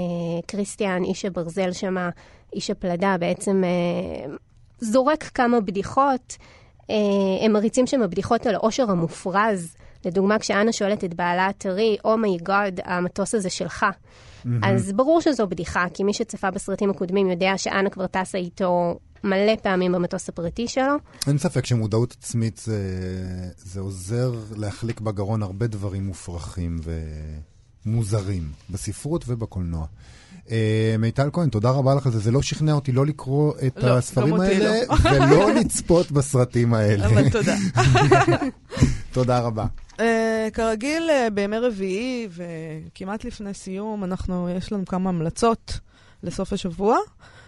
קריסטיאן, 0.47 1.05
איש 1.05 1.25
הברזל 1.25 1.73
שמה, 1.73 2.11
איש 2.53 2.71
הפלדה, 2.71 3.17
בעצם 3.21 3.63
אה, 3.65 4.35
זורק 4.81 5.31
כמה 5.35 5.61
בדיחות. 5.61 6.37
אה, 6.91 6.97
הם 7.45 7.53
מריצים 7.53 7.87
שם 7.87 8.01
בדיחות 8.11 8.47
על 8.47 8.55
העושר 8.55 8.91
המופרז. 8.91 9.77
לדוגמה, 10.05 10.39
כשאנה 10.39 10.73
שואלת 10.73 11.05
את 11.05 11.15
בעלה 11.15 11.47
הטרי, 11.47 11.97
oh 12.05 12.24
my 12.24 12.43
God, 12.43 12.81
המטוס 12.85 13.35
הזה 13.35 13.51
שלך. 13.51 13.87
אז 14.63 14.93
ברור 14.93 15.21
שזו 15.21 15.47
בדיחה, 15.47 15.85
כי 15.95 16.05
מי 16.05 16.13
שצפה 16.13 16.51
בסרטים 16.51 16.91
הקודמים 16.91 17.31
יודע 17.31 17.53
שאנה 17.57 17.91
כבר 17.91 18.07
טסה 18.07 18.39
איתו 18.39 18.99
מלא 19.25 19.57
פעמים 19.63 19.93
במטוס 19.93 20.29
הפרטי 20.29 20.69
שלו. 20.69 20.95
אין 21.27 21.39
ספק 21.39 21.67
שמודעות 21.67 22.17
עצמית 22.19 22.57
זה, 22.57 22.81
זה 23.57 23.81
עוזר 23.81 24.35
להחליק 24.57 25.01
בגרון 25.01 25.43
הרבה 25.43 25.67
דברים 25.67 26.07
מופרכים 26.07 26.79
ומוזרים, 27.87 28.53
בספרות 28.71 29.25
ובקולנוע. 29.29 29.87
אה, 30.51 30.95
מיטל 30.99 31.29
כהן, 31.33 31.49
תודה 31.49 31.71
רבה 31.71 31.95
לך 31.95 32.07
על 32.07 32.13
זה. 32.13 32.19
זה 32.19 32.31
לא 32.31 32.43
שכנע 32.43 32.73
אותי 32.73 32.93
לא 32.93 33.07
לקרוא 33.07 33.53
את 33.67 33.77
לא, 33.83 33.99
הספרים 33.99 34.41
האלה, 34.41 34.81
לא. 34.89 34.95
ולא 35.05 35.51
לצפות 35.61 36.13
בסרטים 36.13 36.75
האלה. 36.75 37.07
אבל 37.07 37.31
תודה. 37.31 37.57
תודה 39.13 39.39
רבה. 39.41 39.67
Uh, 39.93 40.01
כרגיל, 40.53 41.11
uh, 41.11 41.31
בימי 41.31 41.59
רביעי 41.59 42.29
וכמעט 42.31 43.25
לפני 43.25 43.55
סיום, 43.55 44.05
אנחנו, 44.05 44.49
יש 44.57 44.73
לנו 44.73 44.87
כמה 44.87 45.09
המלצות 45.09 45.81
לסוף 46.23 46.53
השבוע. 46.53 46.99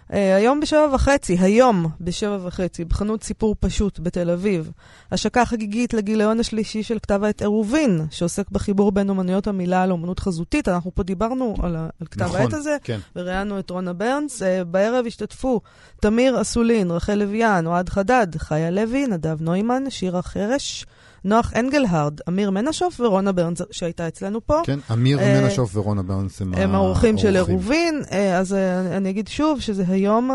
Uh, 0.09 0.15
היום 0.37 0.61
בשבע 0.61 0.95
וחצי, 0.95 1.37
היום 1.41 1.87
בשבע 2.01 2.39
וחצי, 2.43 2.85
בחנות 2.85 3.23
סיפור 3.23 3.57
פשוט 3.61 3.99
בתל 4.03 4.31
אביב. 4.31 4.71
השקה 5.13 5.45
חגיגית 5.45 5.95
לגיליון 5.95 6.41
השלישי 6.41 6.83
של 6.83 6.99
כתב 6.99 7.25
העת 7.25 7.41
עירובין, 7.41 8.07
שעוסק 8.11 8.51
בחיבור 8.51 8.93
בין 8.93 9.09
אומנויות 9.09 9.47
המילה 9.47 9.87
לאומנות 9.87 10.21
חזותית. 10.21 10.69
אנחנו 10.69 10.95
פה 10.95 11.03
דיברנו 11.03 11.57
על, 11.63 11.77
על 11.77 12.07
כתב 12.11 12.23
נכון, 12.23 12.41
העת 12.41 12.53
הזה, 12.53 12.77
כן. 12.83 12.99
וראיינו 13.17 13.59
את 13.59 13.71
רונה 13.71 13.93
ברנס. 13.93 14.43
Uh, 14.43 14.65
בערב 14.65 15.07
השתתפו 15.07 15.61
תמיר 16.01 16.41
אסולין, 16.41 16.91
רחל 16.91 17.15
לויאן, 17.15 17.67
אוהד 17.67 17.89
חדד, 17.89 18.27
חיה 18.37 18.71
לוי, 18.71 19.07
נדב 19.07 19.43
נוימן, 19.43 19.83
שירה 19.89 20.23
חרש, 20.23 20.87
נוח 21.25 21.53
אנגלהרד, 21.57 22.21
אמיר 22.29 22.51
מנשוף 22.51 23.01
ורונה 23.01 23.33
ברנס, 23.33 23.63
שהייתה 23.71 24.09
אצלנו 24.09 24.47
פה. 24.47 24.61
כן, 24.65 24.79
אמיר 24.93 25.21
אה, 25.21 25.41
מנשוף 25.43 25.77
ורונה 25.77 26.03
ברנס 26.03 26.43
הם 26.43 26.55
הם 26.55 26.75
האורחים 26.75 27.19
של. 27.19 27.37
עירובין, 27.37 28.03
אה, 28.13 28.39
אז 28.39 28.55
אה, 28.55 28.97
אני 28.97 29.11
אגיד 29.11 29.29
שוב 29.29 29.61
שזה 29.61 29.85
היום 29.89 30.31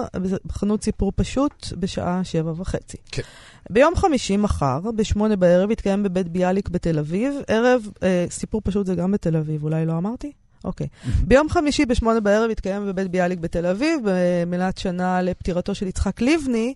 בחנות 0.45 0.83
סיפור 0.83 1.11
פשוט 1.15 1.67
בשעה 1.79 2.23
שבע 2.23 2.53
וחצי. 2.57 2.97
כן. 3.11 3.21
ביום 3.69 3.95
חמישי 3.95 4.37
מחר, 4.37 4.79
בשמונה 4.95 5.35
בערב, 5.35 5.71
יתקיים 5.71 6.03
בבית 6.03 6.29
ביאליק 6.29 6.69
בתל 6.69 6.99
אביב. 6.99 7.33
ערב, 7.47 7.87
אה, 8.03 8.25
סיפור 8.29 8.61
פשוט 8.63 8.85
זה 8.85 8.95
גם 8.95 9.11
בתל 9.11 9.37
אביב, 9.37 9.63
אולי 9.63 9.85
לא 9.85 9.97
אמרתי? 9.97 10.31
אוקיי. 10.63 10.87
ביום 11.27 11.49
חמישי 11.49 11.85
בשמונה 11.85 12.19
בערב 12.19 12.49
יתקיים 12.49 12.87
בבית 12.87 13.11
ביאליק 13.11 13.39
בתל 13.39 13.65
אביב, 13.65 13.99
במילת 14.03 14.77
שנה 14.77 15.21
לפטירתו 15.21 15.75
של 15.75 15.87
יצחק 15.87 16.21
לבני. 16.21 16.73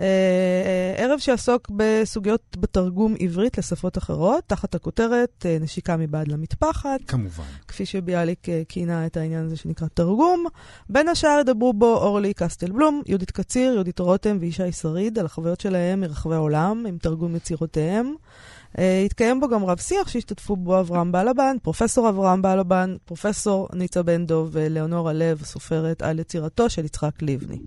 אה, 0.00 0.04
אה, 0.04 1.04
ערב 1.04 1.18
שיעסוק 1.18 1.70
בסוגיות 1.76 2.56
בתרגום 2.60 3.14
עברית 3.20 3.58
לשפות 3.58 3.98
אחרות, 3.98 4.44
תחת 4.46 4.74
הכותרת 4.74 5.46
אה, 5.46 5.56
נשיקה 5.60 5.96
מבעד 5.96 6.28
למטפחת. 6.28 7.00
כמובן. 7.06 7.44
כפי 7.68 7.86
שביאליק 7.86 8.48
אה, 8.48 8.62
כינה 8.68 9.06
את 9.06 9.16
העניין 9.16 9.44
הזה 9.44 9.56
שנקרא 9.56 9.86
תרגום. 9.94 10.44
בין 10.88 11.08
השאר 11.08 11.38
ידברו 11.40 11.72
בו 11.72 11.96
אורלי 11.96 12.34
קסטלבלום, 12.34 13.02
יהודית 13.06 13.30
קציר, 13.30 13.72
יהודית 13.72 13.98
רותם 13.98 14.36
וישי 14.40 14.72
שריד 14.72 15.18
על 15.18 15.26
החוויות 15.26 15.60
שלהם 15.60 16.00
מרחבי 16.00 16.34
העולם 16.34 16.84
עם 16.88 16.98
תרגום 16.98 17.36
יצירותיהם. 17.36 18.14
Uh, 18.76 18.80
התקיים 19.06 19.40
בו 19.40 19.48
גם 19.48 19.64
רב 19.64 19.78
שיח 19.78 20.08
שהשתתפו 20.08 20.56
בו 20.56 20.80
אברהם 20.80 21.12
בלבן, 21.12 21.56
פרופסור 21.62 22.08
אברהם 22.08 22.42
בלבן, 22.42 22.96
פרופסור 23.04 23.68
ניצה 23.74 24.02
בן 24.02 24.26
דב 24.26 24.48
ולאונורה 24.52 25.12
לב, 25.12 25.42
סופרת 25.44 26.02
על 26.02 26.18
יצירתו 26.18 26.70
של 26.70 26.84
יצחק 26.84 27.22
לבני. 27.22 27.58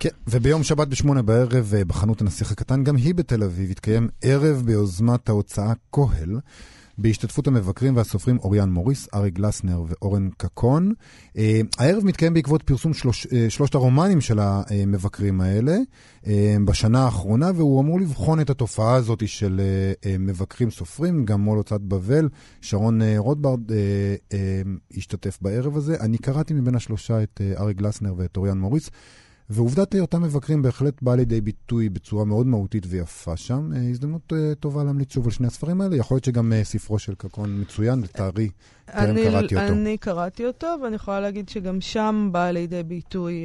כן, 0.00 0.08
וביום 0.26 0.62
שבת 0.62 0.88
בשמונה 0.88 1.22
בערב 1.22 1.72
אה, 1.76 1.84
בחנות 1.84 2.20
הנסיך 2.20 2.52
הקטן, 2.52 2.84
גם 2.84 2.96
היא 2.96 3.14
בתל 3.14 3.42
אביב, 3.42 3.70
התקיים 3.70 4.08
ערב 4.22 4.62
ביוזמת 4.64 5.28
ההוצאה 5.28 5.72
כהל, 5.92 6.40
בהשתתפות 6.98 7.46
המבקרים 7.46 7.96
והסופרים 7.96 8.38
אוריאן 8.38 8.70
מוריס, 8.70 9.08
ארי 9.14 9.30
גלסנר 9.30 9.82
ואורן 9.88 10.28
קקון. 10.36 10.92
אה, 11.36 11.60
הערב 11.78 12.04
מתקיים 12.04 12.34
בעקבות 12.34 12.62
פרסום 12.62 12.94
שלוש, 12.94 13.26
אה, 13.32 13.50
שלושת 13.50 13.74
הרומנים 13.74 14.20
של 14.20 14.38
המבקרים 14.40 15.40
האלה 15.40 15.76
אה, 16.26 16.56
בשנה 16.64 17.04
האחרונה, 17.04 17.50
והוא 17.54 17.80
אמור 17.80 18.00
לבחון 18.00 18.40
את 18.40 18.50
התופעה 18.50 18.94
הזאת 18.94 19.28
של 19.28 19.60
אה, 19.60 20.10
אה, 20.10 20.18
מבקרים 20.18 20.70
סופרים, 20.70 21.24
גם 21.24 21.40
מול 21.40 21.58
הוצאת 21.58 21.80
בבל. 21.80 22.28
שרון 22.60 23.02
אה, 23.02 23.14
רוטברד 23.18 23.72
אה, 23.72 23.76
אה, 24.32 24.62
השתתף 24.96 25.38
בערב 25.42 25.76
הזה. 25.76 25.96
אני 26.00 26.18
קראתי 26.18 26.54
מבין 26.54 26.74
השלושה 26.74 27.22
את 27.22 27.40
אה, 27.40 27.62
ארי 27.62 27.74
גלסנר 27.74 28.14
ואת 28.16 28.36
אוריאן 28.36 28.58
מוריס. 28.58 28.90
ועובדת 29.50 29.92
היותם 29.94 30.22
מבקרים 30.22 30.62
בהחלט 30.62 31.02
באה 31.02 31.16
לידי 31.16 31.40
ביטוי 31.40 31.88
בצורה 31.88 32.24
מאוד 32.24 32.46
מהותית 32.46 32.84
ויפה 32.88 33.36
שם. 33.36 33.70
אה, 33.76 33.88
הזדמנות 33.90 34.32
אה, 34.32 34.54
טובה 34.60 34.84
להמליץ 34.84 35.12
שוב 35.12 35.24
על 35.24 35.30
שני 35.32 35.46
הספרים 35.46 35.80
האלה. 35.80 35.96
יכול 35.96 36.14
להיות 36.14 36.24
שגם 36.24 36.52
אה, 36.52 36.64
ספרו 36.64 36.98
של 36.98 37.14
קקון 37.14 37.60
מצוין, 37.60 38.00
לצערי, 38.00 38.50
טרם 38.86 39.16
קראתי 39.16 39.54
אותו. 39.56 39.66
אני 39.68 39.98
קראתי 39.98 40.46
אותו, 40.46 40.66
ואני 40.82 40.96
יכולה 40.96 41.20
להגיד 41.20 41.48
שגם 41.48 41.80
שם 41.80 42.28
באה 42.32 42.52
לידי 42.52 42.82
ביטוי 42.82 43.44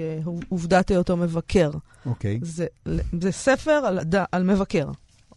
עובדת 0.49 0.89
היותו 0.89 1.17
מבקר. 1.17 1.71
אוקיי. 2.05 2.39
זה, 2.41 2.65
זה 3.21 3.31
ספר 3.31 3.71
על, 3.71 3.99
על 4.31 4.43
מבקר. 4.43 4.91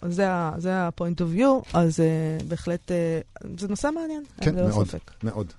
זה, 0.09 0.31
ה- 0.31 0.53
זה 0.59 0.75
ה-point 0.75 1.21
of 1.21 1.39
view, 1.39 1.77
אז 1.79 2.01
uh, 2.01 2.45
בהחלט, 2.45 2.91
uh, 2.91 3.47
זה 3.61 3.69
נושא 3.69 3.89
מעניין, 3.95 4.23
כן, 4.41 4.55
מאוד, 4.55 4.87
ספק. 4.87 5.11
מאוד. 5.23 5.53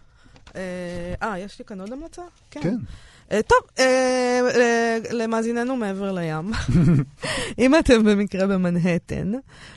אה, 0.56 1.40
יש 1.40 1.60
לי 1.60 1.66
כאן 1.66 1.82
עוד 1.82 1.94
המלצה? 1.94 2.22
כן. 2.52 2.62
אה, 2.70 2.74
טוב, 3.30 3.60
אה, 3.80 4.42
ל- 4.58 5.22
למאזיננו 5.22 5.76
מעבר 5.76 6.12
לים, 6.12 6.52
אם 7.60 7.76
אתם 7.80 8.04
במקרה 8.04 8.48
במנהטן, 8.48 9.32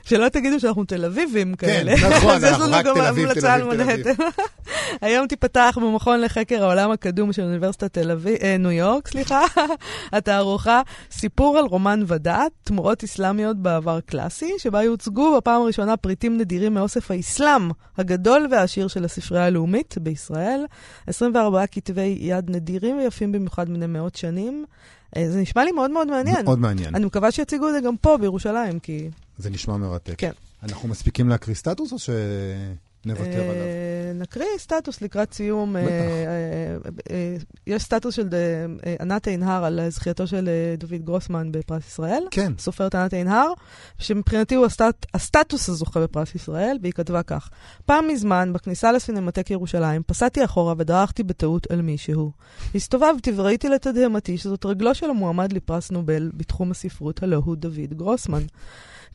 שלא 0.05 0.29
תגידו 0.29 0.61
שאנחנו 0.61 0.85
תל 0.85 1.05
אביבים 1.05 1.55
כאלה, 1.55 1.93
נכון, 2.17 2.31
אז 2.35 2.43
יש 2.45 2.51
אנחנו 2.51 2.73
רק 2.73 2.85
תל 2.85 2.91
אביב, 3.01 3.33
תל 3.33 3.47
אביב, 3.47 3.75
תל 3.75 3.81
אביב. 3.81 4.05
מנהטן. 4.07 4.23
היום 5.03 5.27
תיפתח 5.27 5.79
במכון 5.83 6.21
לחקר 6.21 6.65
העולם 6.65 6.91
הקדום 6.91 7.33
של 7.33 7.43
אוניברסיטת 7.43 7.93
תל 7.93 8.11
אביב, 8.11 8.37
אה, 8.43 8.57
ניו 8.59 8.71
יורק, 8.71 9.09
סליחה, 9.09 9.43
התערוכה 10.13 10.83
סיפור 11.11 11.59
על 11.59 11.65
רומן 11.65 12.03
ודעת, 12.07 12.53
תמורות 12.65 13.05
אסלאמיות 13.05 13.57
בעבר 13.57 14.01
קלאסי, 14.01 14.53
שבה 14.59 14.83
יוצגו 14.83 15.37
בפעם 15.37 15.63
הראשונה 15.63 15.97
פריטים 15.97 16.37
נדירים 16.39 16.75
מאוסף 16.75 17.11
האסלאם 17.11 17.71
הגדול 17.99 18.47
והעשיר 18.51 18.89
של 18.89 19.05
הספרייה 19.05 19.47
הלאומית 19.47 19.95
בישראל. 20.01 20.65
24 21.07 21.67
כתבי 21.67 22.17
יד 22.21 22.51
נדירים 22.51 22.99
ויפים 22.99 23.33
במיוחד 23.43 23.69
בני 23.69 23.87
מאות 23.87 24.15
שנים. 24.17 24.65
אה, 25.17 25.31
זה 25.31 25.41
נשמע 25.41 25.65
לי 25.65 25.73
מאוד 25.73 25.91
מאוד 25.91 26.09
מעניין. 26.09 26.45
מאוד 26.45 26.59
מעניין. 26.59 26.95
אני 26.95 27.05
מקווה 27.05 27.31
שיציגו 27.31 27.69
את 27.69 27.73
זה 27.73 27.81
גם 27.81 27.97
פה 27.97 28.17
בירושלים, 28.21 28.79
כי... 28.79 29.11
זה 29.39 29.51
נשמע 29.51 29.77
מרתק. 29.77 30.15
כן. 30.19 30.33
אנחנו 30.63 30.89
מספיקים 30.89 31.29
להקריא 31.29 31.57
סטטוס 31.57 31.93
או 31.93 31.99
שנוותר 33.03 33.43
עליו? 33.43 33.63
אה, 33.63 34.13
נקריא 34.15 34.47
סטטוס 34.59 35.03
לקראת 35.03 35.33
סיום. 35.33 35.77
אה. 35.77 35.83
אה, 37.11 37.37
יש 37.67 37.83
סטטוס 37.83 38.15
של 38.15 38.29
ענת 39.01 39.29
עינהר 39.29 39.65
על 39.65 39.81
זכייתו 39.89 40.27
של 40.27 40.49
דוד 40.79 41.05
גרוסמן 41.05 41.53
בפרס 41.53 41.87
ישראל. 41.87 42.25
כן. 42.31 42.53
סופרת 42.59 42.95
ענת 42.95 43.13
עינהר, 43.13 43.53
שמבחינתי 43.99 44.55
הוא 44.55 44.67
הסטט, 44.67 45.07
הסטטוס 45.15 45.69
הזוכה 45.69 46.01
בפרס 46.01 46.35
ישראל, 46.35 46.77
והיא 46.83 46.93
כתבה 46.93 47.23
כך: 47.23 47.51
פעם 47.87 48.09
מזמן, 48.09 48.53
בכניסה 48.53 48.93
לסינמטק 48.93 49.51
ירושלים, 49.51 50.03
פסעתי 50.07 50.45
אחורה 50.45 50.75
ודרכתי 50.79 51.23
בטעות 51.23 51.71
על 51.71 51.83
מישהו. 51.83 52.33
הסתובבתי 52.75 53.33
וראיתי 53.37 53.69
לתדהמתי 53.69 54.39
שזאת 54.39 54.67
רגלו 54.67 54.95
של 54.95 55.11
המועמד 55.11 55.53
לפרס 55.53 55.91
נובל 55.91 56.31
בתחום 56.35 56.71
הספרות, 56.71 57.23
הלא 57.23 57.37
הוא 57.45 57.57
דוד 57.57 57.95
גרוסמן. 57.95 58.43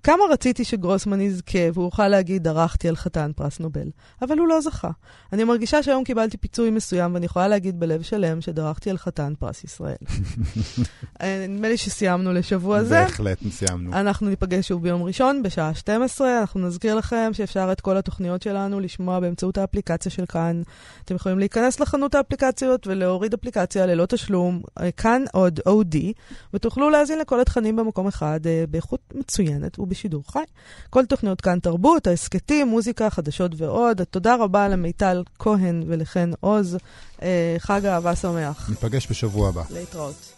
כמה 0.07 0.23
רציתי 0.31 0.63
שגרוסמן 0.63 1.21
יזכה 1.21 1.59
והוא 1.73 1.85
יוכל 1.85 2.07
להגיד 2.07 2.43
דרכתי 2.43 2.89
על 2.89 2.95
חתן 2.95 3.31
פרס 3.35 3.59
נובל, 3.59 3.89
אבל 4.21 4.39
הוא 4.39 4.47
לא 4.47 4.61
זכה. 4.61 4.89
אני 5.33 5.43
מרגישה 5.43 5.83
שהיום 5.83 6.03
קיבלתי 6.03 6.37
פיצוי 6.37 6.69
מסוים 6.69 7.13
ואני 7.13 7.25
יכולה 7.25 7.47
להגיד 7.47 7.79
בלב 7.79 8.01
שלם 8.01 8.41
שדרכתי 8.41 8.89
על 8.89 8.97
חתן 8.97 9.33
פרס 9.39 9.63
ישראל. 9.63 9.95
אה, 11.21 11.45
נדמה 11.49 11.69
לי 11.69 11.77
שסיימנו 11.77 12.33
לשבוע 12.33 12.83
זה. 12.83 12.99
בהחלט, 13.03 13.37
סיימנו. 13.49 13.93
אנחנו 13.93 14.29
ניפגש 14.29 14.67
שוב 14.67 14.83
ביום 14.83 15.03
ראשון 15.03 15.43
בשעה 15.43 15.73
12. 15.73 16.39
אנחנו 16.39 16.67
נזכיר 16.67 16.95
לכם 16.95 17.31
שאפשר 17.33 17.69
את 17.71 17.81
כל 17.81 17.97
התוכניות 17.97 18.41
שלנו 18.41 18.79
לשמוע 18.79 19.19
באמצעות 19.19 19.57
האפליקציה 19.57 20.11
של 20.11 20.25
כאן. 20.25 20.61
אתם 21.05 21.15
יכולים 21.15 21.39
להיכנס 21.39 21.79
לחנות 21.79 22.15
האפליקציות 22.15 22.87
ולהוריד 22.87 23.33
אפליקציה 23.33 23.85
ללא 23.85 24.05
תשלום, 24.05 24.61
אה, 24.79 24.91
כאן 24.91 25.23
עוד 25.33 25.59
אודי, 25.65 26.13
ותוכלו 26.53 26.89
להאזין 26.89 27.19
לכל 27.19 27.39
התכנים 27.39 27.75
במקום 27.75 28.07
אחד 28.07 28.39
אה, 28.47 28.63
באיכות 28.69 28.99
מצוינת 29.15 29.77
ובשידור 29.97 30.23
חי. 30.31 30.43
כל 30.89 31.05
תוכניות 31.05 31.41
כאן 31.41 31.59
תרבות, 31.59 32.07
ההסכתים, 32.07 32.67
מוזיקה, 32.67 33.09
חדשות 33.09 33.51
ועוד. 33.57 34.03
תודה 34.03 34.35
רבה 34.35 34.67
למיטל 34.67 35.23
כהן 35.39 35.83
ולחן 35.87 36.31
עוז. 36.39 36.77
אה, 37.21 37.55
חג 37.59 37.85
אהבה 37.85 38.15
שמח. 38.15 38.69
ניפגש 38.69 39.07
בשבוע 39.11 39.49
הבא. 39.49 39.63
להתראות. 39.69 40.36